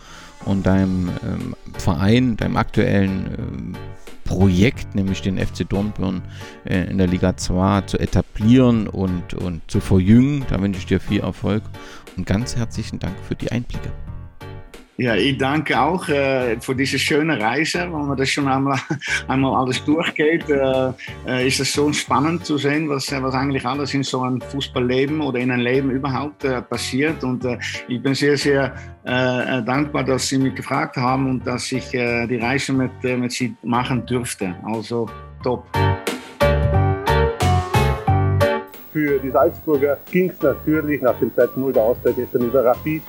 und 0.47 0.67
deinem 0.67 1.11
ähm, 1.23 1.55
Verein, 1.79 2.37
deinem 2.37 2.57
aktuellen 2.57 3.37
ähm, 3.39 3.77
Projekt, 4.27 4.95
nämlich 4.95 5.23
den 5.23 5.39
FC 5.39 5.69
Dornbirn 5.69 6.23
äh, 6.65 6.85
in 6.91 6.99
der 6.99 7.07
Liga 7.07 7.37
2 7.37 7.83
zu 7.83 7.99
etablieren 7.99 8.89
und, 8.89 9.35
und 9.35 9.63
zu 9.71 9.81
verjüngen. 9.81 10.45
Da 10.51 10.61
wünsche 10.61 10.81
ich 10.81 10.87
dir 10.87 11.01
viel 11.01 11.21
Erfolg 11.21 11.63
und 12.17 12.27
ganz 12.27 12.57
herzlichen 12.57 12.99
Dank 12.99 13.15
für 13.27 13.35
die 13.35 13.51
Einblicke. 13.51 13.93
Ja, 14.99 15.15
ich 15.15 15.37
danke 15.37 15.79
auch 15.79 16.09
äh, 16.09 16.59
für 16.59 16.75
diese 16.75 16.99
schöne 16.99 17.39
Reise. 17.39 17.81
Wenn 17.81 18.07
man 18.07 18.17
das 18.17 18.31
schon 18.31 18.49
einmal, 18.49 18.79
einmal 19.29 19.55
alles 19.55 19.85
durchgeht, 19.85 20.49
äh, 20.49 20.91
äh, 21.27 21.47
ist 21.47 21.61
es 21.61 21.75
so 21.75 21.93
spannend 21.93 22.47
zu 22.47 22.57
sehen, 22.57 22.89
was, 22.89 23.13
was 23.13 23.35
eigentlich 23.35 23.67
alles 23.67 23.93
in 23.93 24.03
so 24.03 24.23
einem 24.23 24.41
Fußballleben 24.41 25.21
oder 25.21 25.39
in 25.39 25.51
einem 25.51 25.65
Leben 25.65 25.91
überhaupt 25.91 26.45
äh, 26.45 26.63
passiert. 26.63 27.23
Und 27.25 27.45
äh, 27.45 27.59
ich 27.89 28.03
bin 28.03 28.15
sehr, 28.15 28.39
sehr 28.39 28.75
äh, 29.05 29.63
dankbar, 29.63 30.03
dass 30.03 30.29
Sie 30.29 30.39
mich 30.39 30.55
gefragt 30.55 30.97
haben 30.97 31.29
und 31.29 31.47
dass 31.47 31.71
ich 31.73 31.91
die 31.91 32.39
Reise 32.41 32.73
mit, 32.73 33.03
mit 33.03 33.33
Sie 33.33 33.55
machen 33.63 34.05
durfte. 34.07 34.55
Also 34.65 35.11
top. 35.43 35.67
Für 38.93 39.19
die 39.19 39.31
Salzburger 39.31 39.99
ging 40.11 40.31
es 40.31 40.41
natürlich 40.41 41.03
nach 41.03 41.19
dem 41.19 41.31
2-0 41.33 41.73
der 41.73 41.83
Auszeit 41.83 42.17
gestern 42.17 42.43
über 42.47 42.65
Rapid 42.65 43.03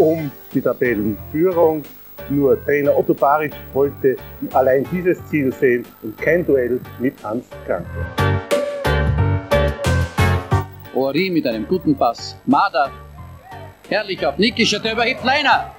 um 0.00 0.32
die 0.54 0.62
Tabellenführung. 0.62 1.84
Nur 2.30 2.62
Trainer 2.64 2.96
Otto 2.96 3.12
Baric 3.12 3.52
wollte 3.74 4.16
allein 4.52 4.86
dieses 4.90 5.24
Ziel 5.26 5.52
sehen 5.52 5.84
und 6.02 6.16
kein 6.18 6.44
Duell 6.46 6.80
mit 6.98 7.14
Hans 7.22 7.44
Kranke. 7.66 7.88
Ori 10.94 11.30
mit 11.30 11.46
einem 11.46 11.66
guten 11.66 11.96
Pass. 11.96 12.36
Mada. 12.46 12.90
Herrlich 13.88 14.24
auf 14.24 14.38
Nikischer, 14.38 14.78
der 14.78 14.92
überhebt 14.92 15.24
Leiner. 15.24 15.74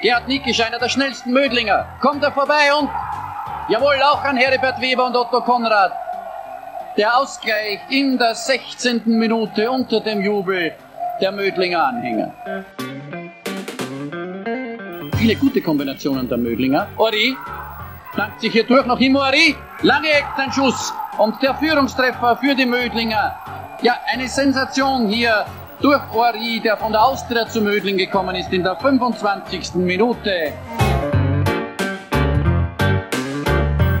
Gerhard 0.00 0.28
Nikisch, 0.28 0.60
einer 0.60 0.78
der 0.78 0.88
schnellsten 0.88 1.32
Mödlinger. 1.32 1.86
Kommt 2.00 2.22
er 2.22 2.32
vorbei 2.32 2.72
und 2.78 2.88
jawohl, 3.68 3.96
auch 4.02 4.22
an 4.22 4.36
Heribert 4.36 4.80
Weber 4.80 5.06
und 5.06 5.16
Otto 5.16 5.40
Konrad. 5.40 5.92
Der 6.96 7.16
Ausgleich 7.16 7.80
in 7.90 8.16
der 8.16 8.34
16. 8.34 9.02
Minute 9.06 9.70
unter 9.70 10.00
dem 10.00 10.20
Jubel 10.20 10.72
der 11.20 11.32
Mödlinger 11.32 11.84
Anhänger 11.84 12.32
viele 15.18 15.34
gute 15.34 15.60
Kombinationen 15.60 16.28
der 16.28 16.38
Mödlinger. 16.38 16.86
Ori 16.96 17.36
flankt 18.12 18.40
sich 18.40 18.52
hier 18.52 18.64
durch, 18.64 18.86
noch 18.86 19.00
immer 19.00 19.20
Ori. 19.22 19.56
Lange 19.82 20.08
Eck, 20.08 20.26
ein 20.36 20.52
Schuss. 20.52 20.92
Und 21.18 21.42
der 21.42 21.54
Führungstreffer 21.56 22.36
für 22.36 22.54
die 22.54 22.66
Mödlinger. 22.66 23.34
Ja, 23.82 23.94
eine 24.12 24.28
Sensation 24.28 25.08
hier 25.08 25.44
durch 25.80 26.00
Ori, 26.14 26.60
der 26.62 26.76
von 26.76 26.92
der 26.92 27.02
Austria 27.02 27.48
zu 27.48 27.60
Mödling 27.60 27.96
gekommen 27.96 28.36
ist 28.36 28.52
in 28.52 28.62
der 28.62 28.76
25. 28.76 29.74
Minute. 29.74 30.52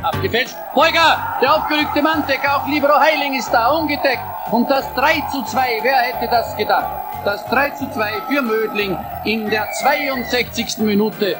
Abgefälscht. 0.02 0.54
Beuger, 0.74 1.38
der 1.42 1.56
aufgerückte 1.56 2.00
Manndecker, 2.00 2.56
auch 2.56 2.68
Libero 2.68 2.98
Heiling 2.98 3.34
ist 3.34 3.50
da, 3.50 3.70
ungedeckt. 3.70 4.22
Und 4.52 4.70
das 4.70 4.84
3 4.94 5.22
zu 5.32 5.42
2, 5.44 5.80
wer 5.82 5.96
hätte 5.96 6.28
das 6.30 6.56
gedacht? 6.56 7.07
Das 7.24 7.44
3 7.46 7.70
zu 7.70 7.90
2 7.90 8.10
für 8.30 8.42
Mödling 8.42 8.96
in 9.24 9.50
der 9.50 9.68
62. 9.72 10.78
Minute. 10.78 11.36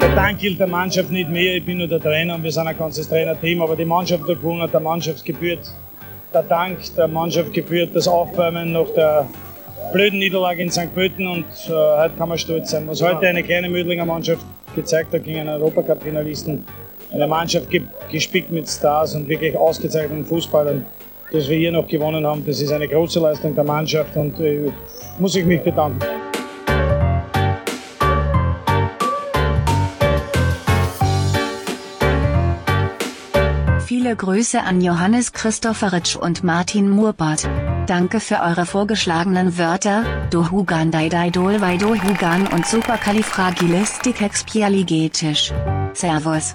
Der 0.00 0.14
Dank 0.14 0.38
gilt 0.38 0.58
der 0.58 0.66
Mannschaft 0.66 1.10
nicht 1.10 1.30
mehr. 1.30 1.56
Ich 1.56 1.64
bin 1.64 1.78
nur 1.78 1.88
der 1.88 2.00
Trainer 2.00 2.34
und 2.34 2.42
wir 2.42 2.52
sind 2.52 2.66
ein 2.66 2.76
ganzes 2.76 3.08
Trainerteam. 3.08 3.62
Aber 3.62 3.76
die 3.76 3.84
Mannschaft 3.84 4.22
hat 4.22 4.28
gewonnen, 4.28 4.68
der 4.70 4.80
Mannschaft 4.80 5.24
gebührt 5.24 5.70
der 6.36 6.42
Dank 6.42 6.78
der 6.96 7.08
Mannschaft 7.08 7.52
gebührt 7.54 7.94
das 7.94 8.06
Aufwärmen 8.06 8.72
nach 8.72 8.88
der 8.94 9.26
blöden 9.92 10.18
Niederlage 10.18 10.62
in 10.62 10.70
St. 10.70 10.92
Pölten 10.94 11.26
und 11.26 11.44
äh, 11.68 11.72
heute 11.72 12.14
kann 12.18 12.28
man 12.28 12.36
stolz 12.36 12.70
sein. 12.70 12.86
Was 12.86 13.00
heute 13.00 13.26
eine 13.26 13.42
kleine 13.42 13.70
Mödlinger 13.70 14.04
Mannschaft 14.04 14.44
gezeigt 14.74 15.14
hat 15.14 15.24
gegen 15.24 15.40
einen 15.40 15.62
Europacup-Finalisten, 15.62 16.62
eine 17.12 17.26
Mannschaft 17.26 17.68
gespickt 18.10 18.50
mit 18.50 18.68
Stars 18.68 19.14
und 19.14 19.28
wirklich 19.28 19.56
ausgezeichneten 19.56 20.26
Fußballern, 20.26 20.84
dass 21.32 21.48
wir 21.48 21.56
hier 21.56 21.72
noch 21.72 21.86
gewonnen 21.86 22.26
haben. 22.26 22.44
Das 22.46 22.60
ist 22.60 22.72
eine 22.72 22.88
große 22.88 23.20
Leistung 23.20 23.54
der 23.54 23.64
Mannschaft 23.64 24.16
und 24.16 24.38
äh, 24.40 24.70
muss 25.18 25.34
ich 25.34 25.44
mich 25.44 25.62
bedanken. 25.62 26.00
Viele 34.06 34.14
Grüße 34.14 34.62
an 34.62 34.80
Johannes 34.80 35.32
Christopheritsch 35.32 36.14
und 36.14 36.44
Martin 36.44 36.88
Murbart. 36.88 37.50
Danke 37.88 38.20
für 38.20 38.40
eure 38.40 38.64
vorgeschlagenen 38.64 39.58
Wörter, 39.58 40.04
Dohugan 40.30 40.92
Daidai 40.92 41.32
Hugan 41.34 42.46
und 42.46 42.64
Superkalifragilistikexpialigetisch. 42.66 45.52
Servus. 45.92 46.54